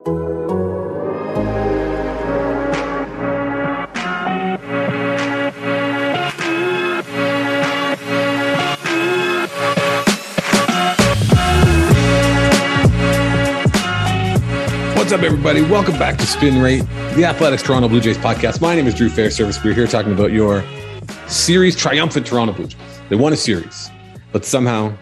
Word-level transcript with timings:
What's 0.00 0.12
up, 15.12 15.22
everybody? 15.22 15.62
Welcome 15.62 15.98
back 15.98 16.16
to 16.18 16.26
Spin 16.26 16.62
Rate, 16.62 16.82
the 17.16 17.24
Athletics 17.24 17.64
Toronto 17.64 17.88
Blue 17.88 18.00
Jays 18.00 18.16
podcast. 18.18 18.60
My 18.60 18.76
name 18.76 18.86
is 18.86 18.94
Drew 18.94 19.08
Fairservice. 19.08 19.64
We're 19.64 19.74
here 19.74 19.88
talking 19.88 20.12
about 20.12 20.30
your 20.30 20.62
series 21.26 21.74
triumphant 21.74 22.24
Toronto 22.24 22.52
Blue 22.52 22.68
Jays. 22.68 23.00
They 23.08 23.16
won 23.16 23.32
a 23.32 23.36
series, 23.36 23.90
but 24.30 24.44
somehow 24.44 24.96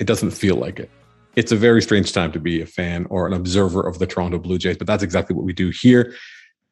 it 0.00 0.08
doesn't 0.08 0.32
feel 0.32 0.56
like 0.56 0.80
it. 0.80 0.90
It's 1.36 1.52
a 1.52 1.56
very 1.56 1.80
strange 1.80 2.12
time 2.12 2.32
to 2.32 2.40
be 2.40 2.60
a 2.60 2.66
fan 2.66 3.06
or 3.08 3.26
an 3.26 3.32
observer 3.32 3.86
of 3.86 3.98
the 3.98 4.06
Toronto 4.06 4.38
Blue 4.38 4.58
Jays, 4.58 4.76
but 4.76 4.86
that's 4.86 5.02
exactly 5.02 5.34
what 5.36 5.44
we 5.44 5.52
do 5.52 5.70
here 5.70 6.14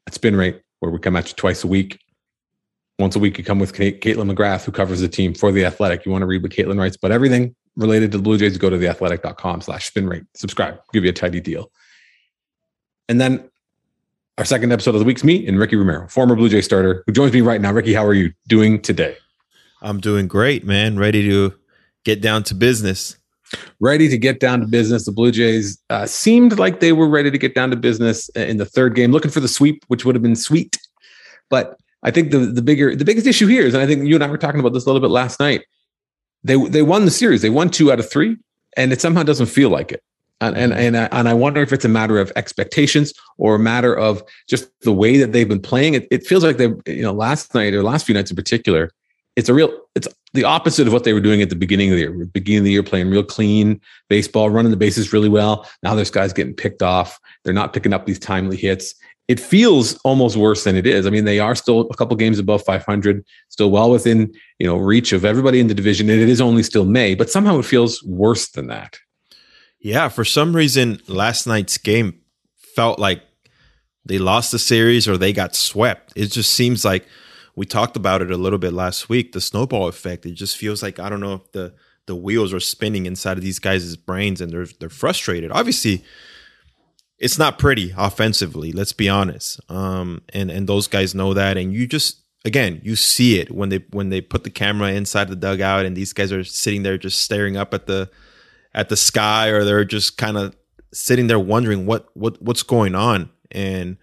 at 0.06 0.14
Spin 0.14 0.36
Rate, 0.36 0.60
where 0.80 0.90
we 0.90 0.98
come 0.98 1.16
at 1.16 1.28
you 1.28 1.34
twice 1.34 1.62
a 1.64 1.68
week. 1.68 2.00
Once 2.98 3.14
a 3.14 3.20
week, 3.20 3.38
you 3.38 3.44
come 3.44 3.60
with 3.60 3.72
Kaitlyn 3.72 4.32
McGrath, 4.32 4.64
who 4.64 4.72
covers 4.72 5.00
the 5.00 5.08
team 5.08 5.32
for 5.32 5.52
The 5.52 5.64
Athletic. 5.64 6.04
You 6.04 6.10
want 6.10 6.22
to 6.22 6.26
read 6.26 6.42
what 6.42 6.50
Kaitlyn 6.50 6.78
writes, 6.78 6.96
but 6.96 7.12
everything 7.12 7.54
related 7.76 8.10
to 8.10 8.18
the 8.18 8.22
Blue 8.22 8.36
Jays, 8.36 8.58
go 8.58 8.68
to 8.68 8.76
theathletic.com 8.76 9.60
slash 9.60 9.86
spin 9.86 10.08
rate. 10.08 10.24
Subscribe, 10.34 10.80
give 10.92 11.04
you 11.04 11.10
a 11.10 11.12
tidy 11.12 11.40
deal. 11.40 11.70
And 13.08 13.20
then 13.20 13.48
our 14.36 14.44
second 14.44 14.72
episode 14.72 14.94
of 14.94 14.98
the 14.98 15.04
week's 15.04 15.24
me 15.24 15.46
and 15.46 15.58
Ricky 15.58 15.76
Romero, 15.76 16.08
former 16.08 16.34
Blue 16.34 16.48
Jay 16.48 16.60
starter, 16.60 17.04
who 17.06 17.12
joins 17.12 17.32
me 17.32 17.40
right 17.40 17.60
now. 17.60 17.72
Ricky, 17.72 17.94
how 17.94 18.04
are 18.04 18.14
you 18.14 18.32
doing 18.48 18.82
today? 18.82 19.16
I'm 19.80 20.00
doing 20.00 20.26
great, 20.26 20.64
man. 20.64 20.98
Ready 20.98 21.22
to 21.28 21.54
get 22.04 22.20
down 22.20 22.42
to 22.44 22.54
business. 22.54 23.16
Ready 23.80 24.08
to 24.08 24.18
get 24.18 24.40
down 24.40 24.60
to 24.60 24.66
business. 24.66 25.04
The 25.04 25.12
Blue 25.12 25.30
Jays 25.30 25.80
uh, 25.90 26.06
seemed 26.06 26.58
like 26.58 26.80
they 26.80 26.92
were 26.92 27.08
ready 27.08 27.30
to 27.30 27.38
get 27.38 27.54
down 27.54 27.70
to 27.70 27.76
business 27.76 28.28
in 28.30 28.56
the 28.56 28.64
third 28.64 28.94
game, 28.94 29.12
looking 29.12 29.30
for 29.30 29.40
the 29.40 29.48
sweep, 29.48 29.84
which 29.88 30.04
would 30.04 30.14
have 30.14 30.22
been 30.22 30.36
sweet. 30.36 30.78
But 31.48 31.78
I 32.02 32.10
think 32.10 32.30
the 32.30 32.38
the 32.38 32.62
bigger 32.62 32.94
the 32.94 33.04
biggest 33.04 33.26
issue 33.26 33.46
here 33.46 33.62
is, 33.62 33.74
and 33.74 33.82
I 33.82 33.86
think 33.86 34.06
you 34.06 34.14
and 34.14 34.24
I 34.24 34.28
were 34.28 34.38
talking 34.38 34.60
about 34.60 34.72
this 34.72 34.84
a 34.84 34.86
little 34.86 35.00
bit 35.00 35.10
last 35.10 35.40
night. 35.40 35.64
They 36.44 36.56
they 36.68 36.82
won 36.82 37.04
the 37.04 37.10
series. 37.10 37.42
They 37.42 37.50
won 37.50 37.70
two 37.70 37.90
out 37.90 37.98
of 37.98 38.10
three, 38.10 38.36
and 38.76 38.92
it 38.92 39.00
somehow 39.00 39.22
doesn't 39.22 39.46
feel 39.46 39.70
like 39.70 39.92
it 39.92 40.02
and 40.40 40.56
and 40.56 40.72
and 40.72 40.96
I, 40.96 41.08
and 41.10 41.28
I 41.28 41.34
wonder 41.34 41.60
if 41.62 41.72
it's 41.72 41.84
a 41.84 41.88
matter 41.88 42.18
of 42.18 42.32
expectations 42.36 43.12
or 43.38 43.56
a 43.56 43.58
matter 43.58 43.96
of 43.96 44.22
just 44.48 44.68
the 44.80 44.92
way 44.92 45.18
that 45.18 45.32
they've 45.32 45.48
been 45.48 45.60
playing. 45.60 45.94
It, 45.94 46.08
it 46.10 46.26
feels 46.26 46.44
like 46.44 46.58
they, 46.58 46.68
you 46.86 47.02
know, 47.02 47.12
last 47.12 47.54
night 47.54 47.74
or 47.74 47.82
last 47.82 48.06
few 48.06 48.14
nights 48.14 48.30
in 48.30 48.36
particular, 48.36 48.90
it's 49.38 49.48
a 49.48 49.54
real, 49.54 49.72
it's 49.94 50.08
the 50.34 50.42
opposite 50.42 50.88
of 50.88 50.92
what 50.92 51.04
they 51.04 51.12
were 51.12 51.20
doing 51.20 51.40
at 51.40 51.48
the 51.48 51.54
beginning 51.54 51.90
of 51.90 51.94
the 51.94 52.00
year. 52.00 52.26
Beginning 52.26 52.58
of 52.58 52.64
the 52.64 52.72
year, 52.72 52.82
playing 52.82 53.08
real 53.08 53.22
clean 53.22 53.80
baseball, 54.08 54.50
running 54.50 54.72
the 54.72 54.76
bases 54.76 55.12
really 55.12 55.28
well. 55.28 55.64
Now 55.84 55.94
there's 55.94 56.10
guys 56.10 56.32
getting 56.32 56.54
picked 56.54 56.82
off. 56.82 57.20
They're 57.44 57.54
not 57.54 57.72
picking 57.72 57.92
up 57.92 58.04
these 58.04 58.18
timely 58.18 58.56
hits. 58.56 58.96
It 59.28 59.38
feels 59.38 59.96
almost 59.98 60.36
worse 60.36 60.64
than 60.64 60.74
it 60.74 60.88
is. 60.88 61.06
I 61.06 61.10
mean, 61.10 61.24
they 61.24 61.38
are 61.38 61.54
still 61.54 61.82
a 61.82 61.94
couple 61.94 62.16
games 62.16 62.40
above 62.40 62.64
500, 62.64 63.24
still 63.48 63.70
well 63.70 63.92
within 63.92 64.34
you 64.58 64.66
know 64.66 64.76
reach 64.76 65.12
of 65.12 65.24
everybody 65.24 65.60
in 65.60 65.68
the 65.68 65.74
division, 65.74 66.10
and 66.10 66.20
it 66.20 66.28
is 66.28 66.40
only 66.40 66.64
still 66.64 66.84
May. 66.84 67.14
But 67.14 67.30
somehow 67.30 67.60
it 67.60 67.64
feels 67.64 68.02
worse 68.02 68.48
than 68.48 68.66
that. 68.66 68.98
Yeah, 69.78 70.08
for 70.08 70.24
some 70.24 70.56
reason, 70.56 71.00
last 71.06 71.46
night's 71.46 71.78
game 71.78 72.22
felt 72.74 72.98
like 72.98 73.22
they 74.04 74.18
lost 74.18 74.50
the 74.50 74.58
series 74.58 75.06
or 75.06 75.16
they 75.16 75.32
got 75.32 75.54
swept. 75.54 76.12
It 76.16 76.32
just 76.32 76.54
seems 76.54 76.84
like 76.84 77.06
we 77.58 77.66
talked 77.66 77.96
about 77.96 78.22
it 78.22 78.30
a 78.30 78.36
little 78.36 78.58
bit 78.58 78.72
last 78.72 79.08
week. 79.08 79.32
The 79.32 79.40
snowball 79.40 79.88
effect. 79.88 80.24
It 80.24 80.34
just 80.34 80.56
feels 80.56 80.80
like 80.80 81.00
I 81.00 81.08
don't 81.08 81.18
know 81.18 81.34
if 81.34 81.50
the 81.50 81.74
the 82.06 82.14
wheels 82.14 82.54
are 82.54 82.60
spinning 82.60 83.04
inside 83.04 83.36
of 83.36 83.42
these 83.42 83.58
guys' 83.58 83.96
brains 83.96 84.40
and 84.40 84.52
they're 84.52 84.68
they're 84.78 84.88
frustrated. 84.88 85.50
Obviously, 85.50 86.04
it's 87.18 87.36
not 87.36 87.58
pretty 87.58 87.92
offensively. 87.96 88.70
Let's 88.70 88.92
be 88.92 89.08
honest. 89.08 89.60
Um, 89.68 90.22
and 90.32 90.52
and 90.52 90.68
those 90.68 90.86
guys 90.86 91.16
know 91.16 91.34
that. 91.34 91.56
And 91.56 91.72
you 91.72 91.88
just 91.88 92.20
again, 92.44 92.80
you 92.84 92.94
see 92.94 93.40
it 93.40 93.50
when 93.50 93.70
they 93.70 93.84
when 93.90 94.10
they 94.10 94.20
put 94.20 94.44
the 94.44 94.50
camera 94.50 94.92
inside 94.92 95.26
the 95.26 95.34
dugout 95.34 95.84
and 95.84 95.96
these 95.96 96.12
guys 96.12 96.30
are 96.30 96.44
sitting 96.44 96.84
there 96.84 96.96
just 96.96 97.22
staring 97.22 97.56
up 97.56 97.74
at 97.74 97.88
the 97.88 98.08
at 98.72 98.88
the 98.88 98.96
sky 98.96 99.48
or 99.48 99.64
they're 99.64 99.84
just 99.84 100.16
kind 100.16 100.38
of 100.38 100.56
sitting 100.92 101.26
there 101.26 101.40
wondering 101.40 101.86
what 101.86 102.06
what 102.14 102.40
what's 102.40 102.62
going 102.62 102.94
on 102.94 103.30
and 103.50 103.96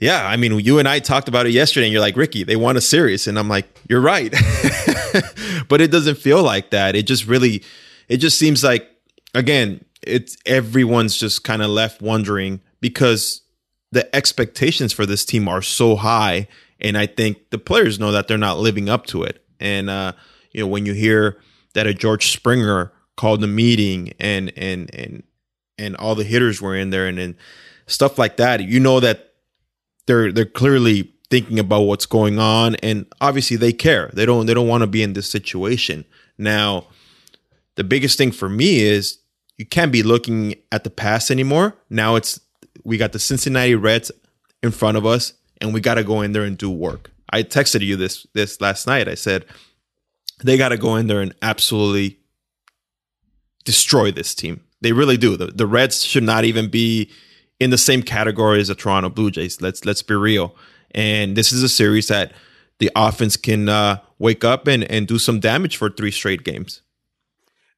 yeah 0.00 0.26
i 0.26 0.36
mean 0.36 0.58
you 0.58 0.78
and 0.78 0.88
i 0.88 0.98
talked 0.98 1.28
about 1.28 1.46
it 1.46 1.52
yesterday 1.52 1.86
and 1.86 1.92
you're 1.92 2.00
like 2.00 2.16
ricky 2.16 2.42
they 2.42 2.56
won 2.56 2.76
a 2.76 2.80
series 2.80 3.26
and 3.26 3.38
i'm 3.38 3.48
like 3.48 3.80
you're 3.90 4.00
right. 4.00 4.32
But 5.68 5.80
it 5.80 5.90
doesn't 5.90 6.16
feel 6.18 6.42
like 6.42 6.70
that. 6.70 6.96
It 6.96 7.06
just 7.06 7.26
really 7.26 7.62
it 8.08 8.18
just 8.18 8.38
seems 8.38 8.64
like 8.64 8.88
again 9.34 9.84
it's 10.02 10.36
everyone's 10.46 11.16
just 11.16 11.44
kind 11.44 11.62
of 11.62 11.70
left 11.70 12.00
wondering 12.00 12.60
because 12.80 13.42
the 13.92 14.14
expectations 14.14 14.92
for 14.92 15.06
this 15.06 15.24
team 15.24 15.48
are 15.48 15.62
so 15.62 15.94
high 15.96 16.48
and 16.80 16.96
i 16.96 17.06
think 17.06 17.50
the 17.50 17.58
players 17.58 18.00
know 18.00 18.10
that 18.12 18.26
they're 18.28 18.38
not 18.38 18.58
living 18.58 18.88
up 18.88 19.06
to 19.06 19.22
it. 19.22 19.44
And 19.60 19.90
uh 19.90 20.12
you 20.52 20.60
know 20.60 20.66
when 20.66 20.86
you 20.86 20.94
hear 20.94 21.38
that 21.74 21.86
a 21.86 21.94
george 21.94 22.32
springer 22.32 22.92
called 23.16 23.44
a 23.44 23.46
meeting 23.46 24.12
and 24.18 24.52
and 24.56 24.92
and 24.94 25.22
and 25.78 25.96
all 25.96 26.14
the 26.14 26.24
hitters 26.24 26.62
were 26.62 26.74
in 26.74 26.90
there 26.90 27.06
and 27.06 27.18
then 27.18 27.36
stuff 27.86 28.18
like 28.18 28.38
that 28.38 28.60
you 28.62 28.80
know 28.80 28.98
that 29.00 29.29
they're 30.10 30.32
they're 30.32 30.44
clearly 30.44 31.12
thinking 31.30 31.60
about 31.60 31.82
what's 31.82 32.06
going 32.06 32.40
on 32.40 32.74
and 32.76 33.06
obviously 33.20 33.56
they 33.56 33.72
care. 33.72 34.10
They 34.12 34.26
don't 34.26 34.46
they 34.46 34.54
don't 34.54 34.66
want 34.66 34.82
to 34.82 34.88
be 34.88 35.04
in 35.04 35.12
this 35.12 35.30
situation. 35.30 36.04
Now 36.36 36.86
the 37.76 37.84
biggest 37.84 38.18
thing 38.18 38.32
for 38.32 38.48
me 38.48 38.80
is 38.80 39.18
you 39.56 39.64
can't 39.64 39.92
be 39.92 40.02
looking 40.02 40.56
at 40.72 40.82
the 40.82 40.90
past 40.90 41.30
anymore. 41.30 41.76
Now 41.88 42.16
it's 42.16 42.40
we 42.82 42.96
got 42.96 43.12
the 43.12 43.20
cincinnati 43.20 43.76
reds 43.76 44.10
in 44.64 44.72
front 44.72 44.96
of 44.96 45.06
us 45.06 45.34
and 45.60 45.72
we 45.72 45.80
got 45.80 45.94
to 45.94 46.02
go 46.02 46.22
in 46.22 46.32
there 46.32 46.42
and 46.42 46.58
do 46.58 46.70
work. 46.70 47.12
I 47.32 47.44
texted 47.44 47.82
you 47.82 47.94
this 47.94 48.26
this 48.34 48.60
last 48.60 48.88
night. 48.88 49.06
I 49.06 49.14
said 49.14 49.44
they 50.42 50.56
got 50.56 50.70
to 50.70 50.76
go 50.76 50.96
in 50.96 51.06
there 51.06 51.20
and 51.20 51.34
absolutely 51.40 52.18
destroy 53.64 54.10
this 54.10 54.34
team. 54.34 54.64
They 54.80 54.90
really 54.90 55.18
do. 55.18 55.36
The, 55.36 55.46
the 55.46 55.66
Reds 55.66 56.02
should 56.02 56.24
not 56.24 56.44
even 56.44 56.68
be 56.68 57.10
in 57.60 57.70
the 57.70 57.78
same 57.78 58.02
category 58.02 58.60
as 58.60 58.68
the 58.68 58.74
Toronto 58.74 59.10
Blue 59.10 59.30
Jays. 59.30 59.60
Let's 59.60 59.84
let's 59.84 60.02
be 60.02 60.14
real. 60.14 60.56
And 60.92 61.36
this 61.36 61.52
is 61.52 61.62
a 61.62 61.68
series 61.68 62.08
that 62.08 62.32
the 62.78 62.90
offense 62.96 63.36
can 63.36 63.68
uh, 63.68 63.98
wake 64.18 64.42
up 64.42 64.66
and, 64.66 64.82
and 64.84 65.06
do 65.06 65.18
some 65.18 65.38
damage 65.38 65.76
for 65.76 65.90
three 65.90 66.10
straight 66.10 66.42
games. 66.42 66.82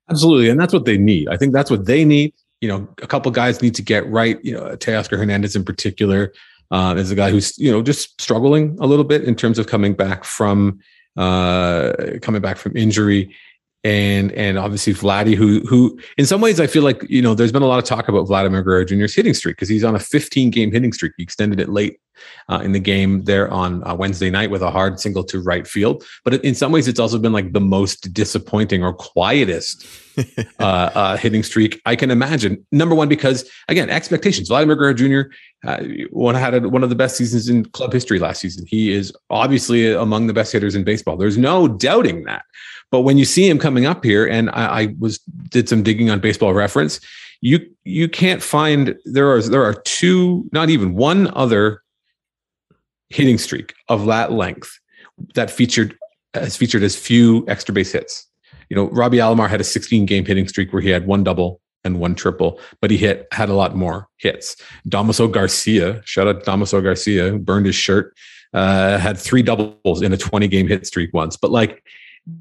Absolutely, 0.09 0.49
and 0.49 0.59
that's 0.59 0.73
what 0.73 0.85
they 0.85 0.97
need. 0.97 1.29
I 1.29 1.37
think 1.37 1.53
that's 1.53 1.71
what 1.71 1.85
they 1.85 2.05
need. 2.05 2.33
You 2.61 2.69
know, 2.69 2.89
a 3.03 3.07
couple 3.07 3.31
guys 3.33 3.61
need 3.61 3.75
to 3.75 3.83
get 3.83 4.09
right. 4.09 4.43
You 4.45 4.55
know, 4.55 4.77
Teoscar 4.77 5.19
Hernandez 5.19 5.57
in 5.57 5.65
particular 5.65 6.33
uh, 6.71 6.95
is 6.97 7.11
a 7.11 7.15
guy 7.15 7.31
who's 7.31 7.59
you 7.59 7.71
know 7.71 7.83
just 7.83 8.21
struggling 8.21 8.77
a 8.81 8.87
little 8.87 9.05
bit 9.05 9.25
in 9.25 9.35
terms 9.35 9.59
of 9.59 9.67
coming 9.67 9.95
back 9.95 10.25
from 10.25 10.81
uh, 11.17 11.93
coming 12.23 12.41
back 12.41 12.57
from 12.57 12.77
injury 12.77 13.35
and 13.85 14.33
and 14.33 14.59
obviously 14.59 14.95
Vladdy, 14.95 15.35
who 15.35 15.61
who 15.61 15.99
in 16.17 16.27
some 16.27 16.41
ways 16.41 16.61
I 16.61 16.67
feel 16.67 16.83
like 16.83 17.05
you 17.09 17.21
know 17.21 17.35
there's 17.35 17.53
been 17.53 17.63
a 17.63 17.67
lot 17.67 17.79
of 17.79 17.85
talk 17.85 18.09
about 18.09 18.25
Vladimir 18.25 18.63
Guerrero 18.63 18.85
Jr.'s 18.85 19.15
hitting 19.15 19.35
streak 19.35 19.57
because 19.57 19.69
he's 19.69 19.85
on 19.85 19.95
a 19.95 19.99
15 19.99 20.51
game 20.51 20.71
hitting 20.71 20.93
streak. 20.93 21.13
He 21.17 21.23
extended 21.23 21.59
it 21.59 21.69
late 21.69 21.99
uh, 22.49 22.61
in 22.63 22.73
the 22.73 22.81
game 22.81 23.25
there 23.25 23.51
on 23.51 23.87
uh, 23.87 23.95
Wednesday 23.95 24.31
night 24.31 24.51
with 24.51 24.63
a 24.63 24.71
hard 24.71 25.01
single 25.01 25.25
to 25.25 25.41
right 25.41 25.67
field. 25.67 26.05
But 26.25 26.45
in 26.45 26.55
some 26.55 26.73
ways, 26.73 26.87
it's 26.87 27.01
also 27.01 27.19
been 27.19 27.33
like 27.33 27.53
the 27.53 27.61
most 27.61 28.13
disappointing 28.13 28.85
or 28.85 28.93
quietest 28.93 29.87
uh, 30.59 30.63
uh, 30.63 31.17
hitting 31.17 31.43
streak 31.43 31.81
I 31.87 31.97
can 31.97 32.11
imagine. 32.11 32.65
Number 32.73 32.95
one, 32.95 33.09
because 33.09 33.49
again, 33.69 33.91
expectations. 33.91 34.49
Vladimir 34.49 34.77
Guerrero 34.77 34.95
Jr. 34.95 35.33
Uh, 35.67 35.85
one 36.11 36.35
had 36.35 36.55
a, 36.55 36.69
one 36.69 36.83
of 36.83 36.89
the 36.89 36.95
best 36.95 37.17
seasons 37.17 37.49
in 37.49 37.65
club 37.67 37.93
history 37.93 38.19
last 38.19 38.41
season. 38.41 38.67
He 38.67 38.93
is 38.93 39.13
obviously 39.31 39.93
among 39.93 40.27
the 40.27 40.35
best 40.35 40.53
hitters 40.53 40.75
in 40.75 40.85
baseball. 40.85 41.17
There's 41.17 41.39
no 41.39 41.69
doubting 41.69 42.25
that. 42.25 42.45
But 42.91 43.01
when 43.01 43.17
you 43.17 43.25
see 43.25 43.49
him 43.49 43.59
coming 43.59 43.87
up 43.87 44.05
here, 44.05 44.27
and 44.27 44.51
I, 44.51 44.83
I 44.83 44.95
was 44.99 45.19
did 45.49 45.69
some 45.69 45.83
digging 45.83 46.11
on 46.11 46.21
Baseball 46.21 46.53
Reference, 46.53 47.01
you 47.41 47.59
you 47.85 48.09
can't 48.09 48.43
find 48.43 48.97
there 49.05 49.33
are 49.33 49.43
there 49.43 49.65
are 49.65 49.75
two, 49.75 50.49
not 50.53 50.71
even 50.71 50.95
one 50.95 51.33
other 51.35 51.83
hitting 53.09 53.39
streak 53.39 53.75
of 53.89 54.07
that 54.07 54.33
length 54.33 54.79
that 55.35 55.51
featured 55.51 55.97
has 56.35 56.57
featured 56.57 56.83
as 56.83 56.97
few 56.97 57.45
extra 57.49 57.75
base 57.75 57.93
hits. 57.93 58.27
You 58.73 58.77
know, 58.77 58.89
Robbie 58.89 59.19
Alomar 59.19 59.51
had 59.51 59.61
a 59.61 59.65
16 59.65 60.07
game 60.07 60.25
hitting 60.25 60.49
streak 60.49 60.73
where 60.73 60.81
he 60.81 60.89
had 60.89 61.07
one 61.07 61.23
double 61.23 61.61
and 61.85 62.01
one 62.01 62.15
triple, 62.15 62.59
but 62.81 62.91
he 62.91 62.97
hit 62.97 63.29
had 63.31 63.51
a 63.51 63.55
lot 63.55 63.77
more 63.77 64.09
hits. 64.17 64.57
Damaso 64.89 65.31
Garcia, 65.31 66.01
shout 66.07 66.27
out 66.27 66.45
Damaso 66.45 66.83
Garcia, 66.83 67.37
burned 67.37 67.67
his 67.67 67.75
shirt, 67.75 68.17
uh, 68.55 68.97
had 68.97 69.19
three 69.19 69.43
doubles 69.43 70.01
in 70.01 70.15
a 70.15 70.17
20 70.17 70.49
game 70.49 70.69
hit 70.69 70.87
streak 70.87 71.13
once. 71.13 71.37
But 71.37 71.51
like 71.51 71.85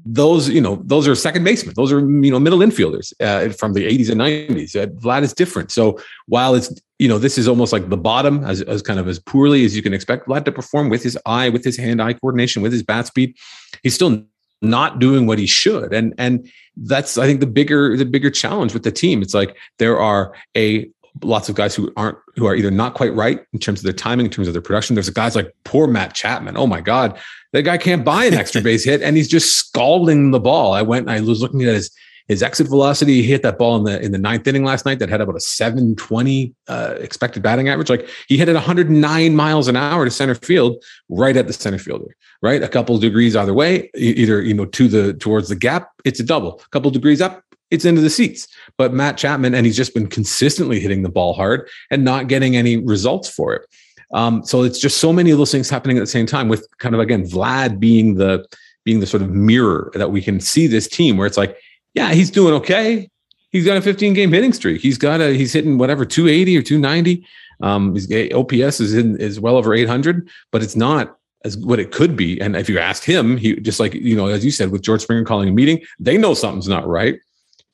those, 0.06 0.48
you 0.48 0.62
know, 0.62 0.80
those 0.86 1.06
are 1.06 1.14
second 1.14 1.44
basemen. 1.44 1.74
Those 1.76 1.92
are 1.92 2.00
you 2.00 2.30
know 2.30 2.40
middle 2.40 2.60
infielders 2.60 3.12
uh, 3.20 3.52
from 3.52 3.74
the 3.74 3.86
80s 3.86 4.10
and 4.10 4.18
90s. 4.22 4.74
Uh, 4.74 4.86
Vlad 4.86 5.24
is 5.24 5.34
different. 5.34 5.70
So 5.70 6.00
while 6.28 6.54
it's 6.54 6.72
you 6.98 7.08
know 7.08 7.18
this 7.18 7.36
is 7.36 7.46
almost 7.46 7.74
like 7.74 7.90
the 7.90 7.98
bottom 7.98 8.42
as, 8.42 8.62
as 8.62 8.80
kind 8.80 8.98
of 8.98 9.06
as 9.06 9.18
poorly 9.18 9.66
as 9.66 9.76
you 9.76 9.82
can 9.82 9.92
expect 9.92 10.28
Vlad 10.28 10.46
to 10.46 10.52
perform 10.52 10.88
with 10.88 11.02
his 11.02 11.18
eye, 11.26 11.50
with 11.50 11.62
his 11.62 11.76
hand-eye 11.76 12.14
coordination, 12.14 12.62
with 12.62 12.72
his 12.72 12.82
bat 12.82 13.06
speed, 13.06 13.36
he's 13.82 13.94
still 13.94 14.24
not 14.62 14.98
doing 14.98 15.26
what 15.26 15.38
he 15.38 15.46
should. 15.46 15.92
And 15.92 16.14
and 16.18 16.48
that's 16.76 17.18
I 17.18 17.26
think 17.26 17.40
the 17.40 17.46
bigger 17.46 17.96
the 17.96 18.04
bigger 18.04 18.30
challenge 18.30 18.72
with 18.72 18.84
the 18.84 18.92
team. 18.92 19.22
It's 19.22 19.34
like 19.34 19.56
there 19.78 19.98
are 19.98 20.34
a 20.56 20.88
lots 21.22 21.48
of 21.48 21.54
guys 21.54 21.74
who 21.74 21.92
aren't 21.96 22.16
who 22.36 22.46
are 22.46 22.54
either 22.54 22.70
not 22.70 22.94
quite 22.94 23.14
right 23.14 23.44
in 23.52 23.58
terms 23.58 23.80
of 23.80 23.84
their 23.84 23.92
timing, 23.92 24.26
in 24.26 24.32
terms 24.32 24.48
of 24.48 24.54
their 24.54 24.62
production. 24.62 24.94
There's 24.94 25.10
guys 25.10 25.36
like 25.36 25.54
poor 25.64 25.86
Matt 25.86 26.14
Chapman. 26.14 26.56
Oh 26.56 26.66
my 26.66 26.80
God, 26.80 27.18
that 27.52 27.62
guy 27.62 27.76
can't 27.76 28.04
buy 28.04 28.24
an 28.24 28.34
extra 28.34 28.60
base 28.62 28.84
hit, 28.84 29.02
and 29.02 29.16
he's 29.16 29.28
just 29.28 29.56
scalding 29.56 30.30
the 30.30 30.40
ball. 30.40 30.72
I 30.72 30.82
went, 30.82 31.08
I 31.08 31.20
was 31.20 31.42
looking 31.42 31.62
at 31.62 31.74
his 31.74 31.90
his 32.28 32.42
exit 32.42 32.68
velocity. 32.68 33.22
He 33.22 33.28
hit 33.28 33.42
that 33.42 33.58
ball 33.58 33.76
in 33.76 33.84
the 33.84 34.00
in 34.00 34.12
the 34.12 34.18
ninth 34.18 34.46
inning 34.46 34.64
last 34.64 34.86
night 34.86 34.98
that 34.98 35.08
had 35.08 35.20
about 35.20 35.36
a 35.36 35.40
720 35.40 36.54
uh, 36.68 36.94
expected 36.98 37.42
batting 37.42 37.68
average. 37.68 37.90
Like 37.90 38.08
he 38.28 38.36
hit 38.36 38.48
it 38.48 38.54
109 38.54 39.36
miles 39.36 39.68
an 39.68 39.76
hour 39.76 40.04
to 40.04 40.10
center 40.10 40.34
field, 40.34 40.82
right 41.08 41.36
at 41.36 41.46
the 41.46 41.52
center 41.52 41.78
fielder, 41.78 42.14
right? 42.40 42.62
A 42.62 42.68
couple 42.68 42.96
degrees 42.98 43.36
either 43.36 43.54
way, 43.54 43.90
either 43.94 44.42
you 44.42 44.54
know 44.54 44.66
to 44.66 44.88
the 44.88 45.14
towards 45.14 45.48
the 45.48 45.56
gap, 45.56 45.90
it's 46.04 46.20
a 46.20 46.24
double. 46.24 46.60
A 46.64 46.68
couple 46.70 46.90
degrees 46.90 47.20
up, 47.20 47.42
it's 47.70 47.84
into 47.84 48.00
the 48.00 48.10
seats. 48.10 48.48
But 48.78 48.92
Matt 48.92 49.16
Chapman, 49.16 49.54
and 49.54 49.66
he's 49.66 49.76
just 49.76 49.94
been 49.94 50.08
consistently 50.08 50.80
hitting 50.80 51.02
the 51.02 51.08
ball 51.08 51.34
hard 51.34 51.68
and 51.90 52.04
not 52.04 52.28
getting 52.28 52.56
any 52.56 52.76
results 52.76 53.28
for 53.28 53.54
it. 53.54 53.66
Um, 54.14 54.44
so 54.44 54.62
it's 54.62 54.78
just 54.78 54.98
so 54.98 55.10
many 55.10 55.30
of 55.30 55.38
those 55.38 55.50
things 55.50 55.70
happening 55.70 55.96
at 55.96 56.00
the 56.00 56.06
same 56.06 56.26
time 56.26 56.48
with 56.48 56.66
kind 56.78 56.94
of 56.94 57.00
again 57.00 57.24
Vlad 57.24 57.80
being 57.80 58.16
the 58.16 58.44
being 58.84 59.00
the 59.00 59.06
sort 59.06 59.22
of 59.22 59.30
mirror 59.30 59.90
that 59.94 60.10
we 60.10 60.20
can 60.20 60.40
see 60.40 60.66
this 60.66 60.88
team 60.88 61.16
where 61.16 61.26
it's 61.26 61.36
like, 61.36 61.56
yeah, 61.94 62.12
he's 62.12 62.30
doing 62.30 62.54
okay. 62.54 63.08
He's 63.50 63.66
got 63.66 63.76
a 63.76 63.82
15 63.82 64.14
game 64.14 64.32
hitting 64.32 64.52
streak. 64.52 64.80
He's 64.80 64.98
got 64.98 65.20
a 65.20 65.34
he's 65.34 65.52
hitting 65.52 65.76
whatever 65.78 66.04
280 66.04 66.56
or 66.56 66.62
290. 66.62 67.26
Um, 67.62 67.94
his 67.94 68.10
OPS 68.32 68.80
is 68.80 68.94
in 68.94 69.18
is 69.20 69.38
well 69.38 69.56
over 69.56 69.74
800, 69.74 70.28
but 70.50 70.62
it's 70.62 70.74
not 70.76 71.18
as 71.44 71.56
what 71.58 71.78
it 71.78 71.90
could 71.92 72.16
be. 72.16 72.40
And 72.40 72.56
if 72.56 72.68
you 72.68 72.78
ask 72.78 73.02
him, 73.04 73.36
he 73.36 73.56
just 73.56 73.78
like 73.78 73.94
you 73.94 74.16
know, 74.16 74.26
as 74.26 74.44
you 74.44 74.50
said, 74.50 74.70
with 74.70 74.82
George 74.82 75.02
Springer 75.02 75.24
calling 75.24 75.48
a 75.48 75.52
meeting, 75.52 75.80
they 75.98 76.16
know 76.16 76.34
something's 76.34 76.68
not 76.68 76.86
right. 76.86 77.20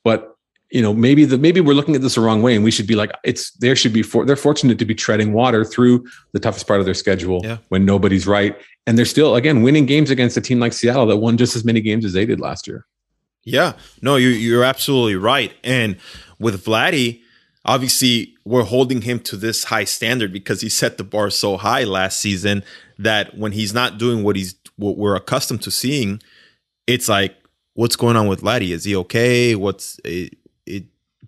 But 0.04 0.34
you 0.70 0.82
know, 0.82 0.92
maybe 0.92 1.24
the 1.24 1.38
maybe 1.38 1.60
we're 1.60 1.74
looking 1.74 1.94
at 1.94 2.02
this 2.02 2.16
the 2.16 2.20
wrong 2.20 2.42
way, 2.42 2.54
and 2.54 2.64
we 2.64 2.70
should 2.70 2.86
be 2.86 2.94
like, 2.94 3.12
it's 3.24 3.52
there 3.52 3.76
should 3.76 3.92
be 3.92 4.02
for 4.02 4.26
they're 4.26 4.36
fortunate 4.36 4.78
to 4.78 4.84
be 4.84 4.94
treading 4.94 5.32
water 5.32 5.64
through 5.64 6.04
the 6.32 6.40
toughest 6.40 6.66
part 6.66 6.80
of 6.80 6.84
their 6.86 6.94
schedule 6.94 7.40
Yeah. 7.44 7.58
when 7.68 7.84
nobody's 7.84 8.26
right, 8.26 8.56
and 8.86 8.98
they're 8.98 9.04
still 9.06 9.36
again 9.36 9.62
winning 9.62 9.86
games 9.86 10.10
against 10.10 10.36
a 10.36 10.40
team 10.40 10.58
like 10.60 10.72
Seattle 10.72 11.06
that 11.06 11.16
won 11.18 11.36
just 11.38 11.56
as 11.56 11.64
many 11.64 11.80
games 11.80 12.04
as 12.04 12.12
they 12.12 12.26
did 12.26 12.40
last 12.40 12.66
year. 12.66 12.84
Yeah, 13.44 13.74
no, 14.02 14.16
you 14.16 14.28
you're 14.28 14.64
absolutely 14.64 15.16
right. 15.16 15.52
And 15.64 15.96
with 16.38 16.64
Vladdy, 16.64 17.22
obviously 17.64 18.34
we're 18.44 18.64
holding 18.64 19.02
him 19.02 19.20
to 19.20 19.36
this 19.36 19.64
high 19.64 19.84
standard 19.84 20.32
because 20.32 20.60
he 20.60 20.68
set 20.68 20.98
the 20.98 21.04
bar 21.04 21.30
so 21.30 21.56
high 21.56 21.84
last 21.84 22.18
season 22.18 22.64
that 22.98 23.36
when 23.36 23.52
he's 23.52 23.72
not 23.72 23.98
doing 23.98 24.22
what 24.22 24.36
he's 24.36 24.54
what 24.76 24.96
we're 24.96 25.16
accustomed 25.16 25.62
to 25.62 25.70
seeing, 25.70 26.20
it's 26.86 27.08
like, 27.08 27.36
what's 27.74 27.96
going 27.96 28.16
on 28.16 28.26
with 28.26 28.42
Vladdy? 28.42 28.70
Is 28.70 28.84
he 28.84 28.96
okay? 28.96 29.54
What's 29.54 30.00
it? 30.04 30.36
it 30.66 30.84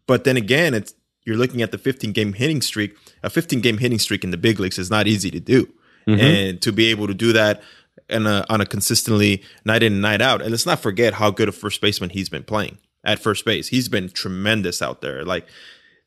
but 0.07 0.25
then 0.25 0.37
again, 0.37 0.75
it's 0.75 0.95
you're 1.25 1.37
looking 1.37 1.63
at 1.63 1.71
the 1.71 1.79
15 1.79 2.13
game 2.13 2.33
hitting 2.33 2.63
streak. 2.63 2.97
A 3.23 3.31
15 3.31 3.61
game 3.61 3.79
hitting 3.79 3.99
streak 3.99 4.25
in 4.25 4.31
the 4.31 4.37
big 4.37 4.59
leagues 4.59 4.79
is 4.79 4.91
not 4.91 5.07
easy 5.07 5.31
to 5.31 5.41
do, 5.41 5.67
mm-hmm. 6.07 6.21
and 6.21 6.63
to 6.63 6.73
be 6.73 6.87
able 6.87 7.07
to 7.07 7.15
do 7.15 7.33
that 7.33 7.63
and 8.11 8.27
on 8.27 8.61
a 8.61 8.67
consistently 8.67 9.43
night 9.65 9.83
in 9.83 9.95
and 9.95 10.03
night 10.03 10.21
out. 10.21 10.43
And 10.43 10.51
let's 10.51 10.67
not 10.67 10.81
forget 10.81 11.15
how 11.15 11.31
good 11.31 11.49
a 11.49 11.53
first 11.53 11.81
baseman 11.81 12.11
he's 12.11 12.29
been 12.29 12.45
playing 12.45 12.79
at 13.05 13.19
first 13.19 13.45
base. 13.45 13.69
He's 13.69 13.89
been 13.89 14.09
tremendous 14.09 14.83
out 14.83 15.01
there. 15.01 15.25
Like 15.25 15.47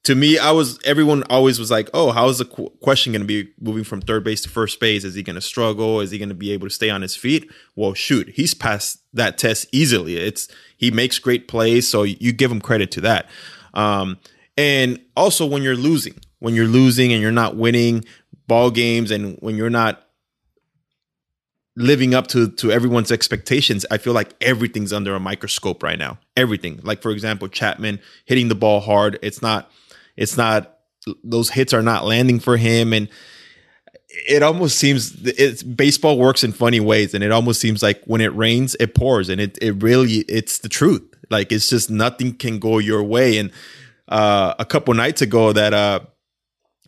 to 0.04 0.16
me, 0.16 0.38
I 0.38 0.52
was 0.52 0.80
everyone 0.84 1.24
always 1.30 1.60
was 1.60 1.72
like, 1.72 1.90
"Oh, 1.94 2.12
how 2.12 2.28
is 2.28 2.40
the 2.40 2.46
qu- 2.46 2.70
question 2.82 3.14
going 3.14 3.22
to 3.22 3.28
be 3.28 3.52
moving 3.60 3.86
from 3.86 4.02
third 4.02 4.24
base 4.24 4.42
to 4.42 4.50
first 4.50 4.80
base? 4.80 5.04
Is 5.04 5.16
he 5.16 5.24
going 5.24 5.36
to 5.36 5.42
struggle? 5.42 6.02
Is 6.02 6.12
he 6.12 6.18
going 6.18 6.30
to 6.30 6.36
be 6.36 6.52
able 6.52 6.68
to 6.68 6.74
stay 6.74 6.90
on 6.90 7.02
his 7.02 7.16
feet?" 7.16 7.50
Well, 7.76 7.94
shoot, 7.94 8.30
he's 8.30 8.54
passed 8.54 9.00
that 9.14 9.38
test 9.38 9.68
easily. 9.72 10.18
It's 10.18 10.50
he 10.78 10.92
makes 10.92 11.20
great 11.20 11.48
plays, 11.48 11.88
so 11.88 12.04
you 12.04 12.34
give 12.34 12.52
him 12.52 12.60
credit 12.60 12.92
to 12.92 13.02
that. 13.02 13.30
Um, 13.74 14.20
and 14.58 15.00
also, 15.16 15.46
when 15.46 15.64
you're 15.64 15.78
losing, 15.78 16.16
when 16.40 16.54
you're 16.54 16.68
losing 16.68 17.14
and 17.14 17.22
you're 17.22 17.32
not 17.32 17.56
winning 17.56 18.04
ball 18.46 18.72
games, 18.72 19.10
and 19.10 19.38
when 19.40 19.56
you're 19.56 19.70
not 19.70 20.06
living 21.76 22.14
up 22.14 22.28
to 22.28 22.50
to 22.50 22.72
everyone's 22.72 23.12
expectations 23.12 23.84
i 23.90 23.98
feel 23.98 24.14
like 24.14 24.36
everything's 24.42 24.94
under 24.94 25.16
a 25.16 25.20
microscope 25.20 25.82
right 25.82 25.98
now. 25.98 26.20
Everything. 26.38 26.80
Like 26.84 27.02
for 27.02 27.12
example 27.12 27.48
chapman 27.48 28.00
hitting 28.26 28.48
the 28.48 28.56
ball 28.56 28.80
hard. 28.80 29.18
It's 29.22 29.42
not 29.42 29.72
it's 30.16 30.38
not 30.38 30.78
those 31.24 31.50
hits 31.50 31.74
are 31.74 31.82
not 31.82 32.06
landing 32.06 32.40
for 32.40 32.58
him. 32.58 32.94
And 32.94 33.10
it 34.10 34.44
almost 34.44 34.78
seems 34.78 35.16
it's 35.26 35.64
baseball 35.64 36.20
works 36.20 36.44
in 36.44 36.52
funny 36.52 36.80
ways. 36.80 37.14
And 37.14 37.24
it 37.24 37.32
almost 37.32 37.60
seems 37.60 37.82
like 37.82 38.04
when 38.06 38.22
it 38.22 38.36
rains 38.36 38.76
it 38.80 38.94
pours. 38.94 39.30
And 39.30 39.42
it 39.42 39.58
it 39.62 39.82
really 39.82 40.18
it's 40.30 40.60
the 40.60 40.70
truth. 40.70 41.04
Like 41.30 41.52
it's 41.52 41.70
just 41.70 41.90
nothing 41.90 42.34
can 42.34 42.60
go 42.60 42.78
your 42.78 43.04
way. 43.04 43.38
And 43.38 43.52
uh 44.10 44.54
a 44.60 44.66
couple 44.66 44.94
nights 44.94 45.22
ago 45.22 45.54
that 45.54 45.74
uh 45.74 46.02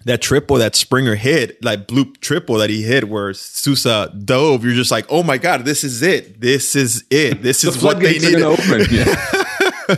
that 0.05 0.21
triple 0.21 0.57
that 0.57 0.75
Springer 0.75 1.15
hit, 1.15 1.63
like 1.63 1.87
bloop 1.87 2.19
triple 2.21 2.55
that 2.57 2.69
he 2.69 2.83
hit, 2.83 3.09
where 3.09 3.33
Sousa 3.33 4.11
dove, 4.23 4.63
you're 4.63 4.73
just 4.75 4.91
like, 4.91 5.05
oh 5.09 5.23
my 5.23 5.37
god, 5.37 5.65
this 5.65 5.83
is 5.83 6.01
it, 6.01 6.39
this 6.39 6.75
is 6.75 7.03
it, 7.09 7.41
this 7.43 7.61
The 7.61 7.69
is 7.69 7.83
what 7.83 7.99
they're 7.99 8.13
need. 8.13 8.41
open. 8.41 8.85
Yeah. 8.91 9.15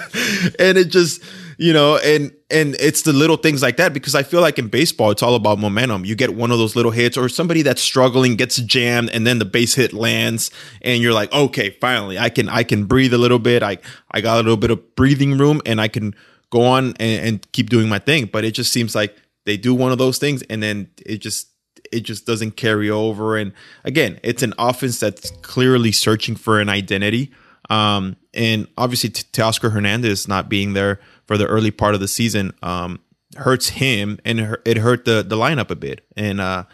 and 0.59 0.77
it 0.77 0.86
just, 0.86 1.21
you 1.57 1.74
know, 1.74 1.98
and 1.98 2.31
and 2.50 2.75
it's 2.80 3.01
the 3.01 3.12
little 3.12 3.36
things 3.36 3.62
like 3.62 3.77
that 3.77 3.94
because 3.94 4.15
I 4.15 4.24
feel 4.24 4.39
like 4.42 4.57
in 4.57 4.68
baseball, 4.69 5.12
it's 5.12 5.24
all 5.24 5.36
about 5.36 5.59
momentum. 5.59 6.06
You 6.06 6.15
get 6.15 6.36
one 6.36 6.51
of 6.51 6.57
those 6.57 6.75
little 6.75 6.92
hits, 6.92 7.18
or 7.18 7.27
somebody 7.27 7.62
that's 7.62 7.81
struggling 7.81 8.36
gets 8.36 8.57
jammed, 8.57 9.09
and 9.09 9.27
then 9.27 9.39
the 9.39 9.45
base 9.45 9.75
hit 9.75 9.92
lands, 9.92 10.51
and 10.81 11.01
you're 11.01 11.13
like, 11.13 11.33
okay, 11.33 11.71
finally, 11.81 12.18
I 12.18 12.30
can 12.30 12.48
I 12.48 12.63
can 12.63 12.86
breathe 12.86 13.13
a 13.13 13.18
little 13.18 13.39
bit. 13.39 13.63
I 13.63 13.77
I 14.12 14.21
got 14.21 14.36
a 14.36 14.44
little 14.44 14.56
bit 14.57 14.71
of 14.71 14.95
breathing 14.95 15.38
room, 15.38 15.62
and 15.65 15.81
I 15.81 15.88
can 15.89 16.15
go 16.50 16.63
on 16.63 16.94
and, 17.00 17.27
and 17.27 17.51
keep 17.51 17.69
doing 17.69 17.89
my 17.89 18.00
thing. 18.00 18.25
But 18.31 18.45
it 18.45 18.51
just 18.51 18.71
seems 18.71 18.95
like 18.95 19.15
they 19.47 19.57
do 19.57 19.73
one 19.73 19.94
of 19.94 19.97
those 19.97 20.17
things 20.19 20.44
and 20.44 20.61
then 20.61 20.89
it 21.05 21.17
just 21.19 21.47
it 21.92 22.01
just 22.01 22.25
doesn't 22.25 22.57
carry 22.57 22.89
over. 22.89 23.37
And 23.37 23.54
again 23.85 24.19
it's 24.21 24.44
an 24.44 24.54
offense 24.59 24.99
that's 24.99 25.31
clearly 25.42 25.92
searching 25.92 26.35
for 26.35 26.59
an 26.59 26.69
identity. 26.69 27.31
Um 27.69 28.18
and 28.33 28.68
obviously 28.77 29.09
Teoscar 29.09 29.71
Hernandez 29.71 30.27
not 30.27 30.49
being 30.49 30.73
there 30.73 30.99
for 31.25 31.37
the 31.37 31.47
early 31.47 31.71
part 31.71 31.95
of 31.95 32.01
the 32.01 32.07
season 32.07 32.51
um 32.61 32.99
hurts 33.37 33.69
him 33.69 34.19
and 34.25 34.57
it 34.66 34.77
hurt- 34.77 35.06
the 35.06 35.23
the 35.23 35.37
lineup 35.37 35.71
a 35.71 35.75
bit. 35.75 36.06
And 36.18 36.42
uh 36.42 36.66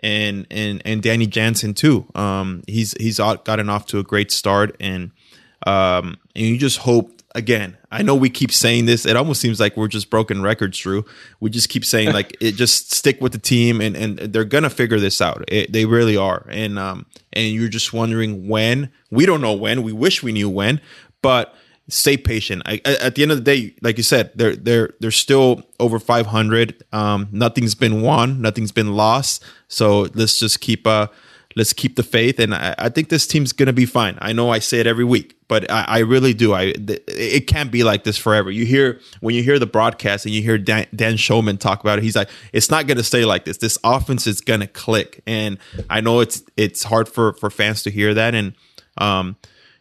and 0.00 0.48
and 0.50 0.82
and 0.84 1.02
Danny 1.02 1.28
Jansen 1.28 1.74
too. 1.74 2.06
Um 2.16 2.62
he's 2.66 2.92
he's 3.00 3.18
gotten 3.18 3.70
off 3.70 3.86
to 3.86 4.00
a 4.00 4.02
great 4.02 4.32
start 4.32 4.76
and 4.80 5.12
um 5.64 6.18
and 6.34 6.44
you 6.44 6.58
just 6.58 6.78
hope 6.78 7.15
again 7.36 7.76
i 7.92 8.02
know 8.02 8.14
we 8.14 8.30
keep 8.30 8.50
saying 8.50 8.86
this 8.86 9.06
it 9.06 9.16
almost 9.16 9.40
seems 9.40 9.60
like 9.60 9.76
we're 9.76 9.88
just 9.88 10.10
broken 10.10 10.42
records 10.42 10.78
drew. 10.86 11.04
We 11.40 11.50
just 11.50 11.68
keep 11.68 11.84
saying 11.84 12.12
like 12.12 12.36
it 12.40 12.52
just 12.52 12.92
stick 12.92 13.20
with 13.20 13.32
the 13.32 13.38
team 13.38 13.80
and 13.80 13.96
and 13.96 14.18
they're 14.18 14.44
gonna 14.44 14.70
figure 14.70 15.00
this 15.00 15.20
out. 15.20 15.44
It, 15.48 15.72
they 15.72 15.84
really 15.84 16.16
are. 16.16 16.46
And 16.48 16.78
um 16.78 17.06
and 17.32 17.52
you're 17.52 17.68
just 17.68 17.92
wondering 17.92 18.48
when. 18.48 18.90
We 19.10 19.26
don't 19.26 19.40
know 19.40 19.52
when. 19.52 19.82
We 19.82 19.92
wish 19.92 20.22
we 20.22 20.32
knew 20.32 20.48
when 20.48 20.80
but 21.22 21.54
stay 21.88 22.16
patient. 22.16 22.62
I, 22.66 22.80
at 22.84 23.14
the 23.14 23.22
end 23.22 23.32
of 23.32 23.38
the 23.38 23.44
day 23.44 23.74
like 23.82 23.96
you 23.96 24.02
said 24.02 24.32
they're 24.34 24.56
they're 24.56 24.90
they're 25.00 25.10
still 25.10 25.62
over 25.78 25.98
500 25.98 26.82
um 26.92 27.28
nothing's 27.32 27.74
been 27.74 28.02
won. 28.02 28.40
Nothing's 28.40 28.72
been 28.72 28.94
lost. 28.94 29.44
So 29.68 30.08
let's 30.14 30.38
just 30.38 30.60
keep 30.60 30.86
uh 30.86 31.08
let's 31.56 31.72
keep 31.72 31.96
the 31.96 32.02
faith 32.02 32.38
and 32.38 32.54
i, 32.54 32.74
I 32.78 32.88
think 32.88 33.08
this 33.08 33.26
team's 33.26 33.52
gonna 33.52 33.72
be 33.72 33.86
fine 33.86 34.16
i 34.20 34.32
know 34.32 34.50
i 34.50 34.60
say 34.60 34.78
it 34.78 34.86
every 34.86 35.04
week 35.04 35.36
but 35.48 35.70
I, 35.70 35.84
I 35.86 35.98
really 36.00 36.34
do. 36.34 36.54
I 36.54 36.72
th- 36.72 37.02
it 37.06 37.46
can't 37.46 37.70
be 37.70 37.84
like 37.84 38.04
this 38.04 38.18
forever. 38.18 38.50
You 38.50 38.64
hear 38.64 39.00
when 39.20 39.34
you 39.34 39.42
hear 39.42 39.58
the 39.58 39.66
broadcast 39.66 40.26
and 40.26 40.34
you 40.34 40.42
hear 40.42 40.58
Dan, 40.58 40.86
Dan 40.94 41.14
Shulman 41.14 41.58
talk 41.58 41.80
about 41.80 41.98
it. 41.98 42.02
He's 42.02 42.16
like, 42.16 42.30
it's 42.52 42.70
not 42.70 42.86
to 42.96 43.04
stay 43.04 43.24
like 43.24 43.44
this. 43.44 43.58
This 43.58 43.78
offense 43.84 44.26
is 44.26 44.40
to 44.60 44.66
click, 44.66 45.22
and 45.26 45.58
I 45.88 46.00
know 46.00 46.20
it's 46.20 46.42
it's 46.56 46.84
hard 46.84 47.08
for 47.08 47.32
for 47.34 47.50
fans 47.50 47.82
to 47.84 47.90
hear 47.90 48.14
that, 48.14 48.34
and 48.34 48.54
um, 48.98 49.36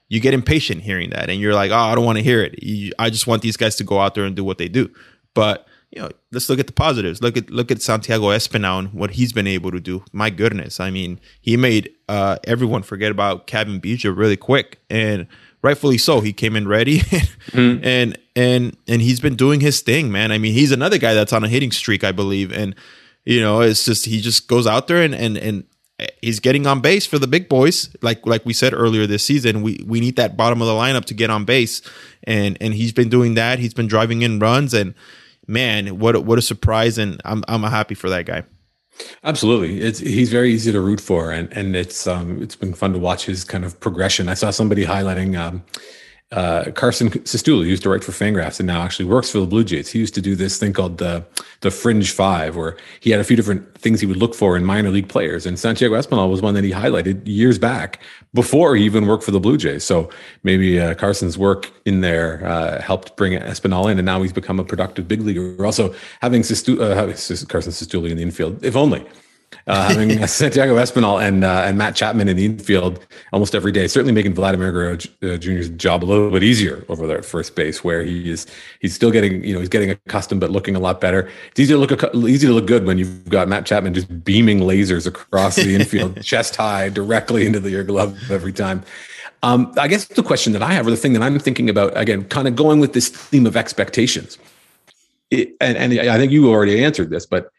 you 0.07 0.19
get 0.19 0.33
impatient 0.33 0.81
hearing 0.81 1.09
that, 1.11 1.29
and 1.29 1.39
you're 1.39 1.55
like, 1.55 1.71
oh, 1.71 1.75
I 1.75 1.95
don't 1.95 2.05
want 2.05 2.17
to 2.19 2.23
hear 2.23 2.43
it. 2.43 2.61
You, 2.61 2.91
I 2.99 3.09
just 3.09 3.27
want 3.27 3.41
these 3.41 3.57
guys 3.57 3.75
to 3.77 3.83
go 3.83 3.99
out 3.99 4.15
there 4.15 4.25
and 4.25 4.35
do 4.35 4.43
what 4.43 4.57
they 4.57 4.67
do. 4.67 4.91
But 5.33 5.67
you 5.95 6.01
know, 6.01 6.09
let's 6.31 6.49
look 6.49 6.59
at 6.59 6.67
the 6.67 6.73
positives. 6.73 7.21
Look 7.21 7.37
at 7.37 7.49
look 7.49 7.71
at 7.71 7.81
Santiago 7.81 8.25
Espinal 8.25 8.79
and 8.79 8.93
what 8.93 9.11
he's 9.11 9.31
been 9.31 9.47
able 9.47 9.71
to 9.71 9.79
do. 9.79 10.03
My 10.11 10.29
goodness, 10.29 10.79
I 10.79 10.91
mean, 10.91 11.19
he 11.41 11.55
made 11.55 11.91
uh, 12.09 12.37
everyone 12.43 12.83
forget 12.83 13.11
about 13.11 13.47
Cavan 13.47 13.79
Biggio 13.79 14.15
really 14.15 14.35
quick, 14.35 14.79
and 14.89 15.25
rightfully 15.61 15.97
so. 15.97 16.19
He 16.19 16.33
came 16.33 16.55
in 16.57 16.67
ready, 16.67 17.01
and 17.53 18.17
and 18.35 18.77
and 18.87 19.01
he's 19.01 19.21
been 19.21 19.35
doing 19.35 19.61
his 19.61 19.81
thing, 19.81 20.11
man. 20.11 20.33
I 20.33 20.37
mean, 20.37 20.53
he's 20.53 20.73
another 20.73 20.97
guy 20.97 21.13
that's 21.13 21.31
on 21.31 21.45
a 21.45 21.47
hitting 21.47 21.71
streak, 21.71 22.03
I 22.03 22.11
believe, 22.11 22.51
and 22.51 22.75
you 23.23 23.39
know, 23.39 23.61
it's 23.61 23.85
just 23.85 24.05
he 24.05 24.19
just 24.19 24.49
goes 24.49 24.67
out 24.67 24.87
there 24.87 25.01
and 25.01 25.15
and 25.15 25.37
and 25.37 25.63
he's 26.21 26.41
getting 26.41 26.67
on 26.67 26.81
base 26.81 27.05
for 27.05 27.19
the 27.19 27.27
big 27.27 27.47
boys. 27.47 27.95
Like 28.01 28.25
like 28.25 28.45
we 28.45 28.51
said 28.51 28.73
earlier 28.73 29.07
this 29.07 29.23
season, 29.23 29.61
we 29.61 29.79
we 29.85 30.01
need 30.01 30.17
that 30.17 30.35
bottom 30.35 30.61
of 30.61 30.67
the 30.67 30.73
lineup 30.73 31.05
to 31.05 31.13
get 31.13 31.29
on 31.29 31.45
base, 31.45 31.81
and 32.23 32.57
and 32.59 32.73
he's 32.73 32.91
been 32.91 33.07
doing 33.07 33.35
that. 33.35 33.59
He's 33.59 33.73
been 33.73 33.87
driving 33.87 34.23
in 34.23 34.39
runs, 34.39 34.73
and 34.73 34.93
man, 35.47 35.99
what 35.99 36.15
a, 36.15 36.21
what 36.21 36.37
a 36.37 36.41
surprise! 36.41 36.97
And 36.97 37.21
I'm 37.25 37.43
I'm 37.47 37.63
happy 37.63 37.95
for 37.95 38.09
that 38.09 38.25
guy. 38.25 38.43
Absolutely, 39.23 39.81
it's 39.81 39.99
he's 39.99 40.31
very 40.31 40.53
easy 40.53 40.71
to 40.71 40.79
root 40.79 41.01
for, 41.01 41.31
and 41.31 41.51
and 41.51 41.75
it's 41.75 42.07
um 42.07 42.41
it's 42.41 42.55
been 42.55 42.73
fun 42.73 42.93
to 42.93 42.99
watch 42.99 43.25
his 43.25 43.43
kind 43.43 43.65
of 43.65 43.79
progression. 43.79 44.29
I 44.29 44.35
saw 44.35 44.51
somebody 44.51 44.85
highlighting 44.85 45.37
um 45.37 45.63
uh, 46.31 46.71
Carson 46.71 47.09
Cistulli 47.09 47.67
used 47.67 47.83
to 47.83 47.89
write 47.89 48.03
for 48.03 48.11
Fangraphs 48.11 48.59
and 48.59 48.65
now 48.65 48.81
actually 48.81 49.05
works 49.05 49.29
for 49.29 49.39
the 49.39 49.45
Blue 49.45 49.63
Jays. 49.63 49.89
He 49.89 49.99
used 49.99 50.15
to 50.15 50.21
do 50.21 50.35
this 50.35 50.57
thing 50.57 50.73
called 50.73 50.97
the 50.97 51.23
the 51.61 51.69
Fringe 51.69 52.11
Five, 52.11 52.55
where 52.55 52.77
he 52.99 53.11
had 53.11 53.19
a 53.19 53.23
few 53.23 53.35
different 53.35 53.77
things 53.77 54.01
he 54.01 54.07
would 54.07 54.17
look 54.17 54.33
for 54.33 54.57
in 54.57 54.65
minor 54.65 54.89
league 54.89 55.07
players. 55.07 55.45
And 55.45 55.57
Santiago 55.59 55.95
Espinal 55.95 56.29
was 56.29 56.41
one 56.41 56.55
that 56.55 56.63
he 56.63 56.71
highlighted 56.71 57.21
years 57.25 57.59
back 57.59 58.01
before 58.33 58.75
he 58.75 58.83
even 58.85 59.05
worked 59.05 59.23
for 59.23 59.31
the 59.31 59.39
Blue 59.39 59.55
Jays. 59.55 59.83
So 59.83 60.09
maybe 60.43 60.79
uh, 60.79 60.95
Carson's 60.95 61.37
work 61.37 61.71
in 61.85 62.01
there 62.01 62.45
uh, 62.45 62.81
helped 62.81 63.15
bring 63.17 63.33
Espinal 63.33 63.91
in, 63.91 63.99
and 63.99 64.05
now 64.05 64.21
he's 64.21 64.33
become 64.33 64.59
a 64.59 64.65
productive 64.65 65.07
big 65.07 65.21
leaguer. 65.21 65.63
Also 65.65 65.93
having, 66.21 66.41
Sistu- 66.41 66.81
uh, 66.81 66.95
Carson 67.47 67.71
Cistulli 67.71 68.09
in 68.09 68.17
the 68.17 68.23
infield, 68.23 68.63
if 68.63 68.75
only 68.75 69.05
uh, 69.67 69.89
having 69.89 70.25
Santiago 70.27 70.75
Espinal 70.75 71.21
and 71.21 71.43
uh, 71.43 71.63
and 71.65 71.77
Matt 71.77 71.95
Chapman 71.95 72.27
in 72.27 72.37
the 72.37 72.45
infield 72.45 73.05
almost 73.33 73.55
every 73.55 73.71
day, 73.71 73.87
certainly 73.87 74.13
making 74.13 74.33
Vladimir 74.33 74.71
Guerrero 74.71 74.97
Jr.'s 75.37 75.69
job 75.69 76.03
a 76.03 76.05
little 76.05 76.29
bit 76.31 76.43
easier 76.43 76.85
over 76.89 77.07
there 77.07 77.17
at 77.17 77.25
first 77.25 77.55
base, 77.55 77.83
where 77.83 78.03
he 78.03 78.29
is 78.29 78.47
he's 78.79 78.93
still 78.93 79.11
getting 79.11 79.43
you 79.43 79.53
know 79.53 79.59
he's 79.59 79.69
getting 79.69 79.89
accustomed 79.89 80.41
but 80.41 80.51
looking 80.51 80.75
a 80.75 80.79
lot 80.79 81.01
better. 81.01 81.29
It's 81.51 81.59
easy 81.59 81.73
to 81.73 81.79
look 81.79 81.91
easy 82.15 82.47
to 82.47 82.53
look 82.53 82.67
good 82.67 82.85
when 82.85 82.97
you've 82.97 83.29
got 83.29 83.47
Matt 83.47 83.65
Chapman 83.65 83.93
just 83.93 84.23
beaming 84.23 84.59
lasers 84.59 85.07
across 85.07 85.55
the 85.55 85.75
infield, 85.79 86.21
chest 86.23 86.55
high, 86.55 86.89
directly 86.89 87.45
into 87.45 87.59
the, 87.59 87.71
your 87.71 87.83
glove 87.83 88.31
every 88.31 88.53
time. 88.53 88.83
Um, 89.43 89.73
I 89.77 89.87
guess 89.87 90.05
the 90.05 90.23
question 90.23 90.53
that 90.53 90.63
I 90.63 90.73
have, 90.73 90.87
or 90.87 90.89
the 90.89 90.97
thing 90.97 91.13
that 91.13 91.21
I'm 91.21 91.37
thinking 91.37 91.69
about, 91.69 91.95
again, 91.95 92.23
kind 92.25 92.47
of 92.47 92.55
going 92.55 92.79
with 92.79 92.93
this 92.93 93.09
theme 93.09 93.45
of 93.45 93.55
expectations. 93.55 94.39
It, 95.29 95.55
and, 95.61 95.77
and 95.77 96.09
I 96.09 96.17
think 96.17 96.31
you 96.31 96.49
already 96.49 96.83
answered 96.83 97.11
this, 97.11 97.27
but 97.27 97.51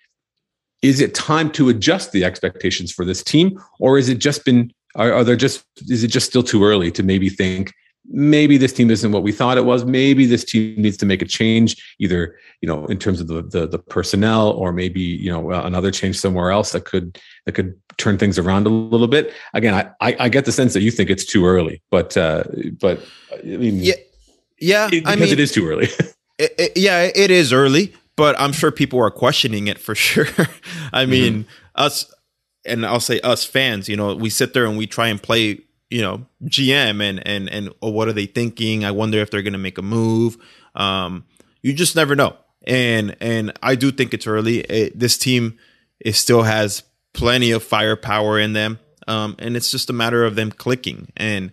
is 0.83 1.01
it 1.01 1.15
time 1.15 1.51
to 1.53 1.69
adjust 1.69 2.13
the 2.13 2.25
expectations 2.25 2.93
for 2.93 3.05
this 3.05 3.23
team? 3.23 3.61
Or 3.81 3.99
is 3.99 4.09
it 4.09 4.19
just 4.19 4.45
been 4.45 4.73
are, 4.95 5.13
are, 5.13 5.25
there 5.25 5.37
just 5.37 5.65
is 5.89 6.05
it 6.05 6.09
just 6.09 6.27
still 6.27 6.43
too 6.43 6.65
early 6.65 6.91
to 6.93 7.03
maybe 7.03 7.29
think 7.29 7.73
maybe 8.09 8.57
this 8.57 8.73
team 8.73 8.89
isn't 8.91 9.13
what 9.13 9.23
we 9.23 9.33
thought 9.33 9.59
it 9.59 9.65
was? 9.65 9.85
Maybe 9.85 10.27
this 10.27 10.45
team 10.45 10.81
needs 10.81 10.97
to 10.99 11.07
make 11.07 11.23
a 11.23 11.27
change 11.27 11.95
either 11.99 12.39
you 12.61 12.69
know 12.69 12.87
in 12.87 12.99
terms 12.99 13.21
of 13.21 13.27
the 13.27 13.43
the, 13.43 13.67
the 13.67 13.79
personnel 13.79 14.51
or 14.51 14.73
maybe 14.73 15.01
you 15.01 15.31
know 15.31 15.51
another 15.51 15.91
change 15.91 16.19
somewhere 16.19 16.51
else 16.51 16.73
that 16.73 16.85
could 16.85 17.19
that 17.45 17.53
could 17.53 17.75
turn 17.97 18.19
things 18.19 18.39
around 18.39 18.67
a 18.67 18.71
little 18.71 19.09
bit. 19.09 19.33
Again 19.55 19.75
i 19.75 20.09
i, 20.09 20.17
I 20.21 20.29
get 20.29 20.45
the 20.45 20.53
sense 20.53 20.73
that 20.75 20.83
you 20.83 20.91
think 20.91 21.11
it's 21.11 21.25
too 21.25 21.47
early 21.47 21.83
but 21.91 22.17
uh 22.17 22.45
but 22.81 23.01
i 23.33 23.45
mean 23.45 23.83
yeah 23.83 23.95
yeah 24.59 24.87
it, 24.87 24.91
because 24.91 25.13
I 25.13 25.17
mean, 25.17 25.33
it 25.33 25.41
is 25.41 25.53
too 25.53 25.69
early. 25.69 25.89
it, 26.39 26.55
it, 26.59 26.73
yeah 26.77 27.11
it 27.15 27.31
is 27.31 27.53
early 27.53 27.95
but 28.17 28.39
I'm 28.41 28.53
sure 28.53 28.73
people 28.73 29.01
are 29.01 29.11
questioning 29.11 29.69
it 29.69 29.79
for 29.79 29.95
sure. 29.95 30.27
I 30.93 31.03
mm-hmm. 31.03 31.11
mean, 31.11 31.47
us, 31.75 32.13
and 32.65 32.85
I'll 32.85 33.01
say 33.01 33.21
us 33.21 33.45
fans, 33.45 33.89
you 33.89 33.97
know, 33.97 34.15
we 34.15 34.31
sit 34.31 34.55
there 34.55 34.67
and 34.67 34.77
we 34.77 34.87
try 34.87 35.09
and 35.09 35.23
play, 35.23 35.61
you 35.91 36.03
know, 36.03 36.27
GM 36.45 37.01
and 37.03 37.25
and 37.27 37.49
and 37.49 37.73
oh, 37.83 37.91
what 37.91 38.09
are 38.09 38.13
they 38.13 38.27
thinking? 38.27 38.85
I 38.85 38.91
wonder 38.91 39.19
if 39.19 39.31
they're 39.31 39.43
going 39.43 39.53
to 39.53 39.59
make 39.59 39.79
a 39.79 39.83
move. 39.83 40.37
Um, 40.75 41.25
you 41.63 41.73
just 41.73 41.95
never 41.95 42.17
know. 42.17 42.37
And 42.67 43.17
and 43.21 43.53
I 43.63 43.77
do 43.77 43.93
think 43.93 44.13
it's 44.13 44.27
early. 44.27 44.61
It, 44.61 44.99
this 44.99 45.17
team 45.17 45.59
it 46.01 46.15
still 46.15 46.43
has 46.43 46.83
plenty 47.15 47.53
of 47.53 47.63
firepower 47.63 48.41
in 48.41 48.53
them, 48.53 48.81
um, 49.07 49.37
and 49.39 49.57
it's 49.57 49.71
just 49.71 49.89
a 49.89 49.93
matter 49.93 50.25
of 50.25 50.35
them 50.35 50.51
clicking. 50.51 51.13
And 51.17 51.53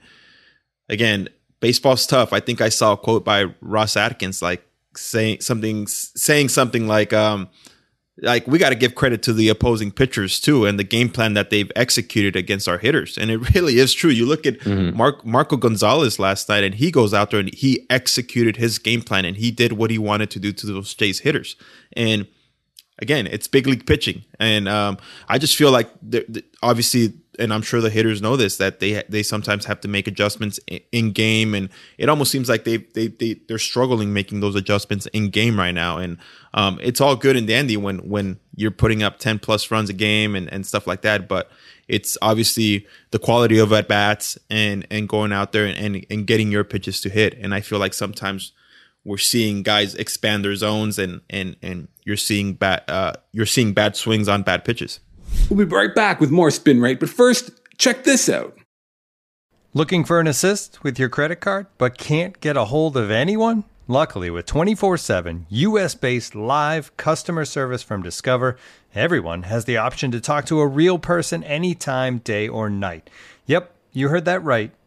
again, 0.90 1.30
baseball's 1.60 2.08
tough. 2.08 2.34
I 2.34 2.40
think 2.40 2.60
I 2.60 2.70
saw 2.70 2.94
a 2.94 2.98
quote 2.98 3.24
by 3.24 3.54
Ross 3.62 3.96
Atkins 3.96 4.42
like 4.42 4.66
saying 4.98 5.42
something 5.42 5.88
saying 5.88 6.50
something 6.50 6.88
like 6.88 7.14
um 7.14 7.50
like 8.22 8.46
we 8.46 8.60
got 8.60 8.70
to 8.70 8.76
give 8.76 8.94
credit 8.94 9.24
to 9.24 9.34
the 9.34 9.50
opposing 9.50 9.92
pitchers 9.92 10.40
too 10.40 10.66
and 10.66 10.78
the 10.78 10.84
game 10.84 11.10
plan 11.10 11.34
that 11.34 11.50
they've 11.50 11.72
executed 11.76 12.36
against 12.36 12.68
our 12.68 12.78
hitters. 12.78 13.18
And 13.18 13.32
it 13.32 13.38
really 13.56 13.80
is 13.80 13.94
true. 13.94 14.12
You 14.12 14.26
look 14.26 14.46
at 14.46 14.60
mm-hmm. 14.60 14.96
Mark 14.96 15.26
Marco 15.26 15.58
Gonzales 15.58 16.20
last 16.20 16.48
night 16.50 16.64
and 16.64 16.76
he 16.76 16.92
goes 16.92 17.14
out 17.14 17.32
there 17.32 17.40
and 17.40 17.54
he 17.54 17.86
executed 17.90 18.58
his 18.58 18.78
game 18.78 19.02
plan 19.02 19.26
and 19.26 19.38
he 19.38 19.52
did 19.52 19.74
what 19.74 19.90
he 19.90 19.98
wanted 19.98 20.30
to 20.32 20.40
do 20.40 20.52
to 20.54 20.68
those 20.68 20.94
Jays 20.94 21.22
hitters. 21.22 21.56
And 21.94 22.28
again 23.00 23.26
it's 23.26 23.48
big 23.48 23.66
league 23.66 23.88
pitching. 23.88 24.24
And 24.40 24.70
um, 24.70 24.98
I 25.28 25.40
just 25.40 25.56
feel 25.56 25.72
like 25.72 25.90
obviously 26.62 27.14
and 27.40 27.54
I'm 27.54 27.62
sure 27.62 27.82
the 27.82 27.90
hitters 27.90 28.22
know 28.22 28.36
this 28.36 28.58
that 28.58 28.80
they 28.80 29.04
they 29.10 29.24
sometimes 29.24 29.66
have 29.66 29.82
to 29.82 29.88
make 29.88 30.08
adjustments 30.08 30.60
in 30.92 31.12
game, 31.12 31.54
and 31.54 31.70
it 31.98 32.10
almost 32.10 32.32
seems 32.32 32.50
like 32.50 32.64
they 32.64 32.78
they 32.78 33.08
they 33.08 33.34
they're 33.48 33.58
struggling 33.58 34.14
making 34.14 34.40
those 34.40 34.56
adjustments 34.56 35.06
in 35.08 35.30
game 35.30 35.58
right 35.58 35.74
now. 35.74 35.98
And 35.98 36.18
um, 36.54 36.80
it's 36.82 37.02
all 37.02 37.16
good 37.16 37.36
and 37.36 37.48
dandy 37.48 37.78
when 37.78 38.10
when 38.10 38.40
you're 38.56 38.72
putting 38.72 39.02
up 39.02 39.20
10 39.20 39.40
plus 39.40 39.72
runs 39.72 39.90
a 39.90 39.94
game 39.94 40.36
and 40.36 40.52
and 40.52 40.66
stuff 40.66 40.88
like 40.88 41.02
that, 41.02 41.28
but 41.28 41.52
it's 41.88 42.18
obviously 42.22 42.88
the 43.12 43.20
quality 43.20 43.58
of 43.58 43.74
at 43.74 43.88
bats 43.88 44.38
and 44.50 44.86
and 44.90 45.10
going 45.10 45.34
out 45.34 45.52
there 45.52 45.66
and, 45.66 45.78
and 45.78 46.06
and 46.10 46.28
getting 46.28 46.52
your 46.52 46.64
pitches 46.64 47.02
to 47.02 47.10
hit. 47.10 47.38
And 47.38 47.54
I 47.54 47.62
feel 47.62 47.80
like 47.80 47.94
sometimes 47.94 48.52
we're 49.06 49.18
seeing 49.18 49.64
guys 49.64 49.96
expand 49.96 50.46
their 50.46 50.56
zones 50.56 50.98
and 50.98 51.22
and 51.30 51.56
and 51.62 51.88
you're 52.06 52.18
seeing 52.18 52.54
bad 52.54 52.84
uh, 52.88 53.14
you're 53.32 53.46
seeing 53.46 53.74
bad 53.74 53.96
swings 53.96 54.28
on 54.28 54.44
bad 54.44 54.64
pitches. 54.64 55.00
We'll 55.50 55.66
be 55.66 55.76
right 55.76 55.94
back 55.94 56.20
with 56.20 56.32
more 56.32 56.52
spin 56.52 56.82
rate, 56.82 57.00
but 57.00 57.10
first, 57.10 57.52
check 57.78 58.04
this 58.04 58.30
out. 58.30 58.58
Looking 59.74 60.04
for 60.04 60.20
an 60.20 60.28
assist 60.28 60.84
with 60.84 61.00
your 61.00 61.10
credit 61.10 61.38
card, 61.38 61.68
but 61.78 61.98
can't 61.98 62.40
get 62.40 62.58
a 62.58 62.66
hold 62.66 62.96
of 62.96 63.10
anyone? 63.10 63.64
Luckily, 63.88 64.30
with 64.30 64.46
24 64.46 64.98
7 64.98 65.46
US 65.50 65.96
based 65.96 66.36
live 66.36 66.96
customer 66.96 67.44
service 67.44 67.84
from 67.84 68.02
Discover, 68.02 68.58
everyone 68.96 69.44
has 69.44 69.66
the 69.66 69.78
option 69.78 70.12
to 70.12 70.22
talk 70.22 70.46
to 70.46 70.60
a 70.62 70.68
real 70.68 71.00
person 71.00 71.44
anytime, 71.44 72.20
day 72.20 72.48
or 72.48 72.70
night. 72.70 73.10
Yep, 73.46 73.74
you 73.92 74.10
heard 74.10 74.26
that 74.26 74.44
right 74.44 74.72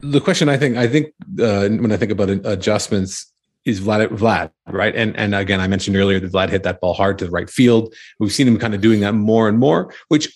the 0.00 0.20
question 0.20 0.48
I 0.48 0.56
think 0.56 0.76
I 0.76 0.86
think 0.86 1.08
uh, 1.40 1.68
when 1.68 1.92
I 1.92 1.96
think 1.96 2.12
about 2.12 2.30
adjustments 2.30 3.32
is 3.64 3.80
Vlad 3.80 4.08
Vlad 4.08 4.50
right 4.68 4.94
and 4.94 5.16
and 5.16 5.34
again 5.34 5.60
I 5.60 5.68
mentioned 5.68 5.96
earlier 5.96 6.18
that 6.20 6.32
Vlad 6.32 6.48
hit 6.48 6.62
that 6.62 6.80
ball 6.80 6.94
hard 6.94 7.18
to 7.18 7.24
the 7.24 7.30
right 7.30 7.50
field. 7.50 7.94
We've 8.18 8.32
seen 8.32 8.48
him 8.48 8.58
kind 8.58 8.74
of 8.74 8.80
doing 8.80 9.00
that 9.00 9.12
more 9.12 9.48
and 9.48 9.58
more, 9.58 9.92
which 10.08 10.34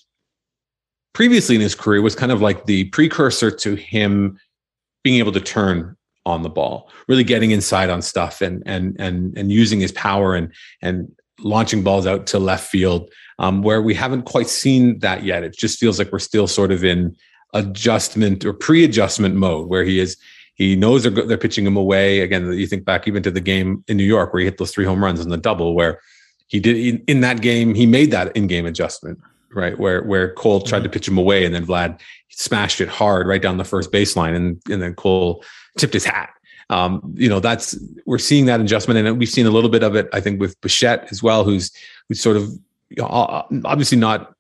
previously 1.13 1.55
in 1.55 1.61
his 1.61 1.75
career 1.75 2.03
was 2.03 2.15
kind 2.15 2.33
of 2.33 2.43
like 2.43 2.67
the 2.67 2.85
precursor 2.91 3.51
to 3.51 3.75
him 3.75 4.39
being 5.03 5.19
able 5.19 5.33
to 5.33 5.41
turn 5.41 5.97
on 6.27 6.43
the 6.43 6.49
ball, 6.49 6.91
really 7.09 7.25
getting 7.25 7.51
inside 7.51 7.91
on 7.91 8.03
stuff 8.03 8.41
and 8.41 8.63
and 8.67 8.97
and 8.99 9.37
and 9.39 9.51
using 9.51 9.81
his 9.81 9.93
power 9.93 10.35
and 10.35 10.53
and 10.83 11.11
launching 11.41 11.83
balls 11.83 12.07
out 12.07 12.27
to 12.27 12.39
left 12.39 12.69
field. 12.69 13.11
Um, 13.41 13.63
where 13.63 13.83
we 13.83 13.95
haven't 13.95 14.23
quite 14.27 14.47
seen 14.47 15.01
that 15.01 15.25
yet. 15.25 15.43
It 15.43 15.57
just 15.57 15.81
feels 15.81 15.99
like 15.99 16.13
we're 16.13 16.21
still 16.21 16.47
sort 16.47 16.71
of 16.71 16.85
in 16.85 17.17
adjustment 17.55 18.45
or 18.45 18.53
pre-adjustment 18.53 19.35
mode 19.35 19.69
where 19.69 19.85
he 19.85 19.99
is 19.99 20.17
he 20.57 20.77
knows 20.77 21.03
they're, 21.03 21.11
they're 21.11 21.37
pitching 21.37 21.67
him 21.67 21.77
away. 21.77 22.21
Again 22.21 22.53
you 22.53 22.67
think 22.67 22.85
back 22.85 23.09
even 23.09 23.23
to 23.23 23.31
the 23.31 23.41
game 23.41 23.83
in 23.89 23.97
new 23.97 24.05
york 24.05 24.33
where 24.33 24.41
he 24.41 24.47
hit 24.47 24.59
those 24.59 24.73
three 24.73 24.85
home 24.85 25.03
runs 25.03 25.21
in 25.21 25.31
the 25.31 25.37
double 25.37 25.75
where 25.75 26.01
he 26.47 26.61
did 26.61 26.77
in, 26.77 27.05
in 27.07 27.21
that 27.21 27.41
game 27.41 27.75
he 27.75 27.87
made 27.87 28.11
that 28.11 28.37
in-game 28.37 28.67
adjustment 28.67 29.19
right? 29.55 29.79
Where 29.79 30.03
where 30.03 30.33
cole 30.35 30.61
tried 30.61 30.79
mm-hmm. 30.79 30.85
to 30.85 30.91
pitch 30.91 31.09
him 31.09 31.19
away 31.19 31.45
and 31.45 31.55
then 31.55 31.67
vlad 31.67 32.01
smashed 32.31 32.81
it 32.81 32.89
hard 32.89 33.27
right 33.27 33.41
down 33.41 33.57
the 33.57 33.65
first 33.65 33.93
baseline 33.93 34.35
and 34.35 34.61
and 34.71 34.83
then 34.83 34.95
cole 34.95 35.45
tipped 35.79 35.95
his 35.95 36.05
hat. 36.05 36.31
Um, 36.71 37.15
you 37.15 37.29
know, 37.29 37.41
that's 37.41 37.79
we're 38.07 38.19
seeing 38.19 38.47
that 38.47 38.61
adjustment, 38.61 39.07
and 39.07 39.19
we've 39.19 39.29
seen 39.29 39.47
a 39.47 39.51
little 39.51 39.71
bit 39.71 39.83
of 39.83 39.95
it, 39.95 40.09
I 40.13 40.21
think, 40.21 40.41
with 40.41 40.59
Bichette 40.61 41.09
as 41.11 41.23
well, 41.23 41.45
who's 41.45 41.71
who's 42.09 42.21
sort 42.21 42.37
of 42.37 42.51
obviously 43.01 43.99
not 43.99 44.34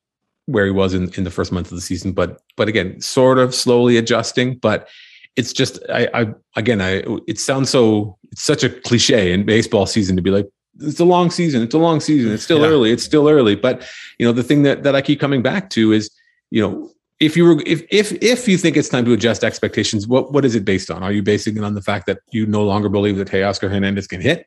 where 0.47 0.65
he 0.65 0.71
was 0.71 0.95
in, 0.95 1.11
in 1.15 1.25
the 1.25 1.31
first 1.31 1.53
month 1.53 1.71
of 1.71 1.77
the 1.77 1.83
season, 1.83 2.13
but 2.13 2.41
but 2.57 2.69
again, 2.69 3.01
sort 3.01 3.39
of 3.39 3.55
slowly 3.55 3.97
adjusting. 3.97 4.57
But 4.57 4.89
it's 5.37 5.53
just 5.53 5.79
I, 5.89 6.09
I 6.15 6.35
again 6.57 6.81
I 6.81 7.05
it 7.27 7.39
sounds 7.39 7.71
so 7.71 8.19
it's 8.31 8.43
such 8.43 8.63
a 8.65 8.71
cliche 8.71 9.33
in 9.33 9.45
baseball 9.45 9.87
season 9.87 10.17
to 10.17 10.23
be 10.23 10.31
like 10.31 10.49
it's 10.81 11.01
a 11.01 11.05
long 11.05 11.31
season 11.31 11.63
it's 11.63 11.75
a 11.75 11.79
long 11.79 12.01
season 12.01 12.33
it's 12.33 12.43
still 12.43 12.61
yeah. 12.61 12.69
early 12.69 12.93
it's 12.93 13.05
still 13.05 13.29
early 13.29 13.55
but 13.55 13.89
you 14.19 14.27
know 14.27 14.33
the 14.33 14.43
thing 14.43 14.63
that 14.63 14.83
that 14.83 14.95
I 14.95 15.03
keep 15.03 15.21
coming 15.21 15.43
back 15.43 15.71
to 15.71 15.93
is 15.93 16.11
you 16.51 16.61
know 16.61 16.91
if 17.21 17.37
you 17.37 17.45
were 17.45 17.63
if 17.67 17.83
if 17.91 18.13
if 18.23 18.49
you 18.49 18.59
think 18.59 18.77
it's 18.77 18.89
time 18.89 19.05
to 19.05 19.13
adjust 19.13 19.45
expectations 19.45 20.07
what 20.07 20.33
what 20.33 20.45
is 20.45 20.55
it 20.55 20.65
based 20.65 20.91
on 20.91 21.03
are 21.03 21.13
you 21.13 21.23
basing 21.23 21.57
it 21.57 21.65
on 21.65 21.75
the 21.75 21.83
fact 21.83 22.07
that 22.07 22.19
you 22.31 22.47
no 22.47 22.65
longer 22.65 22.89
believe 22.89 23.17
that 23.17 23.29
Teoscar 23.29 23.71
Hernandez 23.71 24.07
can 24.07 24.21
hit 24.21 24.47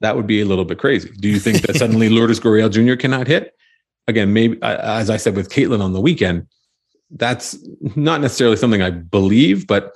that 0.00 0.14
would 0.14 0.26
be 0.26 0.40
a 0.40 0.44
little 0.44 0.64
bit 0.64 0.78
crazy 0.78 1.10
do 1.20 1.28
you 1.28 1.38
think 1.38 1.62
that 1.62 1.76
suddenly 1.76 2.08
Lourdes 2.16 2.40
Gurriel 2.40 2.70
Jr. 2.70 2.96
cannot 3.00 3.26
hit 3.26 3.54
again 4.08 4.32
maybe 4.32 4.58
as 4.62 5.10
I 5.10 5.16
said 5.16 5.36
with 5.36 5.50
Kaitlyn 5.50 5.80
on 5.80 5.92
the 5.92 6.00
weekend 6.00 6.46
that's 7.10 7.56
not 7.94 8.20
necessarily 8.20 8.56
something 8.56 8.82
I 8.82 8.90
believe 8.90 9.66
but 9.66 9.92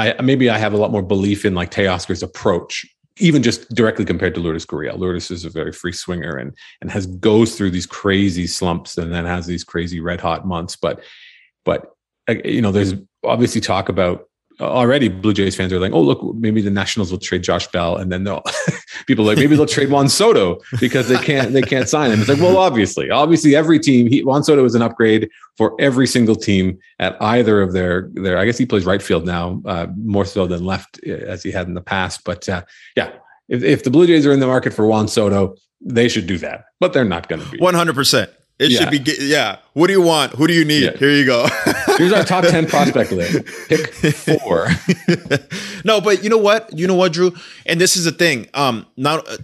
I 0.00 0.20
maybe 0.22 0.48
I 0.48 0.56
have 0.56 0.72
a 0.72 0.78
lot 0.78 0.90
more 0.90 1.02
belief 1.02 1.44
in 1.44 1.54
like 1.54 1.70
Teoscar's 1.70 2.22
approach, 2.22 2.86
even 3.18 3.42
just 3.42 3.72
directly 3.74 4.04
compared 4.04 4.34
to 4.34 4.40
Lourdes 4.40 4.64
Gurriel. 4.64 4.98
Lourdes 4.98 5.30
is 5.30 5.44
a 5.44 5.50
very 5.50 5.72
free 5.72 5.92
swinger 5.92 6.36
and 6.36 6.56
and 6.80 6.90
has 6.90 7.06
goes 7.06 7.56
through 7.56 7.70
these 7.70 7.86
crazy 7.86 8.46
slumps 8.46 8.96
and 8.96 9.12
then 9.12 9.26
has 9.26 9.46
these 9.46 9.62
crazy 9.62 10.00
red 10.00 10.20
hot 10.20 10.46
months. 10.46 10.74
But 10.74 11.02
but 11.64 11.90
uh, 12.28 12.36
you 12.44 12.62
know, 12.62 12.72
there's 12.72 12.94
obviously 13.24 13.60
talk 13.60 13.90
about 13.90 14.29
already 14.60 15.08
Blue 15.08 15.32
Jays 15.32 15.56
fans 15.56 15.72
are 15.72 15.78
like, 15.78 15.92
oh 15.92 16.00
look, 16.00 16.34
maybe 16.36 16.60
the 16.60 16.70
Nationals 16.70 17.10
will 17.10 17.18
trade 17.18 17.42
Josh 17.42 17.66
Bell, 17.68 17.96
and 17.96 18.10
then 18.10 18.24
they'll 18.24 18.42
people 19.06 19.24
like 19.24 19.38
maybe 19.38 19.56
they'll 19.56 19.66
trade 19.66 19.90
Juan 19.90 20.08
Soto 20.08 20.60
because 20.80 21.08
they 21.08 21.18
can't 21.18 21.52
they 21.52 21.62
can't 21.62 21.88
sign 21.88 22.10
him. 22.10 22.20
It's 22.20 22.28
like, 22.28 22.38
well, 22.38 22.56
obviously, 22.56 23.10
obviously 23.10 23.56
every 23.56 23.78
team 23.78 24.06
he, 24.06 24.22
Juan 24.22 24.44
Soto 24.44 24.64
is 24.64 24.74
an 24.74 24.82
upgrade 24.82 25.30
for 25.56 25.74
every 25.80 26.06
single 26.06 26.36
team 26.36 26.78
at 26.98 27.20
either 27.22 27.60
of 27.62 27.72
their 27.72 28.08
their. 28.12 28.38
I 28.38 28.44
guess 28.44 28.58
he 28.58 28.66
plays 28.66 28.84
right 28.84 29.02
field 29.02 29.26
now 29.26 29.62
uh, 29.64 29.86
more 29.96 30.24
so 30.24 30.46
than 30.46 30.64
left 30.64 31.00
uh, 31.06 31.10
as 31.10 31.42
he 31.42 31.50
had 31.50 31.66
in 31.66 31.74
the 31.74 31.80
past. 31.80 32.24
But 32.24 32.48
uh, 32.48 32.62
yeah, 32.96 33.12
if, 33.48 33.62
if 33.62 33.84
the 33.84 33.90
Blue 33.90 34.06
Jays 34.06 34.26
are 34.26 34.32
in 34.32 34.40
the 34.40 34.46
market 34.46 34.72
for 34.72 34.86
Juan 34.86 35.08
Soto, 35.08 35.56
they 35.80 36.08
should 36.08 36.26
do 36.26 36.38
that, 36.38 36.64
but 36.78 36.92
they're 36.92 37.04
not 37.04 37.28
going 37.28 37.42
to 37.42 37.50
be. 37.50 37.58
One 37.58 37.74
hundred 37.74 37.94
percent. 37.94 38.30
It 38.60 38.72
yeah. 38.72 38.78
should 38.78 38.90
be 38.90 39.12
yeah. 39.20 39.56
What 39.72 39.86
do 39.86 39.94
you 39.94 40.02
want? 40.02 40.34
Who 40.34 40.46
do 40.46 40.52
you 40.52 40.66
need? 40.66 40.82
Yeah. 40.82 40.96
Here 40.98 41.10
you 41.10 41.24
go. 41.24 41.48
Here's 41.96 42.12
our 42.12 42.24
top 42.24 42.44
10 42.44 42.66
prospect 42.66 43.10
list. 43.10 43.46
Pick 43.68 43.94
4. 43.94 44.68
no, 45.84 46.02
but 46.02 46.22
you 46.22 46.28
know 46.28 46.36
what? 46.36 46.78
You 46.78 46.86
know 46.86 46.94
what, 46.94 47.14
Drew? 47.14 47.34
And 47.64 47.80
this 47.80 47.96
is 47.96 48.04
the 48.04 48.12
thing. 48.12 48.48
Um 48.52 48.86
now 48.98 49.20
uh, 49.20 49.38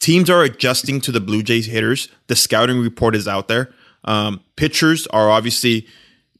teams 0.00 0.28
are 0.28 0.42
adjusting 0.42 1.00
to 1.02 1.12
the 1.12 1.20
Blue 1.20 1.44
Jays 1.44 1.66
hitters. 1.66 2.08
The 2.26 2.34
scouting 2.34 2.80
report 2.80 3.14
is 3.14 3.28
out 3.28 3.46
there. 3.46 3.72
Um 4.02 4.40
pitchers 4.56 5.06
are 5.08 5.30
obviously 5.30 5.86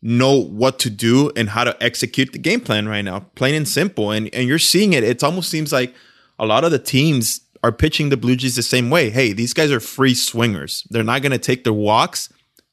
know 0.02 0.36
what 0.36 0.80
to 0.80 0.90
do 0.90 1.30
and 1.36 1.50
how 1.50 1.62
to 1.62 1.80
execute 1.80 2.32
the 2.32 2.40
game 2.40 2.60
plan 2.60 2.88
right 2.88 3.02
now. 3.02 3.20
Plain 3.36 3.54
and 3.54 3.68
simple. 3.68 4.10
And 4.10 4.34
and 4.34 4.48
you're 4.48 4.58
seeing 4.58 4.94
it. 4.94 5.04
It 5.04 5.22
almost 5.22 5.48
seems 5.48 5.72
like 5.72 5.94
a 6.40 6.46
lot 6.46 6.64
of 6.64 6.72
the 6.72 6.80
teams 6.80 7.42
are 7.62 7.72
pitching 7.72 8.08
the 8.08 8.16
Blue 8.16 8.36
Jays 8.36 8.56
the 8.56 8.62
same 8.62 8.90
way. 8.90 9.10
Hey, 9.10 9.32
these 9.32 9.52
guys 9.52 9.70
are 9.70 9.80
free 9.80 10.14
swingers. 10.14 10.86
They're 10.90 11.02
not 11.02 11.22
going 11.22 11.32
to 11.32 11.38
take 11.38 11.64
their 11.64 11.72
walks. 11.72 12.32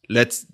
Let's 0.09 0.45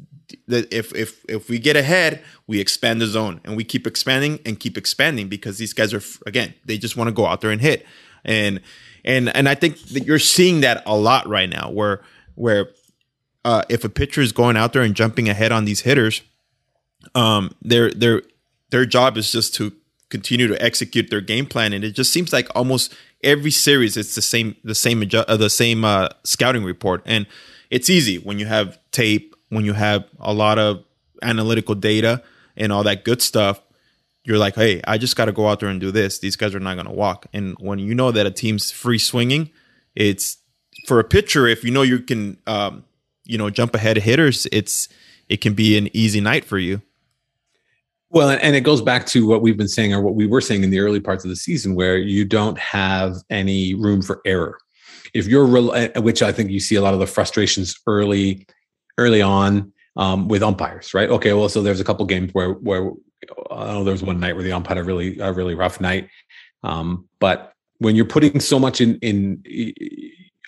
if 0.48 0.93
if 0.95 1.25
if 1.27 1.50
we 1.50 1.59
get 1.59 1.75
ahead, 1.75 2.24
we 2.48 2.59
expand 2.59 3.01
the 3.01 3.07
zone 3.07 3.41
and 3.43 3.57
we 3.57 3.63
keep 3.63 3.88
expanding 3.88 4.39
and 4.45 4.59
keep 4.59 4.77
expanding 4.77 5.27
because 5.27 5.57
these 5.57 5.74
guys 5.74 5.93
are 5.93 6.01
again, 6.25 6.53
they 6.65 6.77
just 6.77 6.98
want 6.98 7.07
to 7.07 7.13
go 7.13 7.25
out 7.25 7.41
there 7.41 7.51
and 7.51 7.62
hit. 7.62 7.86
And 8.24 8.62
and 9.03 9.36
and 9.36 9.50
I 9.50 9.55
think 9.55 9.79
that 9.89 10.05
you're 10.05 10.19
seeing 10.19 10.62
that 10.62 10.83
a 10.86 10.95
lot 10.95 11.27
right 11.27 11.50
now 11.50 11.71
where 11.71 12.01
where 12.36 12.69
uh, 13.45 13.63
if 13.69 13.83
a 13.83 13.89
pitcher 13.89 14.21
is 14.21 14.31
going 14.31 14.57
out 14.57 14.74
there 14.74 14.81
and 14.81 14.95
jumping 14.95 15.29
ahead 15.29 15.51
on 15.51 15.65
these 15.65 15.81
hitters, 15.81 16.22
um, 17.15 17.55
their 17.61 17.92
their 17.92 18.22
their 18.70 18.85
job 18.85 19.18
is 19.18 19.31
just 19.31 19.55
to 19.55 19.74
continue 20.09 20.48
to 20.48 20.61
execute 20.61 21.09
their 21.09 21.22
game 21.22 21.46
plan, 21.46 21.74
and 21.74 21.83
it 21.83 21.92
just 21.92 22.11
seems 22.11 22.33
like 22.33 22.48
almost 22.55 22.94
every 23.24 23.51
series 23.51 23.98
it's 23.98 24.16
the 24.16 24.22
same 24.22 24.55
the 24.64 24.75
same 24.75 25.03
uh, 25.14 25.38
the 25.38 25.50
same 25.50 25.86
uh, 25.86 26.10
scouting 26.24 26.64
report. 26.64 27.01
And 27.05 27.27
it's 27.70 27.90
easy 27.90 28.18
when 28.18 28.40
you 28.40 28.46
have 28.46 28.79
tape 28.92 29.36
when 29.50 29.66
you 29.66 29.74
have 29.74 30.05
a 30.20 30.34
lot 30.34 30.60
of 30.60 30.84
analytical 31.22 31.75
data 31.75 32.24
and 32.55 32.72
all 32.72 32.84
that 32.84 33.03
good 33.03 33.22
stuff. 33.22 33.62
You're 34.25 34.38
like 34.38 34.55
hey 34.55 34.82
i 34.86 34.98
just 34.98 35.16
got 35.16 35.25
to 35.25 35.32
go 35.32 35.48
out 35.48 35.60
there 35.60 35.70
and 35.70 35.79
do 35.79 35.92
this. 35.92 36.20
These 36.20 36.36
guys 36.36 36.53
are 36.53 36.60
not 36.60 36.75
going 36.75 36.88
to 36.88 36.94
walk. 36.94 37.27
And 37.34 37.55
when 37.60 37.79
you 37.79 37.96
know 37.96 38.12
that 38.12 38.25
a 38.25 38.32
team's 38.32 38.72
free 38.72 39.00
swinging 39.00 39.50
it's 39.96 40.38
for 40.88 41.00
a 41.00 41.03
pitcher 41.03 41.48
if 41.48 41.64
you 41.64 41.72
know 41.72 41.82
you 41.82 42.00
can 42.00 42.38
um, 42.48 42.86
you 43.25 43.38
know 43.38 43.50
jump 43.50 43.75
ahead 43.75 43.98
hitters 43.98 44.48
it's 44.51 44.88
it 45.27 45.38
can 45.42 45.53
be 45.53 45.77
an 45.77 45.90
easy 45.96 46.22
night 46.22 46.46
for 46.46 46.58
you 46.58 46.82
well, 48.11 48.29
and 48.29 48.55
it 48.55 48.61
goes 48.61 48.81
back 48.81 49.05
to 49.07 49.27
what 49.27 49.41
we've 49.41 49.57
been 49.57 49.67
saying 49.67 49.93
or 49.93 50.01
what 50.01 50.15
we 50.15 50.25
were 50.25 50.41
saying 50.41 50.63
in 50.63 50.72
the 50.72 50.79
early 50.79 51.00
parts 51.00 51.24
of 51.24 51.29
the 51.29 51.35
season, 51.35 51.75
where 51.75 51.98
you 51.98 52.25
don't 52.25 52.57
have 52.57 53.17
any 53.29 53.75
room 53.75 54.01
for 54.01 54.22
error. 54.25 54.57
If 55.13 55.27
you're, 55.27 55.48
which 56.01 56.22
I 56.22 56.31
think 56.31 56.51
you 56.51 56.59
see 56.59 56.75
a 56.75 56.81
lot 56.81 56.93
of 56.93 57.00
the 57.00 57.07
frustrations 57.07 57.75
early, 57.87 58.48
early 58.98 59.22
on 59.22 59.74
um, 59.95 60.27
with 60.27 60.43
umpires, 60.43 60.93
right? 60.93 61.09
Okay, 61.09 61.33
well, 61.33 61.50
so 61.50 61.61
there's 61.61 61.79
a 61.79 61.83
couple 61.83 62.05
games 62.05 62.31
where 62.33 62.53
where 62.53 62.91
I 63.51 63.74
know 63.74 63.83
there 63.83 63.91
was 63.91 64.03
one 64.03 64.19
night 64.19 64.35
where 64.35 64.43
the 64.43 64.53
umpire 64.53 64.75
had 64.75 64.83
a 64.83 64.83
really 64.83 65.19
a 65.19 65.31
really 65.31 65.55
rough 65.55 65.81
night, 65.81 66.09
um, 66.63 67.07
but 67.19 67.53
when 67.79 67.95
you're 67.95 68.05
putting 68.05 68.39
so 68.39 68.59
much 68.59 68.81
in 68.81 68.98
in 69.00 69.43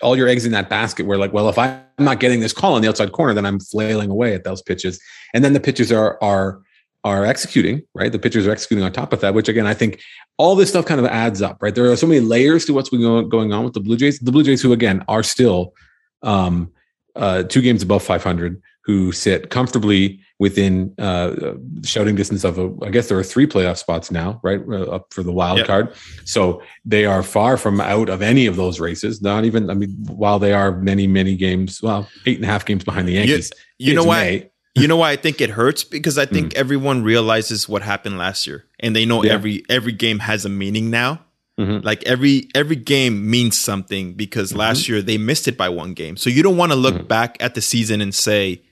all 0.00 0.16
your 0.16 0.28
eggs 0.28 0.44
in 0.44 0.52
that 0.52 0.68
basket 0.68 1.06
where 1.06 1.16
like 1.18 1.32
well 1.32 1.48
if 1.48 1.56
i'm 1.58 1.80
not 1.98 2.18
getting 2.18 2.40
this 2.40 2.52
call 2.52 2.74
on 2.74 2.82
the 2.82 2.88
outside 2.88 3.12
corner 3.12 3.32
then 3.34 3.46
i'm 3.46 3.60
flailing 3.60 4.10
away 4.10 4.34
at 4.34 4.42
those 4.42 4.60
pitches 4.60 5.00
and 5.32 5.44
then 5.44 5.52
the 5.52 5.60
pitches 5.60 5.92
are 5.92 6.18
are 6.22 6.60
are 7.04 7.24
executing, 7.24 7.82
right? 7.94 8.12
The 8.12 8.18
pitchers 8.18 8.46
are 8.46 8.52
executing 8.52 8.84
on 8.84 8.92
top 8.92 9.12
of 9.12 9.20
that, 9.20 9.34
which 9.34 9.48
again, 9.48 9.66
I 9.66 9.74
think 9.74 10.00
all 10.38 10.54
this 10.54 10.68
stuff 10.68 10.86
kind 10.86 11.00
of 11.00 11.06
adds 11.06 11.42
up, 11.42 11.62
right? 11.62 11.74
There 11.74 11.90
are 11.90 11.96
so 11.96 12.06
many 12.06 12.20
layers 12.20 12.64
to 12.66 12.74
what's 12.74 12.90
going 12.90 13.52
on 13.52 13.64
with 13.64 13.72
the 13.72 13.80
Blue 13.80 13.96
Jays. 13.96 14.18
The 14.20 14.32
Blue 14.32 14.44
Jays, 14.44 14.62
who 14.62 14.72
again 14.72 15.04
are 15.08 15.22
still 15.22 15.74
um, 16.22 16.72
uh, 17.16 17.42
two 17.42 17.60
games 17.60 17.82
above 17.82 18.02
500, 18.02 18.62
who 18.84 19.12
sit 19.12 19.50
comfortably 19.50 20.20
within 20.38 20.92
uh, 20.98 21.54
shouting 21.84 22.16
distance 22.16 22.42
of, 22.42 22.58
a, 22.58 22.72
I 22.82 22.90
guess 22.90 23.08
there 23.08 23.18
are 23.18 23.24
three 23.24 23.46
playoff 23.46 23.76
spots 23.76 24.10
now, 24.10 24.40
right? 24.42 24.60
Uh, 24.68 24.84
up 24.84 25.12
for 25.12 25.22
the 25.22 25.32
wild 25.32 25.58
yep. 25.58 25.66
card. 25.68 25.94
So 26.24 26.62
they 26.84 27.04
are 27.04 27.22
far 27.22 27.56
from 27.56 27.80
out 27.80 28.08
of 28.08 28.22
any 28.22 28.46
of 28.46 28.56
those 28.56 28.80
races. 28.80 29.22
Not 29.22 29.44
even, 29.44 29.70
I 29.70 29.74
mean, 29.74 29.90
while 30.08 30.40
they 30.40 30.52
are 30.52 30.72
many, 30.72 31.06
many 31.06 31.36
games, 31.36 31.80
well, 31.80 32.08
eight 32.26 32.36
and 32.38 32.44
a 32.44 32.48
half 32.48 32.64
games 32.64 32.82
behind 32.82 33.06
the 33.06 33.12
Yankees. 33.12 33.52
You, 33.78 33.90
you 33.90 33.94
know 33.94 34.04
what? 34.04 34.51
You 34.74 34.88
know 34.88 34.96
why 34.96 35.10
I 35.10 35.16
think 35.16 35.40
it 35.40 35.50
hurts 35.50 35.84
because 35.84 36.16
I 36.16 36.26
think 36.26 36.52
mm. 36.52 36.56
everyone 36.56 37.02
realizes 37.02 37.68
what 37.68 37.82
happened 37.82 38.18
last 38.18 38.46
year, 38.46 38.64
and 38.80 38.96
they 38.96 39.04
know 39.04 39.22
yeah. 39.22 39.32
every 39.32 39.64
every 39.68 39.92
game 39.92 40.20
has 40.20 40.44
a 40.44 40.48
meaning 40.48 40.90
now. 40.90 41.20
Mm-hmm. 41.58 41.84
Like 41.84 42.02
every 42.04 42.48
every 42.54 42.76
game 42.76 43.30
means 43.30 43.60
something 43.60 44.14
because 44.14 44.50
mm-hmm. 44.50 44.60
last 44.60 44.88
year 44.88 45.02
they 45.02 45.18
missed 45.18 45.46
it 45.46 45.58
by 45.58 45.68
one 45.68 45.92
game. 45.92 46.16
So 46.16 46.30
you 46.30 46.42
don't 46.42 46.56
want 46.56 46.72
to 46.72 46.76
look 46.76 46.94
mm-hmm. 46.94 47.06
back 47.06 47.36
at 47.40 47.54
the 47.54 47.60
season 47.60 48.00
and 48.00 48.14
say, 48.14 48.62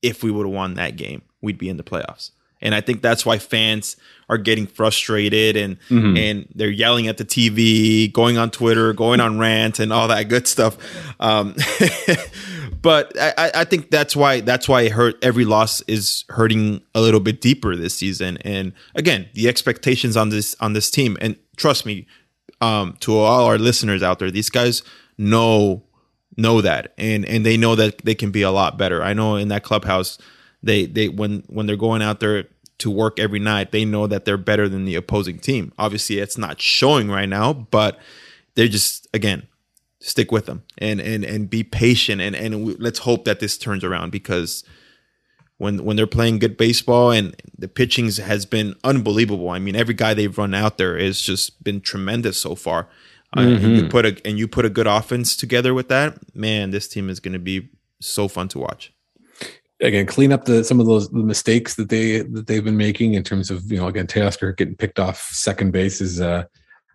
if 0.00 0.22
we 0.22 0.30
would 0.30 0.46
have 0.46 0.54
won 0.54 0.74
that 0.74 0.96
game, 0.96 1.22
we'd 1.42 1.58
be 1.58 1.68
in 1.68 1.76
the 1.76 1.82
playoffs. 1.82 2.30
And 2.62 2.74
I 2.74 2.80
think 2.80 3.00
that's 3.02 3.24
why 3.24 3.38
fans 3.38 3.96
are 4.28 4.38
getting 4.38 4.66
frustrated 4.66 5.56
and 5.56 5.78
mm-hmm. 5.88 6.16
and 6.16 6.48
they're 6.54 6.70
yelling 6.70 7.08
at 7.08 7.16
the 7.16 7.24
TV, 7.24 8.12
going 8.12 8.38
on 8.38 8.50
Twitter, 8.50 8.92
going 8.92 9.20
on 9.20 9.38
rant, 9.38 9.80
and 9.80 9.92
all 9.92 10.08
that 10.08 10.28
good 10.28 10.46
stuff. 10.46 10.78
Um, 11.18 11.54
but 12.82 13.18
I, 13.18 13.50
I 13.54 13.64
think 13.64 13.90
that's 13.90 14.16
why 14.16 14.40
that's 14.40 14.68
why 14.68 14.82
it 14.82 14.92
hurt. 14.92 15.22
Every 15.22 15.44
loss 15.44 15.80
is 15.82 16.24
hurting 16.28 16.82
a 16.94 17.00
little 17.00 17.20
bit 17.20 17.40
deeper 17.40 17.76
this 17.76 17.94
season. 17.94 18.38
And 18.38 18.72
again, 18.94 19.28
the 19.34 19.48
expectations 19.48 20.16
on 20.16 20.30
this 20.30 20.56
on 20.60 20.72
this 20.72 20.90
team, 20.90 21.16
and 21.20 21.36
trust 21.56 21.84
me, 21.84 22.06
um, 22.60 22.96
to 23.00 23.16
all 23.16 23.46
our 23.46 23.58
listeners 23.58 24.02
out 24.02 24.18
there, 24.18 24.30
these 24.30 24.50
guys 24.50 24.82
know 25.18 25.82
know 26.36 26.60
that, 26.60 26.94
and 26.96 27.24
and 27.24 27.44
they 27.44 27.56
know 27.56 27.74
that 27.74 27.98
they 27.98 28.14
can 28.14 28.30
be 28.30 28.42
a 28.42 28.50
lot 28.50 28.78
better. 28.78 29.02
I 29.02 29.12
know 29.12 29.36
in 29.36 29.48
that 29.48 29.62
clubhouse, 29.62 30.18
they 30.62 30.86
they 30.86 31.08
when 31.08 31.44
when 31.48 31.66
they're 31.66 31.76
going 31.76 32.02
out 32.02 32.20
there 32.20 32.44
to 32.78 32.90
work 32.90 33.18
every 33.18 33.40
night, 33.40 33.72
they 33.72 33.84
know 33.84 34.06
that 34.06 34.24
they're 34.24 34.38
better 34.38 34.68
than 34.68 34.86
the 34.86 34.94
opposing 34.94 35.38
team. 35.38 35.72
Obviously, 35.78 36.18
it's 36.18 36.38
not 36.38 36.60
showing 36.60 37.10
right 37.10 37.28
now, 37.28 37.52
but 37.52 37.98
they're 38.54 38.68
just 38.68 39.06
again 39.12 39.46
stick 40.00 40.32
with 40.32 40.46
them 40.46 40.62
and 40.78 40.98
and 40.98 41.24
and 41.24 41.50
be 41.50 41.62
patient 41.62 42.20
and 42.22 42.34
and 42.34 42.80
let's 42.80 43.00
hope 43.00 43.26
that 43.26 43.38
this 43.38 43.58
turns 43.58 43.84
around 43.84 44.10
because 44.10 44.64
when 45.60 45.84
when 45.84 45.94
they're 45.94 46.06
playing 46.06 46.38
good 46.38 46.56
baseball 46.56 47.10
and 47.10 47.36
the 47.58 47.68
pitching 47.68 48.10
has 48.10 48.46
been 48.46 48.74
unbelievable. 48.82 49.50
I 49.50 49.58
mean, 49.58 49.76
every 49.76 49.92
guy 49.92 50.14
they've 50.14 50.36
run 50.36 50.54
out 50.54 50.78
there 50.78 50.98
has 50.98 51.20
just 51.20 51.62
been 51.62 51.82
tremendous 51.82 52.40
so 52.40 52.54
far. 52.54 52.88
Mm-hmm. 53.36 53.38
Uh, 53.38 53.42
and 53.42 53.62
you 53.62 53.82
mm-hmm. 53.82 53.88
put 53.88 54.06
a 54.06 54.20
and 54.24 54.38
you 54.38 54.48
put 54.48 54.64
a 54.64 54.70
good 54.70 54.86
offense 54.86 55.36
together 55.36 55.74
with 55.74 55.88
that, 55.88 56.34
man. 56.34 56.70
This 56.70 56.88
team 56.88 57.10
is 57.10 57.20
going 57.20 57.34
to 57.34 57.38
be 57.38 57.68
so 58.00 58.26
fun 58.26 58.48
to 58.48 58.58
watch. 58.58 58.90
Again, 59.82 60.06
clean 60.06 60.32
up 60.32 60.46
the 60.46 60.64
some 60.64 60.80
of 60.80 60.86
those 60.86 61.10
the 61.10 61.18
mistakes 61.18 61.74
that 61.74 61.90
they 61.90 62.22
that 62.22 62.46
they've 62.46 62.64
been 62.64 62.78
making 62.78 63.12
in 63.12 63.22
terms 63.22 63.50
of 63.50 63.70
you 63.70 63.76
know 63.76 63.86
again 63.86 64.06
Teoscar 64.06 64.56
getting 64.56 64.76
picked 64.76 64.98
off 64.98 65.28
second 65.30 65.72
base 65.72 66.00
is 66.00 66.22
uh 66.22 66.44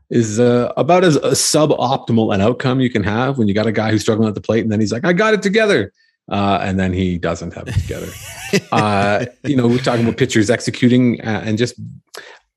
is 0.10 0.40
uh, 0.40 0.72
about 0.78 1.04
as 1.04 1.16
a 1.16 1.32
suboptimal 1.32 2.34
an 2.34 2.42
outcome 2.42 2.80
you 2.80 2.90
can 2.90 3.04
have 3.04 3.38
when 3.38 3.48
you 3.48 3.54
got 3.54 3.68
a 3.68 3.72
guy 3.72 3.92
who's 3.92 4.02
struggling 4.02 4.28
at 4.28 4.36
the 4.36 4.42
plate 4.42 4.64
and 4.64 4.72
then 4.72 4.80
he's 4.80 4.92
like, 4.92 5.06
I 5.06 5.14
got 5.14 5.34
it 5.34 5.42
together. 5.42 5.92
Uh, 6.30 6.60
and 6.62 6.80
then 6.80 6.92
he 6.92 7.18
doesn't 7.18 7.54
have 7.54 7.68
it 7.68 7.74
together. 7.74 8.08
uh, 8.72 9.26
you 9.44 9.56
know, 9.56 9.68
we're 9.68 9.78
talking 9.78 10.04
about 10.04 10.18
pitchers 10.18 10.50
executing 10.50 11.22
uh, 11.22 11.44
and 11.46 11.58
just, 11.58 11.76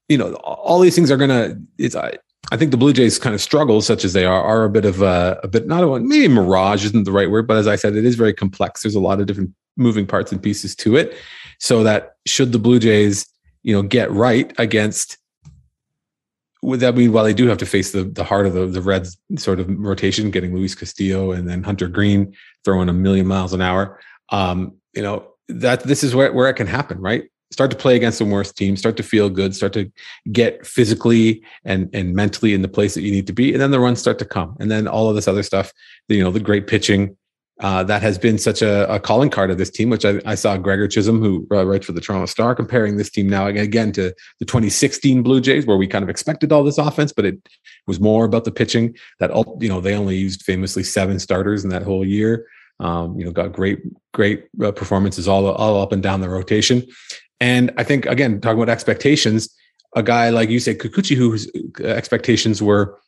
you 0.08 0.16
know, 0.16 0.34
all 0.34 0.80
these 0.80 0.94
things 0.94 1.10
are 1.10 1.18
going 1.18 1.30
to, 1.30 1.60
it's, 1.76 1.94
I, 1.94 2.14
I 2.50 2.56
think 2.56 2.70
the 2.70 2.78
Blue 2.78 2.94
Jays 2.94 3.18
kind 3.18 3.34
of 3.34 3.42
struggles, 3.42 3.86
such 3.86 4.04
as 4.04 4.14
they 4.14 4.24
are, 4.24 4.42
are 4.42 4.64
a 4.64 4.70
bit 4.70 4.86
of 4.86 5.02
a, 5.02 5.38
a 5.42 5.48
bit, 5.48 5.66
not 5.66 5.84
a 5.84 5.88
one, 5.88 6.08
maybe 6.08 6.28
mirage 6.28 6.84
isn't 6.86 7.04
the 7.04 7.12
right 7.12 7.30
word, 7.30 7.46
but 7.46 7.58
as 7.58 7.66
I 7.66 7.76
said, 7.76 7.94
it 7.94 8.06
is 8.06 8.14
very 8.14 8.32
complex. 8.32 8.82
There's 8.82 8.94
a 8.94 9.00
lot 9.00 9.20
of 9.20 9.26
different 9.26 9.52
moving 9.76 10.06
parts 10.06 10.32
and 10.32 10.42
pieces 10.42 10.74
to 10.76 10.96
it. 10.96 11.16
So 11.58 11.82
that 11.82 12.16
should 12.26 12.52
the 12.52 12.58
Blue 12.58 12.78
Jays, 12.78 13.26
you 13.62 13.74
know, 13.74 13.82
get 13.82 14.10
right 14.10 14.50
against 14.58 15.18
would 16.62 16.80
that 16.80 16.96
mean 16.96 17.12
while 17.12 17.24
they 17.24 17.34
do 17.34 17.46
have 17.46 17.58
to 17.58 17.66
face 17.66 17.92
the 17.92 18.04
the 18.04 18.24
heart 18.24 18.46
of 18.46 18.52
the, 18.52 18.66
the 18.66 18.82
Reds 18.82 19.16
sort 19.36 19.60
of 19.60 19.68
rotation, 19.68 20.30
getting 20.30 20.54
Luis 20.54 20.74
Castillo 20.74 21.32
and 21.32 21.48
then 21.48 21.62
Hunter 21.62 21.88
Greene 21.88 22.34
throwing 22.64 22.88
a 22.88 22.92
million 22.92 23.26
miles 23.26 23.52
an 23.52 23.60
hour, 23.60 24.00
um, 24.30 24.74
you 24.94 25.02
know, 25.02 25.26
that 25.48 25.84
this 25.84 26.02
is 26.02 26.14
where, 26.14 26.32
where 26.32 26.48
it 26.48 26.54
can 26.54 26.66
happen, 26.66 27.00
right? 27.00 27.24
Start 27.50 27.70
to 27.70 27.76
play 27.76 27.96
against 27.96 28.18
the 28.18 28.24
worst 28.24 28.56
team, 28.56 28.76
start 28.76 28.96
to 28.98 29.02
feel 29.02 29.30
good, 29.30 29.54
start 29.54 29.72
to 29.72 29.90
get 30.32 30.66
physically 30.66 31.42
and 31.64 31.88
and 31.94 32.14
mentally 32.14 32.52
in 32.54 32.62
the 32.62 32.68
place 32.68 32.94
that 32.94 33.02
you 33.02 33.12
need 33.12 33.26
to 33.26 33.32
be, 33.32 33.52
and 33.52 33.60
then 33.60 33.70
the 33.70 33.80
runs 33.80 34.00
start 34.00 34.18
to 34.18 34.24
come, 34.24 34.56
and 34.60 34.70
then 34.70 34.86
all 34.88 35.08
of 35.08 35.14
this 35.14 35.28
other 35.28 35.42
stuff, 35.42 35.72
you 36.08 36.22
know, 36.22 36.30
the 36.30 36.40
great 36.40 36.66
pitching, 36.66 37.16
uh, 37.60 37.82
that 37.82 38.02
has 38.02 38.18
been 38.18 38.38
such 38.38 38.62
a, 38.62 38.92
a, 38.92 39.00
calling 39.00 39.30
card 39.30 39.50
of 39.50 39.58
this 39.58 39.70
team, 39.70 39.90
which 39.90 40.04
I, 40.04 40.20
I 40.24 40.36
saw 40.36 40.56
Gregor 40.56 40.86
Chisholm, 40.86 41.20
who 41.20 41.46
uh, 41.50 41.66
writes 41.66 41.86
for 41.86 41.92
the 41.92 42.00
Toronto 42.00 42.26
Star, 42.26 42.54
comparing 42.54 42.96
this 42.96 43.10
team 43.10 43.28
now 43.28 43.46
again 43.46 43.90
to 43.92 44.14
the 44.38 44.44
2016 44.44 45.22
Blue 45.24 45.40
Jays, 45.40 45.66
where 45.66 45.76
we 45.76 45.88
kind 45.88 46.04
of 46.04 46.08
expected 46.08 46.52
all 46.52 46.62
this 46.62 46.78
offense, 46.78 47.12
but 47.12 47.24
it 47.24 47.36
was 47.88 47.98
more 47.98 48.24
about 48.24 48.44
the 48.44 48.52
pitching. 48.52 48.96
That 49.18 49.32
all 49.32 49.58
you 49.60 49.68
know 49.68 49.80
they 49.80 49.94
only 49.94 50.16
used 50.16 50.42
famously 50.42 50.84
seven 50.84 51.18
starters 51.18 51.64
in 51.64 51.70
that 51.70 51.82
whole 51.82 52.06
year. 52.06 52.46
Um, 52.80 53.18
you 53.18 53.24
know, 53.24 53.32
got 53.32 53.52
great 53.52 53.80
great 54.14 54.44
uh, 54.62 54.70
performances 54.70 55.26
all 55.26 55.48
all 55.48 55.82
up 55.82 55.90
and 55.90 56.02
down 56.02 56.20
the 56.20 56.28
rotation. 56.28 56.86
And 57.40 57.72
I 57.76 57.82
think 57.82 58.06
again, 58.06 58.40
talking 58.40 58.62
about 58.62 58.72
expectations, 58.72 59.52
a 59.96 60.02
guy 60.04 60.30
like 60.30 60.48
you 60.48 60.60
said, 60.60 60.78
Kikuchi, 60.78 61.16
whose 61.16 61.50
expectations 61.82 62.62
were 62.62 63.00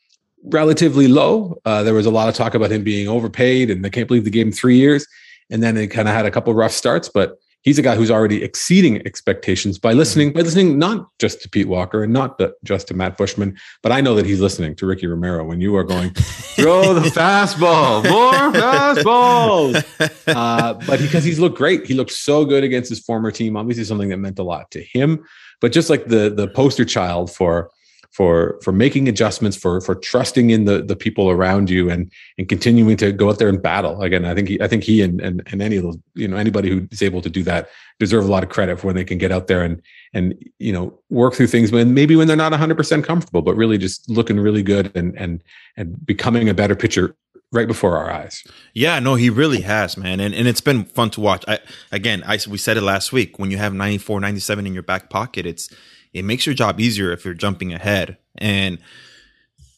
relatively 0.43 1.07
low. 1.07 1.59
Uh, 1.65 1.83
there 1.83 1.93
was 1.93 2.05
a 2.05 2.11
lot 2.11 2.29
of 2.29 2.35
talk 2.35 2.53
about 2.53 2.71
him 2.71 2.83
being 2.83 3.07
overpaid, 3.07 3.69
and 3.69 3.85
I 3.85 3.89
can't 3.89 4.07
believe 4.07 4.23
they 4.23 4.31
gave 4.31 4.47
him 4.47 4.51
three 4.51 4.77
years. 4.77 5.05
And 5.49 5.61
then 5.61 5.77
it 5.77 5.87
kind 5.87 6.07
of 6.07 6.15
had 6.15 6.25
a 6.25 6.31
couple 6.31 6.53
rough 6.53 6.71
starts, 6.71 7.09
but 7.09 7.37
he's 7.61 7.77
a 7.77 7.81
guy 7.81 7.95
who's 7.95 8.09
already 8.09 8.43
exceeding 8.43 9.05
expectations 9.05 9.77
by 9.77 9.93
listening, 9.93 10.33
by 10.33 10.41
listening 10.41 10.79
not 10.79 11.07
just 11.19 11.41
to 11.41 11.49
Pete 11.49 11.67
Walker 11.67 12.03
and 12.03 12.13
not 12.13 12.39
just 12.63 12.87
to 12.87 12.93
Matt 12.93 13.17
Buschmann, 13.17 13.57
but 13.83 13.91
I 13.91 14.01
know 14.01 14.15
that 14.15 14.25
he's 14.25 14.39
listening 14.39 14.75
to 14.77 14.85
Ricky 14.85 15.07
Romero 15.07 15.45
when 15.45 15.61
you 15.61 15.75
are 15.75 15.83
going, 15.83 16.11
throw 16.13 16.93
the 16.93 17.01
fastball, 17.09 18.09
more 18.09 18.51
fastballs. 18.53 19.85
Uh, 20.27 20.73
but 20.87 20.99
because 20.99 21.23
he's 21.23 21.39
looked 21.39 21.57
great, 21.57 21.85
he 21.85 21.93
looked 21.93 22.11
so 22.11 22.45
good 22.45 22.63
against 22.63 22.89
his 22.89 22.99
former 22.99 23.31
team. 23.31 23.57
Obviously, 23.57 23.83
something 23.83 24.09
that 24.09 24.17
meant 24.17 24.39
a 24.39 24.43
lot 24.43 24.69
to 24.71 24.81
him. 24.81 25.25
But 25.59 25.71
just 25.71 25.89
like 25.89 26.05
the 26.05 26.29
the 26.29 26.47
poster 26.47 26.85
child 26.85 27.31
for 27.31 27.69
for 28.11 28.59
for 28.61 28.71
making 28.71 29.07
adjustments, 29.07 29.55
for 29.55 29.79
for 29.81 29.95
trusting 29.95 30.49
in 30.49 30.65
the 30.65 30.81
the 30.81 30.95
people 30.95 31.29
around 31.29 31.69
you, 31.69 31.89
and 31.89 32.11
and 32.37 32.49
continuing 32.49 32.97
to 32.97 33.11
go 33.11 33.29
out 33.29 33.39
there 33.39 33.49
and 33.49 33.61
battle. 33.61 34.01
Again, 34.01 34.25
I 34.25 34.35
think 34.35 34.49
he, 34.49 34.61
I 34.61 34.67
think 34.67 34.83
he 34.83 35.01
and, 35.01 35.21
and 35.21 35.41
and 35.51 35.61
any 35.61 35.77
of 35.77 35.83
those 35.83 35.97
you 36.15 36.27
know 36.27 36.37
anybody 36.37 36.69
who 36.69 36.87
is 36.91 37.01
able 37.01 37.21
to 37.21 37.29
do 37.29 37.43
that 37.43 37.69
deserve 37.99 38.25
a 38.25 38.27
lot 38.27 38.43
of 38.43 38.49
credit 38.49 38.79
for 38.79 38.87
when 38.87 38.95
they 38.95 39.05
can 39.05 39.17
get 39.17 39.31
out 39.31 39.47
there 39.47 39.63
and 39.63 39.81
and 40.13 40.35
you 40.59 40.73
know 40.73 40.97
work 41.09 41.33
through 41.33 41.47
things 41.47 41.71
when 41.71 41.93
maybe 41.93 42.15
when 42.15 42.27
they're 42.27 42.35
not 42.35 42.51
100% 42.51 43.03
comfortable, 43.03 43.41
but 43.41 43.55
really 43.55 43.77
just 43.77 44.09
looking 44.09 44.39
really 44.39 44.63
good 44.63 44.95
and 44.95 45.17
and 45.17 45.43
and 45.77 46.05
becoming 46.05 46.49
a 46.49 46.53
better 46.53 46.75
pitcher 46.75 47.15
right 47.51 47.67
before 47.67 47.97
our 47.97 48.09
eyes. 48.11 48.43
Yeah, 48.73 48.99
no, 48.99 49.15
he 49.15 49.29
really 49.29 49.61
has, 49.61 49.97
man. 49.97 50.19
And 50.19 50.33
and 50.33 50.47
it's 50.47 50.61
been 50.61 50.83
fun 50.85 51.09
to 51.11 51.21
watch. 51.21 51.45
I 51.47 51.59
again, 51.91 52.23
I 52.25 52.39
we 52.49 52.57
said 52.57 52.77
it 52.77 52.81
last 52.81 53.13
week 53.13 53.39
when 53.39 53.51
you 53.51 53.57
have 53.57 53.73
94, 53.73 54.19
97 54.19 54.67
in 54.67 54.73
your 54.73 54.83
back 54.83 55.09
pocket, 55.09 55.45
it's 55.45 55.73
it 56.13 56.25
makes 56.25 56.45
your 56.45 56.55
job 56.55 56.79
easier 56.79 57.11
if 57.11 57.25
you're 57.25 57.33
jumping 57.33 57.73
ahead. 57.73 58.17
And 58.37 58.79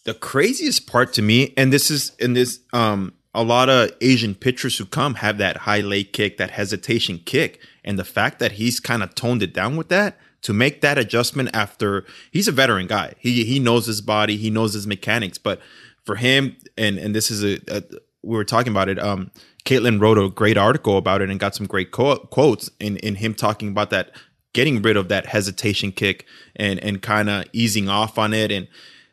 the 0.04 0.13
craziest 0.13 0.88
part 0.88 1.13
to 1.13 1.22
me, 1.22 1.54
and 1.56 1.72
this 1.72 1.89
is 1.89 2.13
in 2.19 2.34
this 2.34 2.60
um 2.74 3.13
a 3.36 3.43
lot 3.43 3.69
of 3.69 3.91
Asian 4.02 4.36
pitchers 4.36 4.78
who 4.78 4.86
come 4.86 5.15
have 5.15 5.39
that 5.39 5.58
high 5.58 5.82
leg 5.82 6.13
kick, 6.13 6.38
that 6.38 6.52
hesitation 6.52 7.19
kick. 7.26 7.60
And 7.84 7.98
the 7.98 8.04
fact 8.04 8.39
that 8.39 8.54
he's 8.54 8.80
kind 8.80 9.02
of 9.02 9.15
toned 9.15 9.41
it 9.41 9.54
down 9.54 9.76
with 9.76 9.89
that 9.89 10.17
to 10.43 10.54
make 10.54 10.82
that 10.82 10.98
adjustment 10.98 11.50
after 11.54 12.06
he's 12.32 12.48
a 12.48 12.52
veteran 12.52 12.88
guy. 12.88 13.13
He 13.17 13.43
he 13.43 13.60
knows 13.60 13.88
his 13.88 14.02
body, 14.02 14.38
he 14.38 14.50
knows 14.50 14.74
his 14.74 14.86
mechanics. 14.86 15.38
But 15.38 15.60
for 16.04 16.15
him, 16.15 16.56
and 16.78 16.98
and 16.98 17.15
this 17.15 17.32
is 17.32 17.43
a, 17.43 17.60
a 17.67 17.84
we 18.22 18.38
were 18.38 18.46
talking 18.46 18.72
about 18.72 18.89
it. 18.89 19.00
Um, 19.00 19.32
Kaitlyn 19.65 20.00
wrote 20.00 20.17
a 20.17 20.30
great 20.30 20.58
article 20.58 20.98
about 20.98 21.22
it 21.22 21.30
and 21.30 21.39
got 21.39 21.56
some 21.56 21.65
great 21.65 21.91
co- 21.91 22.17
quotes 22.17 22.69
in 22.80 22.98
in 22.98 23.15
him 23.15 23.34
talking 23.34 23.69
about 23.69 23.89
that 23.89 24.12
getting 24.54 24.82
rid 24.82 24.98
of 24.98 25.10
that 25.10 25.26
hesitation 25.28 25.92
kick 25.92 26.26
and 26.56 26.80
and 26.80 27.02
kind 27.02 27.30
of 27.30 27.46
easing 27.54 27.89
off 27.89 28.18
on 28.18 28.34
it. 28.34 28.52
And 28.52 28.68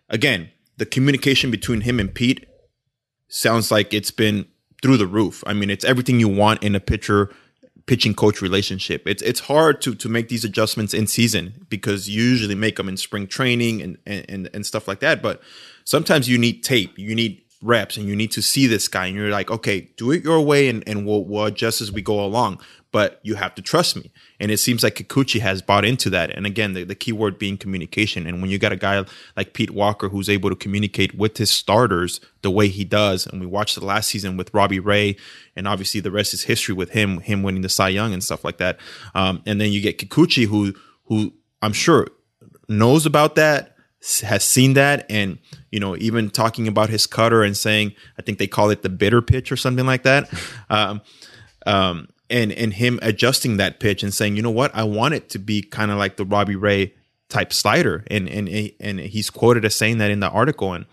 again, 0.08 0.50
the 0.76 0.86
communication 0.86 1.50
between 1.50 1.82
him 1.82 1.98
and 1.98 2.14
Pete 2.14 2.46
sounds 3.28 3.70
like 3.70 3.92
it's 3.92 4.10
been 4.10 4.46
through 4.82 4.96
the 4.96 5.06
roof. 5.06 5.42
I 5.46 5.52
mean, 5.52 5.70
it's 5.70 5.84
everything 5.84 6.20
you 6.20 6.28
want 6.28 6.62
in 6.62 6.74
a 6.74 6.80
pitcher 6.80 7.30
pitching 7.86 8.14
coach 8.14 8.40
relationship. 8.40 9.02
It's 9.06 9.22
it's 9.22 9.40
hard 9.40 9.80
to 9.82 9.94
to 9.94 10.08
make 10.08 10.28
these 10.28 10.44
adjustments 10.44 10.94
in 10.94 11.06
season 11.06 11.66
because 11.68 12.08
you 12.08 12.22
usually 12.22 12.54
make 12.54 12.76
them 12.76 12.88
in 12.88 12.96
spring 12.96 13.26
training 13.26 13.82
and 13.82 13.98
and 14.06 14.48
and 14.54 14.64
stuff 14.64 14.86
like 14.86 15.00
that. 15.00 15.22
But 15.22 15.40
sometimes 15.84 16.28
you 16.28 16.38
need 16.38 16.62
tape. 16.62 16.98
You 16.98 17.14
need 17.14 17.42
reps 17.62 17.96
and 17.96 18.06
you 18.06 18.16
need 18.16 18.32
to 18.32 18.42
see 18.42 18.66
this 18.66 18.88
guy 18.88 19.06
and 19.06 19.16
you're 19.16 19.30
like, 19.30 19.50
okay, 19.50 19.88
do 19.96 20.10
it 20.10 20.24
your 20.24 20.40
way 20.40 20.68
and, 20.68 20.82
and 20.86 21.06
we'll, 21.06 21.24
we'll 21.24 21.44
adjust 21.44 21.80
as 21.80 21.92
we 21.92 22.02
go 22.02 22.24
along 22.24 22.58
but 22.92 23.20
you 23.22 23.36
have 23.36 23.54
to 23.54 23.62
trust 23.62 23.96
me. 23.96 24.10
And 24.40 24.50
it 24.50 24.58
seems 24.58 24.82
like 24.82 24.96
Kikuchi 24.96 25.40
has 25.40 25.62
bought 25.62 25.84
into 25.84 26.10
that. 26.10 26.30
And 26.30 26.46
again, 26.46 26.72
the, 26.72 26.84
the 26.84 26.94
key 26.94 27.12
word 27.12 27.38
being 27.38 27.56
communication. 27.56 28.26
And 28.26 28.40
when 28.40 28.50
you 28.50 28.58
got 28.58 28.72
a 28.72 28.76
guy 28.76 29.04
like 29.36 29.52
Pete 29.52 29.70
Walker 29.70 30.08
who's 30.08 30.28
able 30.28 30.50
to 30.50 30.56
communicate 30.56 31.14
with 31.14 31.36
his 31.36 31.50
starters 31.50 32.20
the 32.42 32.50
way 32.50 32.68
he 32.68 32.84
does, 32.84 33.26
and 33.26 33.40
we 33.40 33.46
watched 33.46 33.78
the 33.78 33.84
last 33.84 34.08
season 34.08 34.36
with 34.36 34.52
Robbie 34.52 34.80
Ray, 34.80 35.16
and 35.54 35.68
obviously 35.68 36.00
the 36.00 36.10
rest 36.10 36.34
is 36.34 36.42
history 36.42 36.74
with 36.74 36.90
him, 36.90 37.20
him 37.20 37.42
winning 37.42 37.62
the 37.62 37.68
Cy 37.68 37.90
Young 37.90 38.12
and 38.12 38.24
stuff 38.24 38.44
like 38.44 38.58
that. 38.58 38.78
Um, 39.14 39.42
and 39.46 39.60
then 39.60 39.70
you 39.70 39.80
get 39.80 39.98
Kikuchi 39.98 40.46
who 40.46 40.74
who 41.04 41.32
I'm 41.62 41.72
sure 41.72 42.08
knows 42.68 43.06
about 43.06 43.34
that, 43.36 43.76
has 44.22 44.44
seen 44.44 44.74
that, 44.74 45.06
and 45.10 45.38
you 45.70 45.80
know 45.80 45.96
even 45.96 46.30
talking 46.30 46.66
about 46.66 46.90
his 46.90 47.06
cutter 47.06 47.42
and 47.42 47.56
saying 47.56 47.94
I 48.18 48.22
think 48.22 48.38
they 48.38 48.46
call 48.46 48.70
it 48.70 48.82
the 48.82 48.88
bitter 48.88 49.22
pitch 49.22 49.52
or 49.52 49.56
something 49.56 49.86
like 49.86 50.02
that. 50.04 50.30
Um, 50.70 51.00
um, 51.66 52.08
and 52.30 52.52
and 52.52 52.72
him 52.72 52.98
adjusting 53.02 53.56
that 53.56 53.80
pitch 53.80 54.02
and 54.02 54.14
saying, 54.14 54.36
you 54.36 54.42
know 54.42 54.50
what, 54.50 54.74
I 54.74 54.84
want 54.84 55.14
it 55.14 55.28
to 55.30 55.38
be 55.38 55.62
kind 55.62 55.90
of 55.90 55.98
like 55.98 56.16
the 56.16 56.24
Robbie 56.24 56.56
Ray 56.56 56.94
type 57.28 57.52
slider, 57.52 58.04
and 58.10 58.28
and 58.28 58.72
and 58.78 59.00
he's 59.00 59.30
quoted 59.30 59.64
as 59.64 59.74
saying 59.74 59.98
that 59.98 60.10
in 60.10 60.20
the 60.20 60.30
article. 60.30 60.72
And 60.72 60.86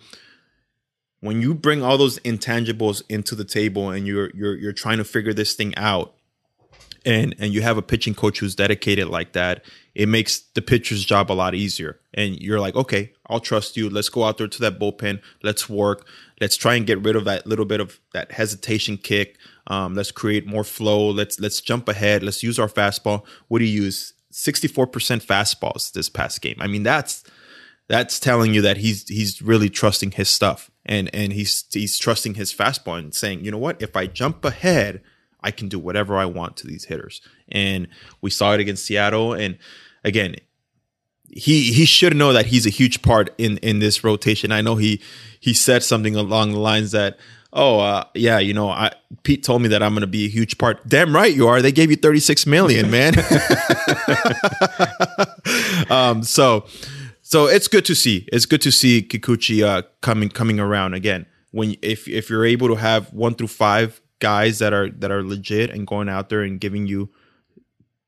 when 1.19 1.41
you 1.41 1.53
bring 1.53 1.83
all 1.83 1.97
those 1.97 2.19
intangibles 2.19 3.03
into 3.07 3.35
the 3.35 3.45
table 3.45 3.89
and 3.89 4.07
you're 4.07 4.31
you're 4.33 4.55
you're 4.55 4.73
trying 4.73 4.97
to 4.97 5.03
figure 5.03 5.33
this 5.33 5.53
thing 5.53 5.75
out, 5.77 6.15
and 7.05 7.35
and 7.37 7.53
you 7.53 7.61
have 7.61 7.77
a 7.77 7.83
pitching 7.83 8.15
coach 8.15 8.39
who's 8.39 8.55
dedicated 8.55 9.07
like 9.07 9.33
that, 9.33 9.63
it 9.97 10.07
makes 10.07 10.41
the 10.53 10.61
pitcher's 10.61 11.03
job 11.03 11.31
a 11.31 11.33
lot 11.33 11.55
easier. 11.55 11.99
And 12.13 12.39
you're 12.39 12.59
like, 12.59 12.75
okay, 12.75 13.13
I'll 13.25 13.39
trust 13.39 13.75
you. 13.75 13.89
Let's 13.89 14.09
go 14.09 14.25
out 14.25 14.37
there 14.37 14.47
to 14.47 14.59
that 14.61 14.77
bullpen. 14.79 15.19
Let's 15.41 15.67
work. 15.67 16.07
Let's 16.39 16.55
try 16.55 16.75
and 16.75 16.85
get 16.85 17.01
rid 17.01 17.15
of 17.15 17.25
that 17.25 17.47
little 17.47 17.65
bit 17.65 17.79
of 17.79 17.99
that 18.13 18.31
hesitation 18.31 18.97
kick. 18.97 19.39
Um, 19.65 19.95
let's 19.95 20.11
create 20.11 20.45
more 20.45 20.63
flow. 20.63 21.09
Let's 21.09 21.39
let's 21.39 21.61
jump 21.61 21.89
ahead. 21.89 22.21
Let's 22.21 22.43
use 22.43 22.59
our 22.59 22.67
fastball. 22.67 23.25
What 23.47 23.57
do 23.57 23.65
you 23.65 23.81
use? 23.85 24.13
64% 24.31 24.91
fastballs 25.25 25.91
this 25.91 26.09
past 26.09 26.43
game. 26.43 26.57
I 26.59 26.67
mean, 26.67 26.83
that's 26.83 27.23
that's 27.87 28.19
telling 28.19 28.53
you 28.53 28.61
that 28.61 28.77
he's 28.77 29.07
he's 29.07 29.41
really 29.41 29.67
trusting 29.67 30.11
his 30.11 30.29
stuff 30.29 30.69
and 30.85 31.09
and 31.11 31.33
he's 31.33 31.65
he's 31.71 31.97
trusting 31.97 32.35
his 32.35 32.53
fastball 32.53 32.99
and 32.99 33.15
saying, 33.15 33.43
you 33.43 33.49
know 33.49 33.57
what, 33.57 33.81
if 33.81 33.95
I 33.95 34.05
jump 34.05 34.45
ahead, 34.45 35.01
I 35.41 35.49
can 35.49 35.69
do 35.69 35.79
whatever 35.79 36.17
I 36.17 36.25
want 36.25 36.55
to 36.57 36.67
these 36.67 36.85
hitters. 36.85 37.21
And 37.49 37.87
we 38.21 38.29
saw 38.29 38.53
it 38.53 38.59
against 38.59 38.85
Seattle. 38.85 39.33
And 39.33 39.57
again, 40.07 40.35
he 41.29 41.71
he 41.73 41.85
should 41.85 42.15
know 42.15 42.33
that 42.33 42.47
he's 42.47 42.65
a 42.65 42.69
huge 42.69 43.01
part 43.01 43.29
in 43.37 43.57
in 43.57 43.79
this 43.79 44.03
rotation. 44.03 44.51
I 44.51 44.61
know 44.61 44.75
he 44.75 45.01
he 45.39 45.53
said 45.53 45.83
something 45.83 46.15
along 46.15 46.53
the 46.53 46.59
lines 46.59 46.91
that 46.91 47.19
oh 47.53 47.79
uh, 47.79 48.05
yeah 48.13 48.39
you 48.39 48.53
know 48.53 48.69
I, 48.69 48.93
pete 49.23 49.43
told 49.43 49.61
me 49.61 49.69
that 49.69 49.81
i'm 49.81 49.93
going 49.93 50.01
to 50.01 50.07
be 50.07 50.25
a 50.25 50.29
huge 50.29 50.57
part. 50.57 50.87
Damn 50.87 51.13
right 51.13 51.33
you 51.33 51.47
are. 51.47 51.61
They 51.61 51.71
gave 51.71 51.89
you 51.89 51.95
36 51.97 52.45
million 52.47 52.89
man. 52.97 53.13
Um, 55.89 56.23
so 56.23 56.65
so 57.21 57.47
it's 57.47 57.67
good 57.67 57.85
to 57.85 57.95
see. 57.95 58.27
It's 58.31 58.45
good 58.45 58.61
to 58.61 58.71
see 58.71 59.01
kikuchi 59.01 59.63
uh, 59.63 59.83
coming 60.01 60.29
coming 60.29 60.59
around 60.59 60.93
again. 60.93 61.25
When 61.51 61.75
if 61.81 62.07
if 62.07 62.29
you're 62.29 62.45
able 62.45 62.67
to 62.69 62.75
have 62.75 63.13
one 63.13 63.35
through 63.35 63.47
five 63.47 64.01
guys 64.19 64.59
that 64.59 64.73
are 64.73 64.89
that 64.89 65.11
are 65.11 65.23
legit 65.23 65.69
and 65.69 65.85
going 65.85 66.09
out 66.09 66.29
there 66.29 66.41
and 66.41 66.59
giving 66.59 66.87
you 66.87 67.09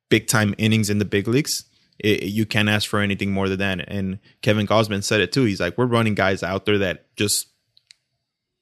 big 0.10 0.28
time 0.28 0.56
innings 0.58 0.90
in 0.90 0.98
the 0.98 1.06
big 1.06 1.28
leagues 1.28 1.66
it, 2.00 2.24
you 2.24 2.46
can't 2.46 2.70
ask 2.70 2.90
for 2.90 3.00
anything 3.00 3.32
more 3.32 3.50
than 3.50 3.60
that. 3.60 3.80
And 3.88 4.20
Kevin 4.42 4.66
Gausman 4.66 5.04
said 5.04 5.22
it 5.22 5.32
too. 5.32 5.44
He's 5.44 5.60
like, 5.60 5.78
we're 5.78 5.86
running 5.86 6.16
guys 6.16 6.44
out 6.44 6.66
there 6.66 6.78
that 6.80 7.16
just 7.16 7.48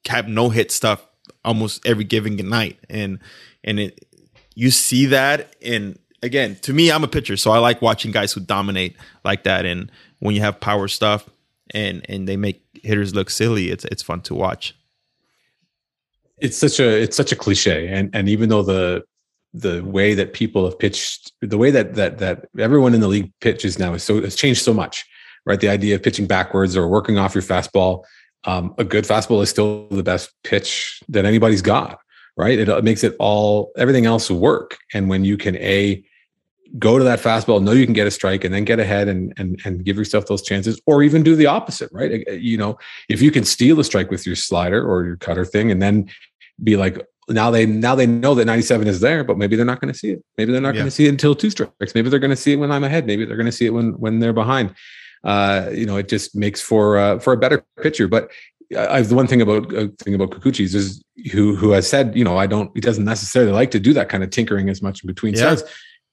have 0.08 0.28
no 0.28 0.48
hit 0.48 0.70
stuff 0.70 1.06
almost 1.44 1.86
every 1.86 2.04
given 2.04 2.36
night, 2.48 2.78
and 2.88 3.18
and 3.64 3.80
it 3.80 4.06
you 4.54 4.70
see 4.70 5.06
that. 5.06 5.54
And 5.64 5.98
again, 6.22 6.56
to 6.62 6.72
me, 6.72 6.90
I'm 6.90 7.04
a 7.04 7.08
pitcher, 7.08 7.36
so 7.36 7.50
I 7.50 7.58
like 7.58 7.80
watching 7.80 8.10
guys 8.10 8.32
who 8.32 8.40
dominate 8.40 8.96
like 9.24 9.44
that. 9.44 9.64
And 9.64 9.90
when 10.18 10.34
you 10.34 10.40
have 10.40 10.60
power 10.60 10.88
stuff 10.88 11.28
and 11.70 12.04
and 12.08 12.28
they 12.28 12.36
make 12.36 12.64
hitters 12.82 13.14
look 13.14 13.30
silly, 13.30 13.70
it's 13.70 13.84
it's 13.86 14.02
fun 14.02 14.20
to 14.22 14.34
watch. 14.34 14.74
It's 16.38 16.56
such 16.56 16.80
a 16.80 17.02
it's 17.02 17.16
such 17.16 17.32
a 17.32 17.36
cliche, 17.36 17.88
and 17.88 18.10
and 18.14 18.28
even 18.28 18.48
though 18.48 18.62
the 18.62 19.04
the 19.54 19.82
way 19.82 20.14
that 20.14 20.32
people 20.32 20.64
have 20.64 20.78
pitched, 20.78 21.32
the 21.40 21.58
way 21.58 21.70
that 21.70 21.94
that 21.94 22.18
that 22.18 22.48
everyone 22.58 22.94
in 22.94 23.00
the 23.00 23.08
league 23.08 23.32
pitches 23.40 23.78
now 23.78 23.94
is 23.94 24.02
so 24.02 24.20
has 24.22 24.34
changed 24.34 24.62
so 24.62 24.74
much, 24.74 25.04
right? 25.46 25.60
The 25.60 25.68
idea 25.68 25.94
of 25.94 26.02
pitching 26.02 26.26
backwards 26.26 26.76
or 26.76 26.88
working 26.88 27.18
off 27.18 27.34
your 27.34 27.42
fastball, 27.42 28.04
um, 28.44 28.74
a 28.78 28.84
good 28.84 29.04
fastball 29.04 29.42
is 29.42 29.50
still 29.50 29.88
the 29.88 30.02
best 30.02 30.30
pitch 30.44 31.00
that 31.08 31.24
anybody's 31.24 31.62
got, 31.62 31.98
right? 32.36 32.58
It, 32.58 32.68
it 32.68 32.84
makes 32.84 33.02
it 33.04 33.16
all 33.18 33.72
everything 33.76 34.06
else 34.06 34.30
work, 34.30 34.76
and 34.92 35.08
when 35.08 35.24
you 35.24 35.36
can 35.36 35.56
a 35.56 36.04
go 36.78 36.98
to 36.98 37.04
that 37.04 37.18
fastball, 37.18 37.62
know 37.62 37.72
you 37.72 37.86
can 37.86 37.94
get 37.94 38.06
a 38.06 38.10
strike, 38.10 38.44
and 38.44 38.54
then 38.54 38.64
get 38.64 38.78
ahead 38.78 39.08
and 39.08 39.32
and 39.38 39.58
and 39.64 39.84
give 39.84 39.96
yourself 39.96 40.26
those 40.26 40.42
chances, 40.42 40.78
or 40.84 41.02
even 41.02 41.22
do 41.22 41.34
the 41.34 41.46
opposite, 41.46 41.88
right? 41.90 42.26
You 42.28 42.58
know, 42.58 42.78
if 43.08 43.22
you 43.22 43.30
can 43.30 43.44
steal 43.44 43.80
a 43.80 43.84
strike 43.84 44.10
with 44.10 44.26
your 44.26 44.36
slider 44.36 44.86
or 44.86 45.06
your 45.06 45.16
cutter 45.16 45.46
thing, 45.46 45.70
and 45.70 45.80
then 45.80 46.10
be 46.62 46.76
like, 46.76 47.06
now 47.28 47.50
they 47.50 47.66
now 47.66 47.94
they 47.94 48.06
know 48.06 48.34
that 48.34 48.44
97 48.44 48.86
is 48.86 49.00
there, 49.00 49.24
but 49.24 49.36
maybe 49.38 49.56
they're 49.56 49.64
not 49.64 49.80
going 49.80 49.92
to 49.92 49.98
see 49.98 50.10
it. 50.10 50.24
Maybe 50.36 50.52
they're 50.52 50.60
not 50.60 50.74
yeah. 50.74 50.80
going 50.80 50.86
to 50.86 50.90
see 50.90 51.06
it 51.06 51.10
until 51.10 51.34
two 51.34 51.50
strikes. 51.50 51.94
Maybe 51.94 52.08
they're 52.08 52.18
going 52.18 52.30
to 52.30 52.36
see 52.36 52.52
it 52.52 52.56
when 52.56 52.72
I'm 52.72 52.84
ahead. 52.84 53.06
Maybe 53.06 53.24
they're 53.24 53.36
going 53.36 53.46
to 53.46 53.52
see 53.52 53.66
it 53.66 53.70
when 53.70 53.92
when 53.98 54.18
they're 54.18 54.32
behind. 54.32 54.74
Uh, 55.24 55.70
you 55.72 55.84
know, 55.84 55.96
it 55.96 56.08
just 56.08 56.36
makes 56.36 56.60
for 56.60 56.96
uh, 56.98 57.18
for 57.18 57.32
a 57.32 57.36
better 57.36 57.64
pitcher. 57.82 58.08
But 58.08 58.30
I, 58.76 59.00
the 59.02 59.14
one 59.14 59.26
thing 59.26 59.40
about 59.40 59.74
uh, 59.74 59.88
thing 59.98 60.14
about 60.14 60.30
Kikuchi's 60.30 60.74
is 60.74 61.02
who 61.32 61.56
who 61.56 61.70
has 61.70 61.88
said, 61.88 62.16
you 62.16 62.24
know, 62.24 62.36
I 62.36 62.46
don't. 62.46 62.70
He 62.74 62.80
doesn't 62.80 63.04
necessarily 63.04 63.52
like 63.52 63.70
to 63.72 63.80
do 63.80 63.92
that 63.94 64.08
kind 64.08 64.22
of 64.22 64.30
tinkering 64.30 64.68
as 64.68 64.82
much 64.82 65.02
in 65.02 65.06
between 65.06 65.34
yeah. 65.34 65.40
starts. 65.40 65.62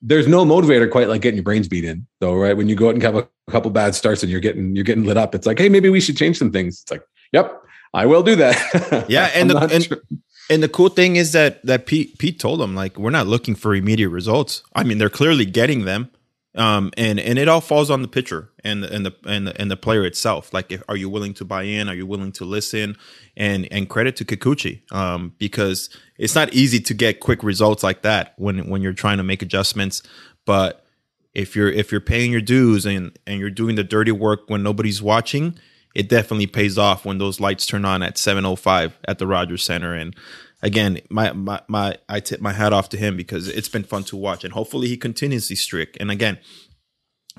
There's 0.02 0.28
no 0.28 0.46
motivator 0.46 0.90
quite 0.90 1.10
like 1.10 1.22
getting 1.22 1.38
your 1.38 1.44
brains 1.44 1.68
beat 1.68 1.84
in, 1.84 2.06
though, 2.20 2.36
right? 2.36 2.56
When 2.56 2.70
you 2.70 2.76
go 2.76 2.90
out 2.90 2.96
and 2.96 3.04
have 3.04 3.16
a 3.16 3.28
couple 3.50 3.72
bad 3.72 3.96
starts 3.96 4.24
and 4.24 4.32
you're 4.32 4.42
getting 4.42 4.76
you're 4.76 4.84
getting 4.84 5.04
lit 5.04 5.18
up, 5.18 5.36
it's 5.36 5.46
like, 5.46 5.58
hey, 5.58 5.70
maybe 5.70 5.90
we 5.90 6.00
should 6.00 6.18
change 6.18 6.38
some 6.38 6.52
things. 6.52 6.82
It's 6.82 6.92
like, 6.92 7.04
yep, 7.32 7.62
I 7.94 8.06
will 8.06 8.24
do 8.24 8.36
that. 8.36 9.06
Yeah, 9.10 9.32
and 9.34 9.50
the, 9.50 9.58
and, 9.58 9.84
sure. 9.84 10.02
And 10.50 10.62
the 10.62 10.70
cool 10.70 10.90
thing 10.90 11.16
is 11.16 11.32
that 11.32 11.66
that 11.66 11.86
Pete 11.86 12.18
Pete 12.18 12.40
told 12.40 12.60
them 12.60 12.76
like 12.76 12.98
we're 12.98 13.10
not 13.10 13.28
looking 13.28 13.56
for 13.56 13.74
immediate 13.74 14.10
results. 14.10 14.64
I 14.76 14.84
mean, 14.84 15.00
they're 15.00 15.10
clearly 15.10 15.46
getting 15.46 15.86
them, 15.86 16.12
um, 16.54 16.92
and 16.98 17.20
and 17.20 17.40
it 17.40 17.48
all 17.48 17.62
falls 17.62 17.90
on 17.90 18.04
the 18.04 18.08
pitcher 18.08 18.50
and 18.64 18.84
the, 18.84 18.94
and 18.94 19.06
the 19.06 19.16
and 19.26 19.48
the, 19.48 19.60
and 19.60 19.72
the 19.72 19.78
player 19.78 20.06
itself. 20.06 20.54
Like, 20.54 20.72
if, 20.72 20.84
are 20.88 20.96
you 20.96 21.10
willing 21.10 21.34
to 21.36 21.46
buy 21.46 21.64
in? 21.64 21.90
Are 21.90 21.96
you 21.96 22.06
willing 22.06 22.32
to 22.34 22.46
listen? 22.46 22.96
And 23.36 23.68
and 23.72 23.90
credit 23.90 24.16
to 24.18 24.26
Kikuchi, 24.26 24.92
um, 24.92 25.34
because 25.40 25.90
it's 26.18 26.36
not 26.36 26.54
easy 26.54 26.80
to 26.80 26.94
get 26.94 27.22
quick 27.22 27.42
results 27.42 27.82
like 27.82 28.04
that 28.04 28.34
when 28.38 28.70
when 28.70 28.84
you're 28.84 28.94
trying 28.94 29.18
to 29.18 29.24
make 29.24 29.42
adjustments. 29.42 30.04
But 30.46 30.86
if 31.34 31.56
you're 31.56 31.70
if 31.70 31.92
you're 31.92 32.02
paying 32.02 32.32
your 32.32 32.42
dues 32.42 32.86
and 32.86 33.18
and 33.26 33.40
you're 33.40 33.50
doing 33.50 33.76
the 33.76 33.84
dirty 33.84 34.12
work 34.12 34.48
when 34.48 34.62
nobody's 34.62 35.02
watching, 35.02 35.58
it 35.96 36.10
definitely 36.10 36.48
pays 36.48 36.78
off 36.78 37.06
when 37.06 37.18
those 37.18 37.40
lights 37.40 37.66
turn 37.66 37.86
on 37.86 38.04
at 38.04 38.16
7:05 38.16 38.94
at 39.08 39.18
the 39.18 39.26
Rogers 39.26 39.64
Center. 39.64 39.94
And 39.94 40.16
again, 40.62 41.00
my 41.10 41.32
my 41.32 41.62
my 41.68 41.98
I 42.10 42.20
tip 42.20 42.42
my 42.42 42.54
hat 42.54 42.74
off 42.74 42.90
to 42.90 42.98
him 42.98 43.16
because 43.16 43.48
it's 43.48 43.70
been 43.70 43.84
fun 43.84 44.04
to 44.06 44.18
watch, 44.18 44.44
and 44.44 44.54
hopefully 44.54 44.90
he 44.90 44.98
continues 44.98 45.48
the 45.48 45.56
streak. 45.56 45.98
And 46.00 46.12
again, 46.12 46.38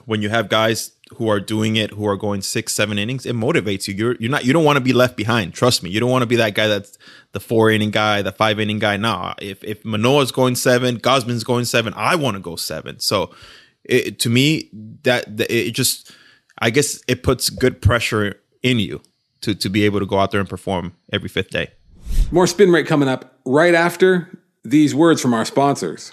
when 0.06 0.22
you 0.22 0.30
have 0.30 0.48
guys 0.48 0.92
who 1.16 1.28
are 1.28 1.38
doing 1.38 1.76
it, 1.76 1.90
who 1.90 2.06
are 2.06 2.16
going 2.16 2.42
six, 2.42 2.72
seven 2.72 2.98
innings, 2.98 3.26
it 3.26 3.34
motivates 3.34 3.86
you. 3.86 3.94
You're 3.94 4.16
you're 4.18 4.30
not 4.30 4.44
you 4.44 4.52
don't 4.52 4.64
want 4.64 4.76
to 4.78 4.84
be 4.84 4.92
left 4.92 5.16
behind. 5.16 5.52
Trust 5.52 5.82
me, 5.82 5.90
you 5.90 6.00
don't 6.00 6.10
want 6.10 6.22
to 6.22 6.26
be 6.26 6.36
that 6.36 6.54
guy 6.54 6.66
that's 6.66 6.96
the 7.32 7.40
four 7.40 7.70
inning 7.70 7.90
guy, 7.90 8.22
the 8.22 8.32
five 8.32 8.58
inning 8.58 8.78
guy. 8.78 8.96
Nah, 8.96 9.34
if 9.40 9.62
if 9.62 9.84
Manoah's 9.84 10.32
going 10.32 10.56
seven, 10.56 10.98
Gausman's 10.98 11.44
going 11.44 11.66
seven, 11.66 11.92
I 11.94 12.16
want 12.16 12.36
to 12.36 12.40
go 12.40 12.56
seven. 12.56 13.00
So 13.00 13.34
it, 13.84 14.18
to 14.20 14.30
me, 14.30 14.70
that 15.02 15.40
it 15.50 15.72
just 15.72 16.12
I 16.58 16.70
guess 16.70 17.02
it 17.06 17.22
puts 17.22 17.50
good 17.50 17.82
pressure 17.82 18.40
in 18.62 18.78
you 18.78 19.00
to 19.42 19.54
to 19.54 19.68
be 19.68 19.84
able 19.84 20.00
to 20.00 20.06
go 20.06 20.18
out 20.18 20.30
there 20.30 20.40
and 20.40 20.48
perform 20.48 20.94
every 21.12 21.28
fifth 21.28 21.50
day. 21.50 21.68
More 22.30 22.46
spin 22.46 22.70
rate 22.70 22.86
coming 22.86 23.08
up 23.08 23.38
right 23.44 23.74
after 23.74 24.38
these 24.64 24.94
words 24.94 25.20
from 25.20 25.34
our 25.34 25.44
sponsors. 25.44 26.12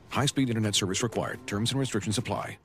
High 0.11 0.27
speed 0.27 0.49
internet 0.49 0.75
service 0.75 1.01
required. 1.03 1.45
Terms 1.47 1.71
and 1.71 1.79
restrictions 1.79 2.17
apply. 2.17 2.57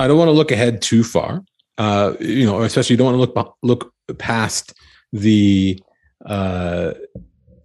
I 0.00 0.06
don't 0.06 0.18
want 0.18 0.28
to 0.28 0.32
look 0.32 0.52
ahead 0.52 0.82
too 0.82 1.02
far. 1.02 1.42
Uh, 1.76 2.14
you 2.20 2.44
know, 2.44 2.62
especially 2.62 2.94
you 2.94 2.98
don't 2.98 3.06
want 3.06 3.34
to 3.34 3.40
look 3.40 3.56
look 3.62 3.92
past 4.18 4.74
the 5.12 5.80
uh, 6.26 6.92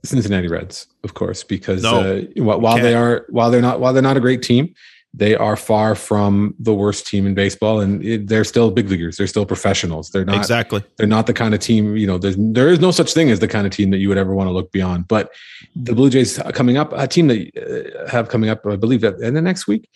Cincinnati 0.06 0.48
Reds, 0.48 0.88
of 1.04 1.14
course, 1.14 1.44
because 1.44 1.82
no, 1.82 2.20
uh, 2.20 2.44
while 2.44 2.78
they 2.78 2.94
are 2.94 3.26
while 3.30 3.50
they're 3.50 3.62
not 3.62 3.80
while 3.80 3.94
they're 3.94 4.04
not 4.04 4.18
a 4.18 4.22
great 4.22 4.42
team, 4.44 4.74
they 5.16 5.36
are 5.36 5.56
far 5.56 5.94
from 5.94 6.56
the 6.58 6.74
worst 6.74 7.06
team 7.06 7.28
in 7.28 7.36
baseball, 7.36 7.80
and 7.82 8.04
it, 8.04 8.28
they're 8.28 8.44
still 8.44 8.72
big 8.72 8.90
leaguers. 8.90 9.18
They're 9.18 9.28
still 9.28 9.46
professionals. 9.46 10.10
They're 10.10 10.26
not 10.26 10.38
exactly. 10.38 10.84
They're 10.98 11.06
not 11.06 11.28
the 11.28 11.34
kind 11.34 11.54
of 11.54 11.60
team. 11.60 11.96
You 11.96 12.08
know, 12.08 12.18
there's 12.18 12.36
there 12.38 12.70
is 12.70 12.80
no 12.80 12.90
such 12.90 13.14
thing 13.14 13.30
as 13.30 13.40
the 13.40 13.48
kind 13.48 13.68
of 13.68 13.72
team 13.72 13.92
that 13.92 13.98
you 13.98 14.10
would 14.10 14.18
ever 14.18 14.34
want 14.34 14.48
to 14.48 14.52
look 14.52 14.72
beyond. 14.72 15.08
But 15.08 15.32
the 15.76 15.94
Blue 15.94 16.10
Jays 16.10 16.40
coming 16.54 16.78
up, 16.78 16.92
a 16.94 17.08
team 17.08 17.28
that 17.28 17.52
uh, 17.56 18.10
have 18.10 18.30
coming 18.30 18.50
up, 18.50 18.66
I 18.66 18.76
believe 18.76 19.02
that 19.02 19.20
in 19.20 19.36
the 19.36 19.42
next 19.42 19.68
week. 19.68 19.90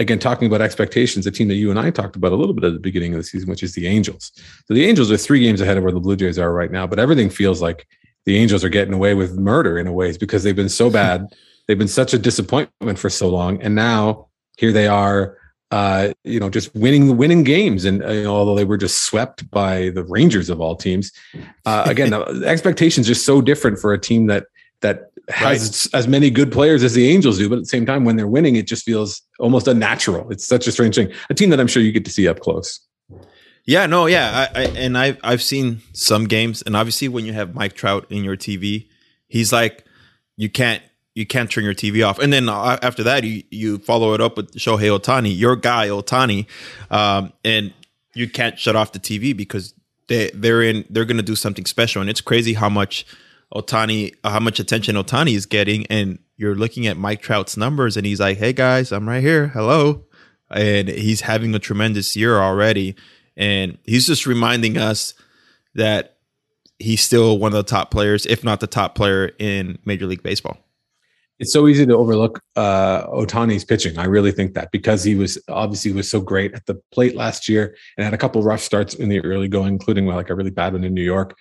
Again, 0.00 0.18
talking 0.18 0.48
about 0.48 0.60
expectations, 0.60 1.24
a 1.24 1.30
team 1.30 1.46
that 1.46 1.54
you 1.54 1.70
and 1.70 1.78
I 1.78 1.90
talked 1.90 2.16
about 2.16 2.32
a 2.32 2.34
little 2.34 2.52
bit 2.52 2.64
at 2.64 2.72
the 2.72 2.80
beginning 2.80 3.12
of 3.14 3.18
the 3.18 3.22
season, 3.22 3.48
which 3.48 3.62
is 3.62 3.76
the 3.76 3.86
Angels. 3.86 4.32
So 4.66 4.74
the 4.74 4.86
Angels 4.86 5.12
are 5.12 5.16
three 5.16 5.38
games 5.38 5.60
ahead 5.60 5.76
of 5.76 5.84
where 5.84 5.92
the 5.92 6.00
Blue 6.00 6.16
Jays 6.16 6.36
are 6.36 6.52
right 6.52 6.72
now, 6.72 6.84
but 6.84 6.98
everything 6.98 7.30
feels 7.30 7.62
like 7.62 7.86
the 8.26 8.36
Angels 8.36 8.64
are 8.64 8.68
getting 8.68 8.92
away 8.92 9.14
with 9.14 9.38
murder 9.38 9.78
in 9.78 9.86
a 9.86 9.92
ways 9.92 10.18
because 10.18 10.42
they've 10.42 10.56
been 10.56 10.68
so 10.68 10.90
bad. 11.00 11.32
they've 11.68 11.78
been 11.78 11.86
such 11.86 12.12
a 12.12 12.18
disappointment 12.18 12.98
for 12.98 13.08
so 13.08 13.28
long, 13.28 13.62
and 13.62 13.76
now 13.76 14.26
here 14.56 14.72
they 14.72 14.86
are 14.86 15.36
uh, 15.74 16.12
you 16.22 16.38
know, 16.38 16.48
just 16.48 16.72
winning 16.76 17.08
the 17.08 17.12
winning 17.12 17.42
games. 17.42 17.84
And 17.84 18.00
uh, 18.00 18.10
you 18.10 18.22
know, 18.22 18.36
although 18.36 18.54
they 18.54 18.64
were 18.64 18.76
just 18.76 19.04
swept 19.06 19.50
by 19.50 19.90
the 19.90 20.04
Rangers 20.04 20.48
of 20.48 20.60
all 20.60 20.76
teams, 20.76 21.10
uh, 21.66 21.82
again, 21.88 22.10
the 22.10 22.44
expectations 22.46 23.10
are 23.10 23.14
so 23.16 23.40
different 23.40 23.80
for 23.80 23.92
a 23.92 23.98
team 23.98 24.28
that 24.28 24.46
that 24.82 25.10
has 25.28 25.88
right. 25.92 25.98
as 25.98 26.06
many 26.06 26.30
good 26.30 26.52
players 26.52 26.84
as 26.84 26.94
the 26.94 27.10
Angels 27.10 27.38
do, 27.38 27.48
but 27.48 27.56
at 27.56 27.62
the 27.62 27.68
same 27.68 27.86
time, 27.86 28.04
when 28.04 28.14
they're 28.14 28.28
winning, 28.28 28.54
it 28.54 28.68
just 28.68 28.84
feels 28.84 29.22
almost 29.40 29.66
unnatural. 29.66 30.30
It's 30.30 30.46
such 30.46 30.68
a 30.68 30.72
strange 30.72 30.94
thing. 30.94 31.10
A 31.28 31.34
team 31.34 31.50
that 31.50 31.58
I'm 31.58 31.66
sure 31.66 31.82
you 31.82 31.90
get 31.90 32.04
to 32.04 32.10
see 32.10 32.28
up 32.28 32.38
close. 32.38 32.78
Yeah, 33.66 33.86
no, 33.86 34.06
yeah, 34.06 34.46
I, 34.54 34.60
I, 34.60 34.64
and 34.76 34.96
I've 34.96 35.18
I've 35.24 35.42
seen 35.42 35.80
some 35.92 36.26
games, 36.26 36.62
and 36.62 36.76
obviously 36.76 37.08
when 37.08 37.24
you 37.24 37.32
have 37.32 37.52
Mike 37.52 37.72
Trout 37.72 38.06
in 38.10 38.22
your 38.22 38.36
TV, 38.36 38.88
he's 39.26 39.52
like, 39.52 39.84
you 40.36 40.48
can't 40.48 40.84
you 41.14 41.26
can't 41.26 41.50
turn 41.50 41.64
your 41.64 41.74
TV 41.74 42.06
off. 42.06 42.18
And 42.18 42.32
then 42.32 42.48
uh, 42.48 42.78
after 42.82 43.02
that, 43.04 43.24
you 43.24 43.42
you 43.50 43.78
follow 43.78 44.14
it 44.14 44.20
up 44.20 44.36
with 44.36 44.54
Shohei 44.54 44.98
Ohtani, 44.98 45.36
your 45.36 45.56
guy 45.56 45.88
Ohtani, 45.88 46.46
um, 46.90 47.32
and 47.44 47.72
you 48.14 48.28
can't 48.28 48.58
shut 48.58 48.76
off 48.76 48.92
the 48.92 49.00
TV 49.00 49.36
because 49.36 49.74
they 50.08 50.30
they're 50.34 50.62
in 50.62 50.84
they're 50.90 51.04
to 51.04 51.22
do 51.22 51.36
something 51.36 51.66
special. 51.66 52.00
And 52.00 52.10
it's 52.10 52.20
crazy 52.20 52.54
how 52.54 52.68
much 52.68 53.06
Ohtani, 53.54 54.14
how 54.24 54.40
much 54.40 54.58
attention 54.60 54.96
Ohtani 54.96 55.34
is 55.34 55.46
getting. 55.46 55.86
And 55.86 56.18
you're 56.36 56.56
looking 56.56 56.86
at 56.86 56.96
Mike 56.96 57.22
Trout's 57.22 57.56
numbers, 57.56 57.96
and 57.96 58.04
he's 58.04 58.20
like, 58.20 58.38
"Hey 58.38 58.52
guys, 58.52 58.92
I'm 58.92 59.08
right 59.08 59.22
here. 59.22 59.48
Hello." 59.48 60.04
and 60.50 60.88
he's 60.88 61.22
having 61.22 61.54
a 61.54 61.58
tremendous 61.58 62.16
year 62.16 62.38
already. 62.38 62.94
And 63.36 63.78
he's 63.84 64.06
just 64.06 64.26
reminding 64.26 64.78
us 64.78 65.14
that 65.74 66.16
he's 66.78 67.00
still 67.00 67.38
one 67.38 67.52
of 67.52 67.56
the 67.56 67.68
top 67.68 67.90
players, 67.90 68.26
if 68.26 68.44
not 68.44 68.60
the 68.60 68.66
top 68.66 68.94
player 68.94 69.32
in 69.38 69.78
Major 69.84 70.06
League 70.06 70.22
Baseball. 70.22 70.58
It's 71.40 71.52
so 71.52 71.66
easy 71.66 71.84
to 71.84 71.94
overlook 71.94 72.40
uh, 72.54 73.06
Ohtani's 73.08 73.64
pitching. 73.64 73.98
I 73.98 74.04
really 74.04 74.30
think 74.30 74.54
that 74.54 74.70
because 74.70 75.02
he 75.02 75.16
was 75.16 75.36
obviously 75.48 75.92
was 75.92 76.08
so 76.08 76.20
great 76.20 76.54
at 76.54 76.66
the 76.66 76.80
plate 76.92 77.16
last 77.16 77.48
year 77.48 77.76
and 77.96 78.04
had 78.04 78.14
a 78.14 78.18
couple 78.18 78.42
rough 78.42 78.60
starts 78.60 78.94
in 78.94 79.08
the 79.08 79.20
early 79.20 79.48
going, 79.48 79.72
including 79.72 80.06
like 80.06 80.30
a 80.30 80.34
really 80.34 80.50
bad 80.50 80.74
one 80.74 80.84
in 80.84 80.94
New 80.94 81.02
York. 81.02 81.36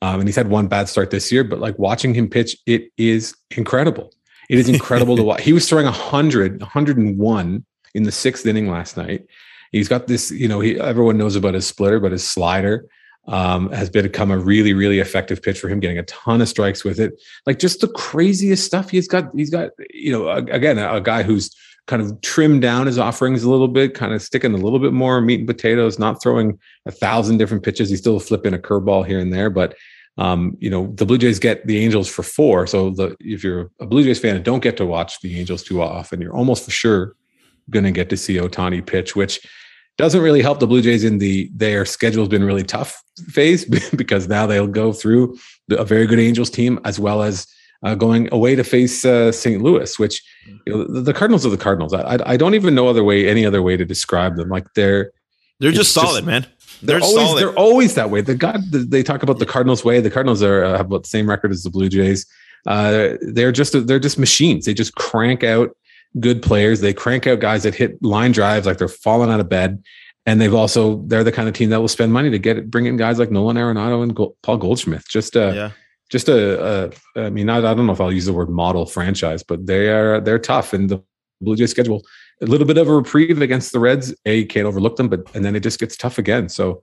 Um, 0.00 0.20
and 0.20 0.28
he's 0.28 0.36
had 0.36 0.48
one 0.48 0.66
bad 0.66 0.88
start 0.88 1.10
this 1.10 1.30
year, 1.30 1.44
but 1.44 1.60
like 1.60 1.78
watching 1.78 2.14
him 2.14 2.28
pitch, 2.28 2.56
it 2.66 2.90
is 2.96 3.34
incredible. 3.56 4.12
It 4.48 4.58
is 4.58 4.68
incredible 4.68 5.16
to 5.16 5.22
watch. 5.24 5.42
He 5.42 5.52
was 5.52 5.68
throwing 5.68 5.86
100, 5.86 6.60
101 6.60 7.66
in 7.94 8.02
the 8.02 8.12
sixth 8.12 8.46
inning 8.46 8.70
last 8.70 8.96
night. 8.96 9.26
He's 9.72 9.88
got 9.88 10.06
this, 10.06 10.30
you 10.30 10.48
know, 10.48 10.60
he 10.60 10.78
everyone 10.78 11.18
knows 11.18 11.36
about 11.36 11.54
his 11.54 11.66
splitter, 11.66 12.00
but 12.00 12.12
his 12.12 12.26
slider 12.26 12.86
um, 13.26 13.70
has 13.70 13.88
become 13.90 14.30
a 14.30 14.38
really, 14.38 14.74
really 14.74 14.98
effective 14.98 15.42
pitch 15.42 15.58
for 15.58 15.68
him, 15.68 15.80
getting 15.80 15.98
a 15.98 16.02
ton 16.04 16.40
of 16.40 16.48
strikes 16.48 16.84
with 16.84 17.00
it. 17.00 17.20
Like 17.46 17.58
just 17.58 17.80
the 17.80 17.88
craziest 17.88 18.64
stuff 18.64 18.90
he's 18.90 19.08
got. 19.08 19.30
He's 19.34 19.50
got, 19.50 19.70
you 19.90 20.12
know, 20.12 20.28
again, 20.28 20.78
a, 20.78 20.96
a 20.96 21.00
guy 21.00 21.22
who's 21.22 21.54
kind 21.86 22.00
of 22.00 22.20
trimmed 22.22 22.62
down 22.62 22.86
his 22.86 22.98
offerings 22.98 23.42
a 23.42 23.50
little 23.50 23.68
bit, 23.68 23.94
kind 23.94 24.12
of 24.12 24.22
sticking 24.22 24.54
a 24.54 24.58
little 24.58 24.78
bit 24.78 24.92
more 24.92 25.20
meat 25.20 25.40
and 25.40 25.48
potatoes, 25.48 25.98
not 25.98 26.22
throwing 26.22 26.58
a 26.86 26.90
thousand 26.90 27.38
different 27.38 27.62
pitches. 27.62 27.90
He's 27.90 27.98
still 27.98 28.20
flipping 28.20 28.54
a 28.54 28.58
curveball 28.58 29.06
here 29.06 29.18
and 29.18 29.32
there, 29.32 29.50
but 29.50 29.74
um, 30.16 30.56
you 30.60 30.70
know, 30.70 30.92
the 30.94 31.04
Blue 31.04 31.18
Jays 31.18 31.40
get 31.40 31.66
the 31.66 31.78
Angels 31.78 32.08
for 32.08 32.22
four. 32.22 32.66
So 32.66 32.90
the 32.90 33.16
if 33.20 33.42
you're 33.42 33.70
a 33.80 33.86
Blue 33.86 34.04
Jays 34.04 34.20
fan 34.20 34.36
and 34.36 34.44
don't 34.44 34.62
get 34.62 34.76
to 34.76 34.86
watch 34.86 35.20
the 35.20 35.38
Angels 35.38 35.62
too 35.62 35.82
often, 35.82 36.20
you're 36.20 36.36
almost 36.36 36.64
for 36.64 36.70
sure 36.70 37.16
going 37.70 37.84
to 37.84 37.90
get 37.90 38.10
to 38.10 38.16
see 38.16 38.36
Ohtani 38.36 38.86
pitch, 38.86 39.16
which 39.16 39.40
doesn't 39.96 40.20
really 40.20 40.42
help 40.42 40.58
the 40.60 40.66
Blue 40.66 40.82
Jays 40.82 41.04
in 41.04 41.18
the 41.18 41.50
their 41.54 41.84
schedule's 41.84 42.28
been 42.28 42.44
really 42.44 42.64
tough 42.64 43.02
phase 43.28 43.64
because 43.96 44.28
now 44.28 44.46
they'll 44.46 44.66
go 44.66 44.92
through 44.92 45.36
the, 45.68 45.78
a 45.78 45.84
very 45.84 46.06
good 46.06 46.18
Angels 46.18 46.50
team 46.50 46.80
as 46.84 46.98
well 46.98 47.22
as 47.22 47.46
uh, 47.84 47.94
going 47.94 48.28
away 48.32 48.54
to 48.54 48.64
face 48.64 49.04
uh, 49.04 49.30
St. 49.30 49.62
Louis, 49.62 49.98
which 49.98 50.22
you 50.66 50.72
know, 50.72 50.84
the, 50.84 51.12
Cardinals 51.12 51.44
are 51.44 51.50
the 51.50 51.58
Cardinals. 51.58 51.92
I, 51.92 52.18
I, 52.24 52.36
don't 52.38 52.54
even 52.54 52.74
know 52.74 52.88
other 52.88 53.04
way 53.04 53.28
any 53.28 53.44
other 53.44 53.60
way 53.60 53.76
to 53.76 53.84
describe 53.84 54.36
them. 54.36 54.48
Like 54.48 54.66
they're 54.74 55.12
they're 55.60 55.70
just 55.70 55.92
solid, 55.92 56.20
just, 56.20 56.26
man. 56.26 56.46
They're, 56.82 56.98
they're 56.98 57.06
always 57.06 57.26
solid. 57.26 57.40
they're 57.40 57.58
always 57.58 57.94
that 57.94 58.10
way. 58.10 58.22
The 58.22 58.34
God 58.34 58.62
they 58.72 59.02
talk 59.02 59.22
about 59.22 59.38
the 59.38 59.46
Cardinals 59.46 59.84
way. 59.84 60.00
The 60.00 60.10
Cardinals 60.10 60.42
are 60.42 60.64
uh, 60.64 60.76
have 60.78 60.86
about 60.86 61.02
the 61.02 61.08
same 61.10 61.28
record 61.28 61.52
as 61.52 61.62
the 61.62 61.70
Blue 61.70 61.88
Jays. 61.88 62.26
Uh, 62.66 63.14
they're 63.20 63.52
just 63.52 63.86
they're 63.86 64.00
just 64.00 64.18
machines. 64.18 64.64
They 64.64 64.74
just 64.74 64.94
crank 64.94 65.44
out 65.44 65.76
good 66.20 66.42
players. 66.42 66.80
They 66.80 66.92
crank 66.92 67.26
out 67.26 67.40
guys 67.40 67.62
that 67.64 67.74
hit 67.74 68.02
line 68.02 68.32
drives 68.32 68.66
like 68.66 68.78
they're 68.78 68.88
falling 68.88 69.30
out 69.30 69.40
of 69.40 69.48
bed. 69.48 69.82
And 70.26 70.40
they've 70.40 70.54
also 70.54 71.02
they're 71.06 71.24
the 71.24 71.32
kind 71.32 71.48
of 71.48 71.54
team 71.54 71.70
that 71.70 71.80
will 71.80 71.88
spend 71.88 72.12
money 72.12 72.30
to 72.30 72.38
get 72.38 72.70
bring 72.70 72.86
in 72.86 72.96
guys 72.96 73.18
like 73.18 73.30
Nolan 73.30 73.56
Arenado 73.56 74.02
and 74.02 74.16
Gold, 74.16 74.36
Paul 74.42 74.56
Goldschmidt. 74.56 75.06
Just 75.06 75.36
a 75.36 75.54
yeah. 75.54 75.70
just 76.08 76.30
a, 76.30 76.90
a 77.16 77.26
I 77.26 77.28
mean 77.28 77.50
I, 77.50 77.58
I 77.58 77.74
don't 77.74 77.86
know 77.86 77.92
if 77.92 78.00
I'll 78.00 78.12
use 78.12 78.24
the 78.24 78.32
word 78.32 78.48
model 78.48 78.86
franchise, 78.86 79.42
but 79.42 79.66
they 79.66 79.90
are 79.90 80.20
they're 80.20 80.38
tough 80.38 80.72
and 80.72 80.88
the 80.88 81.02
Blue 81.42 81.56
Jays 81.56 81.72
schedule 81.72 82.02
a 82.40 82.46
little 82.46 82.66
bit 82.66 82.78
of 82.78 82.88
a 82.88 82.94
reprieve 82.94 83.40
against 83.42 83.72
the 83.72 83.78
Reds. 83.78 84.14
A 84.24 84.38
you 84.38 84.46
can't 84.46 84.66
overlook 84.66 84.96
them, 84.96 85.08
but 85.08 85.28
and 85.34 85.44
then 85.44 85.54
it 85.54 85.60
just 85.60 85.78
gets 85.78 85.94
tough 85.94 86.16
again. 86.16 86.48
So 86.48 86.82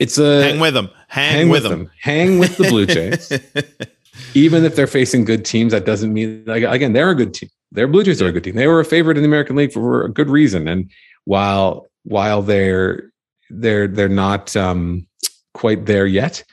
it's 0.00 0.18
a 0.18 0.42
hang 0.42 0.60
with 0.60 0.74
them, 0.74 0.90
hang, 1.06 1.32
hang 1.32 1.48
with, 1.48 1.62
with 1.62 1.70
them. 1.70 1.78
them, 1.84 1.90
hang 2.00 2.38
with 2.40 2.56
the 2.56 2.64
Blue 2.64 2.86
Jays. 2.86 3.32
Even 4.34 4.64
if 4.64 4.74
they're 4.74 4.88
facing 4.88 5.24
good 5.24 5.44
teams, 5.44 5.70
that 5.70 5.84
doesn't 5.84 6.12
mean 6.12 6.42
like 6.44 6.64
again 6.64 6.92
they're 6.92 7.10
a 7.10 7.14
good 7.14 7.34
team. 7.34 7.50
Their 7.72 7.88
Blue 7.88 8.02
Jays 8.02 8.22
are 8.22 8.28
a 8.28 8.32
good 8.32 8.44
team. 8.44 8.54
They 8.54 8.66
were 8.66 8.80
a 8.80 8.84
favorite 8.84 9.16
in 9.16 9.22
the 9.22 9.28
American 9.28 9.56
League 9.56 9.72
for 9.72 10.04
a 10.04 10.10
good 10.10 10.30
reason. 10.30 10.68
And 10.68 10.90
while 11.24 11.86
while 12.04 12.42
they're 12.42 13.12
they're 13.50 13.86
they're 13.86 14.08
not 14.08 14.56
um, 14.56 15.06
quite 15.54 15.86
there 15.86 16.06
yet, 16.06 16.44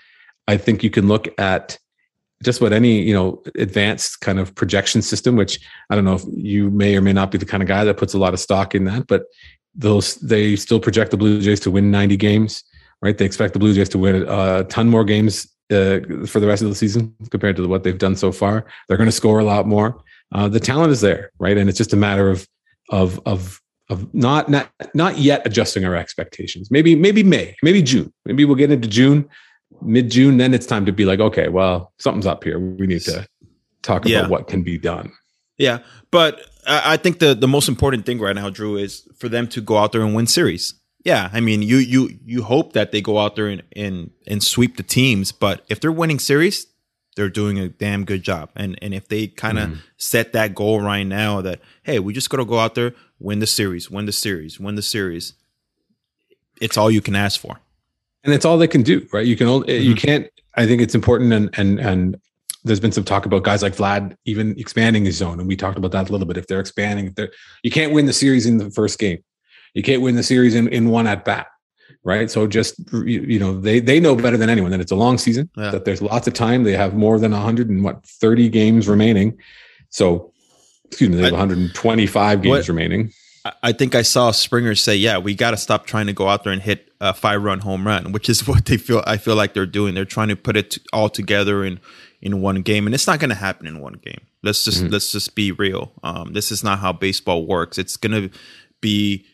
I 0.47 0.57
think 0.57 0.83
you 0.83 0.89
can 0.89 1.07
look 1.07 1.27
at 1.39 1.77
just 2.43 2.61
what 2.61 2.73
any 2.73 3.01
you 3.01 3.13
know 3.13 3.41
advanced 3.55 4.21
kind 4.21 4.39
of 4.39 4.53
projection 4.55 5.01
system. 5.01 5.35
Which 5.35 5.59
I 5.89 5.95
don't 5.95 6.05
know 6.05 6.15
if 6.15 6.23
you 6.33 6.69
may 6.69 6.95
or 6.95 7.01
may 7.01 7.13
not 7.13 7.31
be 7.31 7.37
the 7.37 7.45
kind 7.45 7.63
of 7.63 7.69
guy 7.69 7.83
that 7.85 7.97
puts 7.97 8.13
a 8.13 8.19
lot 8.19 8.33
of 8.33 8.39
stock 8.39 8.75
in 8.75 8.83
that, 8.85 9.07
but 9.07 9.23
those 9.73 10.15
they 10.15 10.55
still 10.55 10.79
project 10.79 11.11
the 11.11 11.17
Blue 11.17 11.41
Jays 11.41 11.59
to 11.61 11.71
win 11.71 11.91
90 11.91 12.17
games. 12.17 12.63
Right? 13.01 13.17
They 13.17 13.25
expect 13.25 13.53
the 13.53 13.59
Blue 13.59 13.73
Jays 13.73 13.89
to 13.89 13.97
win 13.97 14.25
a 14.27 14.63
ton 14.63 14.89
more 14.89 15.03
games 15.03 15.47
uh, 15.71 15.99
for 16.25 16.39
the 16.39 16.47
rest 16.47 16.63
of 16.63 16.69
the 16.69 16.75
season 16.75 17.13
compared 17.29 17.55
to 17.57 17.67
what 17.67 17.83
they've 17.83 17.97
done 17.97 18.15
so 18.15 18.31
far. 18.31 18.65
They're 18.87 18.97
going 18.97 19.09
to 19.09 19.11
score 19.11 19.39
a 19.39 19.43
lot 19.43 19.67
more 19.67 20.03
uh, 20.33 20.47
the 20.47 20.59
talent 20.59 20.91
is 20.91 21.01
there, 21.01 21.31
right? 21.39 21.57
And 21.57 21.69
it's 21.69 21.77
just 21.77 21.93
a 21.93 21.97
matter 21.97 22.29
of 22.29 22.47
of 22.89 23.19
of 23.25 23.61
of 23.89 24.13
not 24.13 24.49
not 24.49 24.69
not 24.93 25.17
yet 25.17 25.45
adjusting 25.45 25.85
our 25.85 25.95
expectations. 25.95 26.69
Maybe 26.71 26.95
maybe 26.95 27.23
May, 27.23 27.55
maybe 27.63 27.81
June. 27.81 28.13
Maybe 28.25 28.45
we'll 28.45 28.55
get 28.55 28.71
into 28.71 28.87
June, 28.87 29.29
mid 29.81 30.09
June. 30.09 30.37
Then 30.37 30.53
it's 30.53 30.65
time 30.65 30.85
to 30.85 30.91
be 30.91 31.05
like, 31.05 31.19
okay, 31.19 31.49
well, 31.49 31.93
something's 31.99 32.25
up 32.25 32.43
here. 32.43 32.59
We 32.59 32.87
need 32.87 33.01
to 33.01 33.27
talk 33.81 34.05
yeah. 34.05 34.19
about 34.19 34.31
what 34.31 34.47
can 34.47 34.63
be 34.63 34.77
done. 34.77 35.11
Yeah, 35.57 35.79
but 36.11 36.41
I 36.67 36.97
think 36.97 37.19
the 37.19 37.33
the 37.33 37.47
most 37.47 37.69
important 37.69 38.05
thing 38.05 38.19
right 38.19 38.35
now, 38.35 38.49
Drew, 38.49 38.77
is 38.77 39.07
for 39.17 39.29
them 39.29 39.47
to 39.49 39.61
go 39.61 39.77
out 39.77 39.91
there 39.91 40.01
and 40.01 40.15
win 40.15 40.27
series. 40.27 40.73
Yeah, 41.03 41.29
I 41.31 41.39
mean, 41.39 41.61
you 41.61 41.77
you 41.77 42.09
you 42.25 42.43
hope 42.43 42.73
that 42.73 42.91
they 42.91 43.01
go 43.01 43.19
out 43.19 43.35
there 43.35 43.47
and 43.47 43.63
and, 43.75 44.11
and 44.27 44.43
sweep 44.43 44.77
the 44.77 44.83
teams, 44.83 45.31
but 45.31 45.63
if 45.69 45.79
they're 45.79 45.91
winning 45.91 46.19
series, 46.19 46.67
they're 47.15 47.29
doing 47.29 47.57
a 47.59 47.69
damn 47.69 48.05
good 48.05 48.23
job. 48.23 48.49
And 48.55 48.77
and 48.81 48.93
if 48.93 49.07
they 49.07 49.27
kind 49.27 49.57
of 49.57 49.69
mm. 49.69 49.77
set 49.97 50.33
that 50.33 50.53
goal 50.53 50.81
right 50.81 51.03
now 51.03 51.41
that 51.41 51.59
hey, 51.83 51.99
we 51.99 52.13
just 52.13 52.29
got 52.29 52.37
to 52.37 52.45
go 52.45 52.59
out 52.59 52.75
there, 52.75 52.93
win 53.19 53.39
the 53.39 53.47
series, 53.47 53.89
win 53.89 54.05
the 54.05 54.11
series, 54.11 54.59
win 54.59 54.75
the 54.75 54.81
series. 54.81 55.33
It's 56.61 56.77
all 56.77 56.91
you 56.91 57.01
can 57.01 57.15
ask 57.15 57.39
for. 57.39 57.59
And 58.23 58.33
it's 58.33 58.45
all 58.45 58.57
they 58.57 58.67
can 58.67 58.81
do, 58.81 59.07
right? 59.13 59.25
You 59.25 59.35
can 59.35 59.47
only, 59.47 59.67
mm-hmm. 59.67 59.89
you 59.89 59.95
can't 59.95 60.29
I 60.55 60.65
think 60.65 60.81
it's 60.81 60.95
important 60.95 61.33
and 61.33 61.49
and 61.57 61.79
and 61.79 62.19
there's 62.63 62.79
been 62.79 62.91
some 62.91 63.03
talk 63.03 63.25
about 63.25 63.43
guys 63.43 63.61
like 63.61 63.75
Vlad 63.75 64.17
even 64.25 64.57
expanding 64.57 65.05
his 65.05 65.17
zone 65.17 65.39
and 65.39 65.47
we 65.47 65.55
talked 65.55 65.77
about 65.77 65.91
that 65.91 66.09
a 66.09 66.11
little 66.11 66.27
bit 66.27 66.37
if 66.37 66.47
they're 66.47 66.59
expanding 66.59 67.07
if 67.07 67.15
they're 67.15 67.31
you 67.63 67.71
can't 67.71 67.93
win 67.93 68.05
the 68.05 68.13
series 68.13 68.45
in 68.45 68.57
the 68.57 68.71
first 68.71 68.99
game. 68.99 69.23
You 69.73 69.83
can't 69.83 70.01
win 70.01 70.15
the 70.15 70.23
series 70.23 70.55
in, 70.55 70.69
in 70.69 70.89
one 70.89 71.05
at 71.05 71.25
bat 71.25 71.47
right? 72.05 72.31
So 72.31 72.47
just 72.47 72.75
you 72.93 73.39
know, 73.39 73.59
they 73.59 73.81
they 73.81 73.99
know 73.99 74.15
better 74.15 74.37
than 74.37 74.49
anyone 74.49 74.71
that 74.71 74.79
it's 74.79 74.91
a 74.91 74.95
long 74.95 75.17
season, 75.17 75.49
yeah. 75.57 75.71
that 75.71 75.83
there's 75.83 76.01
lots 76.01 76.27
of 76.27 76.33
time. 76.33 76.63
They 76.63 76.73
have 76.73 76.93
more 76.93 77.19
than 77.19 77.31
100 77.31 77.69
and 77.69 77.83
what 77.83 78.05
30 78.05 78.47
games 78.47 78.87
remaining. 78.87 79.37
So, 79.89 80.31
excuse 80.85 81.09
me, 81.09 81.17
they 81.17 81.23
have 81.23 81.33
125 81.33 82.41
games 82.41 82.49
what, 82.49 82.67
remaining. 82.69 83.11
I 83.61 83.73
think 83.73 83.93
I 83.93 84.01
saw 84.01 84.31
Springer 84.31 84.73
say, 84.75 84.95
"Yeah, 84.95 85.17
we 85.17 85.35
got 85.35 85.51
to 85.51 85.57
stop 85.57 85.85
trying 85.85 86.07
to 86.07 86.13
go 86.13 86.29
out 86.29 86.43
there 86.43 86.53
and 86.53 86.61
hit 86.61 86.91
a 87.01 87.13
five-run 87.13 87.59
home 87.59 87.85
run," 87.85 88.11
which 88.11 88.29
is 88.29 88.47
what 88.47 88.65
they 88.65 88.77
feel. 88.77 89.03
I 89.05 89.17
feel 89.17 89.35
like 89.35 89.53
they're 89.53 89.65
doing. 89.65 89.93
They're 89.93 90.05
trying 90.05 90.29
to 90.29 90.35
put 90.35 90.55
it 90.55 90.77
all 90.93 91.09
together 91.09 91.65
in 91.65 91.79
in 92.21 92.41
one 92.41 92.61
game, 92.61 92.87
and 92.87 92.95
it's 92.95 93.07
not 93.07 93.19
going 93.19 93.29
to 93.29 93.35
happen 93.35 93.67
in 93.67 93.79
one 93.81 93.99
game. 94.03 94.21
Let's 94.41 94.63
just 94.63 94.83
mm-hmm. 94.83 94.93
let's 94.93 95.11
just 95.11 95.35
be 95.35 95.51
real. 95.51 95.91
Um, 96.03 96.33
this 96.33 96.51
is 96.51 96.63
not 96.63 96.79
how 96.79 96.93
baseball 96.93 97.45
works. 97.45 97.77
It's 97.77 97.97
going 97.97 98.29
to 98.29 98.37
be 98.81 99.25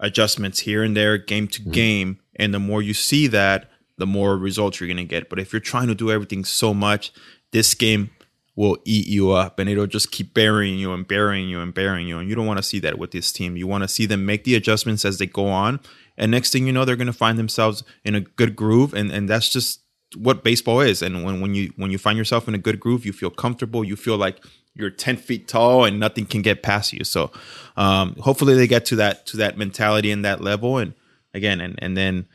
adjustments 0.00 0.60
here 0.60 0.82
and 0.82 0.96
there, 0.96 1.18
game 1.18 1.48
to 1.48 1.60
mm-hmm. 1.60 1.70
game. 1.70 2.20
And 2.36 2.54
the 2.54 2.58
more 2.58 2.82
you 2.82 2.94
see 2.94 3.26
that, 3.28 3.70
the 3.96 4.06
more 4.06 4.36
results 4.36 4.80
you're 4.80 4.86
going 4.86 4.96
to 4.96 5.04
get. 5.04 5.28
But 5.28 5.40
if 5.40 5.52
you're 5.52 5.60
trying 5.60 5.88
to 5.88 5.94
do 5.94 6.10
everything 6.10 6.44
so 6.44 6.72
much, 6.72 7.12
this 7.50 7.74
game 7.74 8.10
will 8.54 8.78
eat 8.84 9.06
you 9.06 9.30
up 9.30 9.60
and 9.60 9.70
it'll 9.70 9.86
just 9.86 10.10
keep 10.10 10.34
burying 10.34 10.78
you 10.78 10.92
and 10.92 11.06
burying 11.06 11.48
you 11.48 11.60
and 11.60 11.72
burying 11.72 12.08
you. 12.08 12.18
And 12.18 12.28
you 12.28 12.34
don't 12.34 12.46
want 12.46 12.58
to 12.58 12.62
see 12.62 12.80
that 12.80 12.98
with 12.98 13.12
this 13.12 13.30
team. 13.30 13.56
You 13.56 13.66
want 13.66 13.84
to 13.84 13.88
see 13.88 14.06
them 14.06 14.26
make 14.26 14.44
the 14.44 14.56
adjustments 14.56 15.04
as 15.04 15.18
they 15.18 15.26
go 15.26 15.46
on. 15.46 15.78
And 16.16 16.32
next 16.32 16.52
thing 16.52 16.66
you 16.66 16.72
know, 16.72 16.84
they're 16.84 16.96
going 16.96 17.06
to 17.06 17.12
find 17.12 17.38
themselves 17.38 17.84
in 18.04 18.16
a 18.16 18.20
good 18.20 18.56
groove. 18.56 18.94
And, 18.94 19.12
and 19.12 19.28
that's 19.28 19.48
just 19.48 19.80
what 20.16 20.42
baseball 20.42 20.80
is. 20.80 21.02
And 21.02 21.24
when, 21.24 21.40
when 21.40 21.54
you 21.54 21.72
when 21.76 21.90
you 21.90 21.98
find 21.98 22.18
yourself 22.18 22.48
in 22.48 22.54
a 22.54 22.58
good 22.58 22.80
groove, 22.80 23.04
you 23.04 23.12
feel 23.12 23.30
comfortable. 23.30 23.84
You 23.84 23.94
feel 23.96 24.16
like 24.16 24.44
you're 24.78 24.90
10 24.90 25.16
feet 25.16 25.48
tall 25.48 25.84
and 25.84 25.98
nothing 25.98 26.24
can 26.24 26.40
get 26.40 26.62
past 26.62 26.92
you. 26.92 27.04
So 27.04 27.30
um, 27.76 28.14
hopefully 28.16 28.54
they 28.54 28.66
get 28.66 28.86
to 28.86 28.96
that 28.96 29.26
to 29.26 29.36
that 29.38 29.58
mentality 29.58 30.10
and 30.10 30.24
that 30.24 30.40
level. 30.40 30.78
And 30.78 30.94
again, 31.34 31.60
and 31.60 31.78
and 31.82 31.96
then 31.96 32.26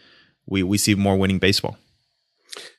we 0.46 0.62
we 0.62 0.78
see 0.78 0.94
more 0.94 1.16
winning 1.16 1.40
baseball. 1.40 1.78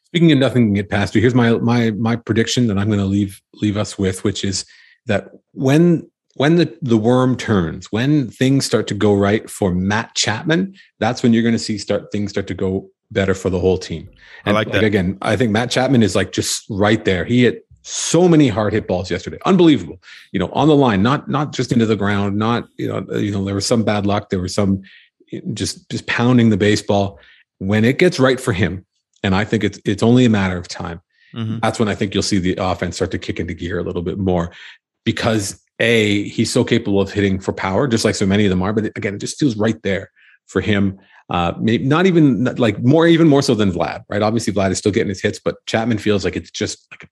Speaking 0.05 0.31
of 0.31 0.39
nothing 0.39 0.67
can 0.67 0.75
get 0.75 0.91
past 0.91 1.15
you, 1.15 1.21
here's 1.21 1.35
my 1.35 1.55
my 1.55 1.91
my 1.93 2.15
prediction 2.15 2.67
that 2.69 2.79
I'm 2.79 2.89
going 2.89 3.01
to 3.01 3.07
leave 3.07 3.41
leave 3.55 3.77
us 3.77 3.99
with, 3.99 4.23
which 4.23 4.45
is 4.45 4.65
that 5.07 5.31
when 5.53 6.09
when 6.35 6.57
the, 6.57 6.77
the 6.83 6.97
worm 6.97 7.37
turns, 7.37 7.93
when 7.93 8.29
things 8.29 8.67
start 8.67 8.89
to 8.89 8.95
go 8.95 9.15
right 9.15 9.49
for 9.49 9.73
Matt 9.73 10.15
Chapman, 10.15 10.75
that's 10.99 11.23
when 11.23 11.33
you're 11.33 11.43
going 11.43 11.55
to 11.55 11.59
see 11.59 11.79
start 11.79 12.11
things 12.13 12.31
start 12.31 12.47
to 12.49 12.55
go 12.55 12.91
better 13.11 13.35
for 13.35 13.51
the 13.51 13.61
whole 13.61 13.79
team. 13.79 14.09
And 14.45 14.57
I 14.57 14.61
like, 14.61 14.67
like 14.67 14.75
that. 14.75 14.85
Again, 14.85 15.19
I 15.23 15.37
think 15.37 15.53
Matt 15.53 15.71
Chapman 15.71 16.03
is 16.03 16.17
like 16.17 16.33
just 16.33 16.65
right 16.69 17.05
there. 17.05 17.25
He 17.25 17.43
hit 17.43 17.67
so 17.85 18.27
many 18.29 18.49
hard 18.49 18.73
hit 18.73 18.89
balls 18.89 19.11
yesterday 19.11 19.39
unbelievable 19.45 20.01
you 20.33 20.39
know 20.39 20.49
on 20.49 20.69
the 20.69 20.75
line 20.77 21.03
not 21.03 21.29
not 21.29 21.53
just 21.53 21.71
into 21.71 21.87
the 21.87 21.97
ground 21.97 22.37
not 22.37 22.67
you 22.77 22.89
know 22.89 23.05
you 23.17 23.31
know 23.31 23.45
there 23.45 23.55
was 23.55 23.67
some 23.67 23.85
bad 23.85 24.07
luck 24.07 24.31
there 24.31 24.41
was 24.41 24.55
some 24.55 24.83
just 25.53 25.89
just 25.91 26.07
pounding 26.07 26.51
the 26.51 26.57
baseball 26.57 27.19
when 27.59 27.85
it 27.85 27.99
gets 27.99 28.19
right 28.19 28.41
for 28.41 28.53
him 28.53 28.85
and 29.23 29.35
i 29.35 29.45
think 29.45 29.63
it's 29.63 29.79
it's 29.85 30.03
only 30.03 30.25
a 30.25 30.31
matter 30.31 30.57
of 30.57 30.67
time 30.67 31.01
mm-hmm. 31.35 31.59
that's 31.63 31.79
when 31.79 31.89
i 31.89 31.95
think 31.95 32.15
you'll 32.15 32.23
see 32.23 32.39
the 32.39 32.57
offense 32.59 32.97
start 32.97 33.11
to 33.11 33.19
kick 33.19 33.39
into 33.39 33.55
gear 33.55 33.79
a 33.79 33.83
little 33.83 34.03
bit 34.03 34.19
more 34.19 34.51
because 35.05 35.61
a 35.81 36.29
he's 36.29 36.53
so 36.53 36.65
capable 36.65 37.01
of 37.01 37.13
hitting 37.13 37.41
for 37.41 37.53
power, 37.53 37.89
just 37.89 38.05
like 38.05 38.15
so 38.15 38.27
many 38.27 38.45
of 38.45 38.51
them 38.51 38.63
are. 38.63 38.73
But 38.73 38.87
again, 38.97 39.15
it 39.15 39.19
just 39.19 39.39
feels 39.39 39.57
right 39.57 39.81
there 39.83 40.11
for 40.47 40.61
him. 40.61 40.99
Uh, 41.31 41.55
maybe 41.59 41.85
not 41.85 42.07
even 42.07 42.45
like 42.57 42.83
more, 42.83 43.07
even 43.07 43.29
more 43.29 43.43
so 43.43 43.55
than 43.55 43.73
Vlad, 43.73 44.05
right? 44.09 44.23
Obviously, 44.23 44.53
Vlad 44.53 44.71
is 44.71 44.79
still 44.79 44.93
getting 44.93 45.09
his 45.09 45.23
hits, 45.23 45.41
but 45.43 45.57
Chapman 45.67 45.99
feels 45.99 46.25
like 46.25 46.37
it's 46.37 46.51
just 46.51 46.87
like, 46.91 47.03
like 47.03 47.11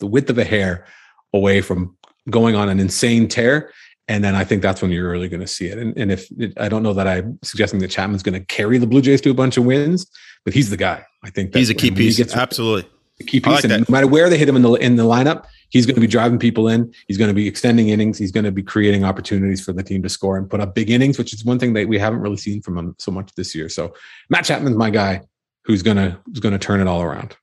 the 0.00 0.06
width 0.06 0.30
of 0.30 0.38
a 0.38 0.44
hair 0.44 0.86
away 1.32 1.60
from 1.60 1.96
going 2.28 2.56
on 2.56 2.68
an 2.68 2.80
insane 2.80 3.28
tear. 3.28 3.72
And 4.08 4.24
then 4.24 4.34
I 4.34 4.42
think 4.42 4.62
that's 4.62 4.82
when 4.82 4.90
you're 4.90 5.08
really 5.08 5.28
going 5.28 5.40
to 5.40 5.46
see 5.46 5.68
it. 5.68 5.78
And, 5.78 5.96
and 5.96 6.10
if 6.10 6.28
I 6.56 6.68
don't 6.68 6.82
know 6.82 6.92
that 6.94 7.06
I'm 7.06 7.38
suggesting 7.42 7.78
that 7.80 7.88
Chapman's 7.88 8.24
going 8.24 8.38
to 8.38 8.44
carry 8.46 8.76
the 8.78 8.86
Blue 8.86 9.00
Jays 9.00 9.20
to 9.20 9.30
a 9.30 9.34
bunch 9.34 9.56
of 9.56 9.64
wins, 9.64 10.10
but 10.44 10.52
he's 10.52 10.70
the 10.70 10.76
guy. 10.76 11.04
I 11.22 11.30
think 11.30 11.54
he's 11.54 11.70
a 11.70 11.74
key 11.74 11.92
piece. 11.92 12.18
Absolutely, 12.34 12.90
a 13.20 13.24
key 13.24 13.38
piece. 13.38 13.62
Like 13.62 13.64
and 13.64 13.88
no 13.88 13.92
matter 13.92 14.08
where 14.08 14.28
they 14.28 14.36
hit 14.36 14.48
him 14.48 14.56
in 14.56 14.62
the 14.62 14.72
in 14.74 14.96
the 14.96 15.04
lineup, 15.04 15.46
he's 15.68 15.86
going 15.86 15.94
to 15.94 16.00
be 16.00 16.08
driving 16.08 16.38
people 16.38 16.66
in. 16.66 16.92
He's 17.06 17.18
going 17.18 17.28
to 17.28 17.34
be 17.34 17.46
extending 17.46 17.90
innings. 17.90 18.18
He's 18.18 18.32
going 18.32 18.44
to 18.44 18.50
be 18.50 18.64
creating 18.64 19.04
opportunities 19.04 19.64
for 19.64 19.72
the 19.72 19.82
team 19.82 20.02
to 20.02 20.08
score 20.08 20.36
and 20.36 20.50
put 20.50 20.60
up 20.60 20.74
big 20.74 20.90
innings, 20.90 21.16
which 21.16 21.32
is 21.32 21.44
one 21.44 21.58
thing 21.58 21.74
that 21.74 21.86
we 21.86 21.98
haven't 21.98 22.20
really 22.20 22.36
seen 22.36 22.62
from 22.62 22.76
him 22.76 22.96
so 22.98 23.12
much 23.12 23.32
this 23.36 23.54
year. 23.54 23.68
So 23.68 23.94
Matt 24.28 24.44
Chapman's 24.44 24.76
my 24.76 24.90
guy 24.90 25.22
who's 25.64 25.82
gonna 25.82 26.20
who's 26.26 26.40
gonna 26.40 26.58
turn 26.58 26.80
it 26.80 26.88
all 26.88 27.02
around. 27.02 27.36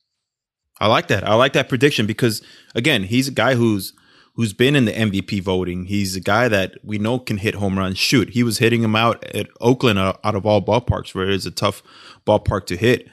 I 0.80 0.88
like 0.88 1.07
that. 1.07 1.28
I 1.28 1.36
like 1.36 1.53
that 1.53 1.69
prediction 1.69 2.05
because 2.05 2.41
again, 2.75 3.03
he's 3.03 3.28
a 3.28 3.32
guy 3.32 3.55
who's 3.55 3.93
who's 4.36 4.53
been 4.53 4.75
in 4.75 4.86
the 4.86 4.91
MVP 4.91 5.41
voting. 5.41 5.86
He's 5.86 6.15
a 6.15 6.19
guy 6.19 6.47
that 6.47 6.78
we 6.84 6.99
know 6.99 7.17
can 7.19 7.38
hit 7.38 7.55
home 7.55 7.78
runs. 7.78 7.97
Shoot, 7.97 8.30
he 8.30 8.43
was 8.43 8.59
hitting 8.59 8.84
him 8.84 8.95
out 8.95 9.23
at 9.34 9.47
Oakland 9.59 9.97
uh, 9.97 10.13
out 10.23 10.36
of 10.36 10.45
all 10.45 10.61
ballparks, 10.61 11.15
where 11.15 11.25
it 11.25 11.34
is 11.34 11.45
a 11.45 11.51
tough 11.51 11.82
ballpark 12.25 12.67
to 12.67 12.78
hit. 12.78 13.07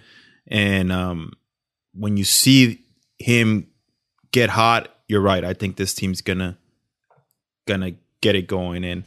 And 0.46 0.92
um, 0.92 1.32
when 1.94 2.16
you 2.16 2.24
see 2.24 2.82
him 3.18 3.68
get 4.32 4.50
hot 4.50 4.90
you're 5.08 5.20
right. 5.20 5.44
I 5.44 5.52
think 5.52 5.76
this 5.76 5.94
team's 5.94 6.20
gonna 6.20 6.56
gonna 7.66 7.92
get 8.20 8.34
it 8.34 8.46
going 8.46 8.84
and 8.84 9.04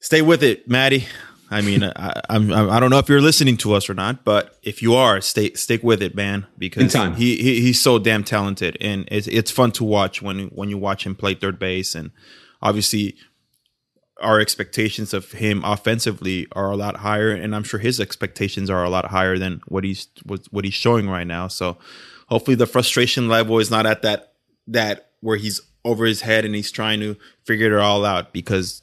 stay 0.00 0.22
with 0.22 0.42
it, 0.42 0.68
Maddie. 0.68 1.06
I 1.50 1.62
mean, 1.62 1.82
I, 1.82 2.20
I'm, 2.30 2.52
I 2.52 2.78
don't 2.78 2.90
know 2.90 2.98
if 2.98 3.08
you're 3.08 3.20
listening 3.20 3.56
to 3.58 3.74
us 3.74 3.90
or 3.90 3.94
not, 3.94 4.24
but 4.24 4.58
if 4.62 4.82
you 4.82 4.94
are, 4.94 5.20
stay 5.20 5.52
stick 5.54 5.82
with 5.82 6.00
it, 6.00 6.14
man, 6.14 6.46
because 6.56 6.92
he, 7.14 7.36
he 7.42 7.60
he's 7.60 7.82
so 7.82 7.98
damn 7.98 8.22
talented, 8.22 8.76
and 8.80 9.08
it's 9.10 9.26
it's 9.26 9.50
fun 9.50 9.72
to 9.72 9.84
watch 9.84 10.22
when 10.22 10.46
when 10.48 10.68
you 10.68 10.78
watch 10.78 11.04
him 11.04 11.16
play 11.16 11.34
third 11.34 11.58
base, 11.58 11.94
and 11.94 12.12
obviously 12.62 13.16
our 14.20 14.38
expectations 14.38 15.12
of 15.12 15.32
him 15.32 15.64
offensively 15.64 16.46
are 16.52 16.70
a 16.70 16.76
lot 16.76 16.98
higher, 16.98 17.30
and 17.30 17.56
I'm 17.56 17.64
sure 17.64 17.80
his 17.80 17.98
expectations 17.98 18.70
are 18.70 18.84
a 18.84 18.90
lot 18.90 19.06
higher 19.06 19.36
than 19.36 19.60
what 19.66 19.82
he's 19.82 20.08
what, 20.24 20.46
what 20.50 20.64
he's 20.64 20.74
showing 20.74 21.08
right 21.08 21.26
now. 21.26 21.48
So 21.48 21.78
hopefully 22.28 22.54
the 22.54 22.66
frustration 22.66 23.28
level 23.28 23.58
is 23.58 23.70
not 23.70 23.86
at 23.86 24.02
that 24.02 24.34
that 24.68 25.10
where 25.20 25.36
he's 25.36 25.60
over 25.84 26.04
his 26.04 26.20
head 26.20 26.44
and 26.44 26.54
he's 26.54 26.70
trying 26.70 27.00
to 27.00 27.16
figure 27.44 27.76
it 27.76 27.82
all 27.82 28.04
out 28.04 28.32
because 28.32 28.82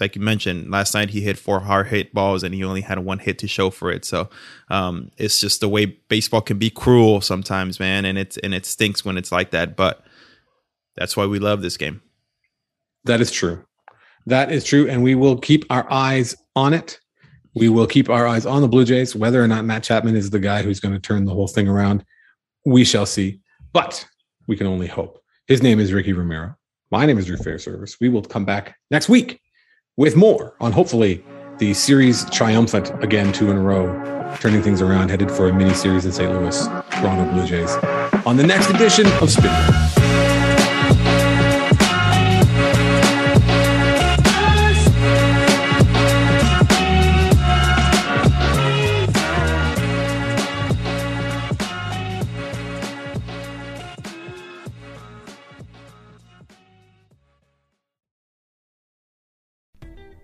like 0.00 0.16
you 0.16 0.22
mentioned 0.22 0.70
last 0.70 0.94
night 0.94 1.10
he 1.10 1.20
hit 1.20 1.38
four 1.38 1.60
hard 1.60 1.88
hit 1.88 2.12
balls 2.12 2.42
and 2.42 2.54
he 2.54 2.64
only 2.64 2.80
had 2.80 2.98
one 3.00 3.18
hit 3.18 3.38
to 3.38 3.48
show 3.48 3.70
for 3.70 3.90
it. 3.90 4.04
So 4.04 4.28
um, 4.68 5.10
it's 5.16 5.40
just 5.40 5.60
the 5.60 5.68
way 5.68 5.86
baseball 5.86 6.40
can 6.40 6.58
be 6.58 6.70
cruel 6.70 7.20
sometimes 7.20 7.78
man 7.78 8.04
and 8.04 8.18
it's 8.18 8.36
and 8.38 8.54
it 8.54 8.66
stinks 8.66 9.04
when 9.04 9.16
it's 9.16 9.32
like 9.32 9.50
that 9.50 9.76
but 9.76 10.04
that's 10.96 11.16
why 11.16 11.26
we 11.26 11.38
love 11.38 11.62
this 11.62 11.76
game. 11.76 12.02
That 13.04 13.20
is 13.20 13.30
true. 13.30 13.64
That 14.26 14.52
is 14.52 14.64
true 14.64 14.88
and 14.88 15.02
we 15.02 15.14
will 15.14 15.36
keep 15.36 15.64
our 15.70 15.90
eyes 15.90 16.36
on 16.56 16.74
it. 16.74 16.98
We 17.54 17.68
will 17.68 17.86
keep 17.86 18.08
our 18.08 18.26
eyes 18.26 18.46
on 18.46 18.62
the 18.62 18.68
blue 18.68 18.84
jays. 18.84 19.14
Whether 19.14 19.42
or 19.42 19.48
not 19.48 19.64
matt 19.64 19.82
chapman 19.82 20.16
is 20.16 20.30
the 20.30 20.38
guy 20.38 20.62
who's 20.62 20.80
going 20.80 20.94
to 20.94 21.00
turn 21.00 21.24
the 21.24 21.34
whole 21.34 21.48
thing 21.48 21.68
around 21.68 22.04
we 22.64 22.84
shall 22.84 23.06
see. 23.06 23.40
But 23.72 24.06
we 24.46 24.56
can 24.56 24.66
only 24.66 24.86
hope. 24.86 25.22
His 25.46 25.62
name 25.62 25.80
is 25.80 25.92
Ricky 25.92 26.12
Romero. 26.12 26.54
My 26.90 27.06
name 27.06 27.18
is 27.18 27.26
Drew 27.26 27.36
Fairservice. 27.36 27.96
We 28.00 28.08
will 28.08 28.22
come 28.22 28.44
back 28.44 28.76
next 28.90 29.08
week 29.08 29.41
with 29.96 30.16
more 30.16 30.54
on 30.60 30.72
hopefully 30.72 31.22
the 31.58 31.74
series 31.74 32.28
triumphant 32.30 32.90
again 33.04 33.32
two 33.32 33.50
in 33.50 33.56
a 33.56 33.60
row, 33.60 33.86
turning 34.40 34.62
things 34.62 34.80
around, 34.80 35.10
headed 35.10 35.30
for 35.30 35.48
a 35.48 35.52
mini 35.52 35.74
series 35.74 36.04
in 36.04 36.12
St. 36.12 36.32
Louis, 36.32 36.66
Toronto 36.90 37.30
Blue 37.32 37.46
Jays, 37.46 37.70
on 38.24 38.36
the 38.36 38.46
next 38.46 38.70
edition 38.70 39.06
of 39.20 39.30
Spin. 39.30 39.91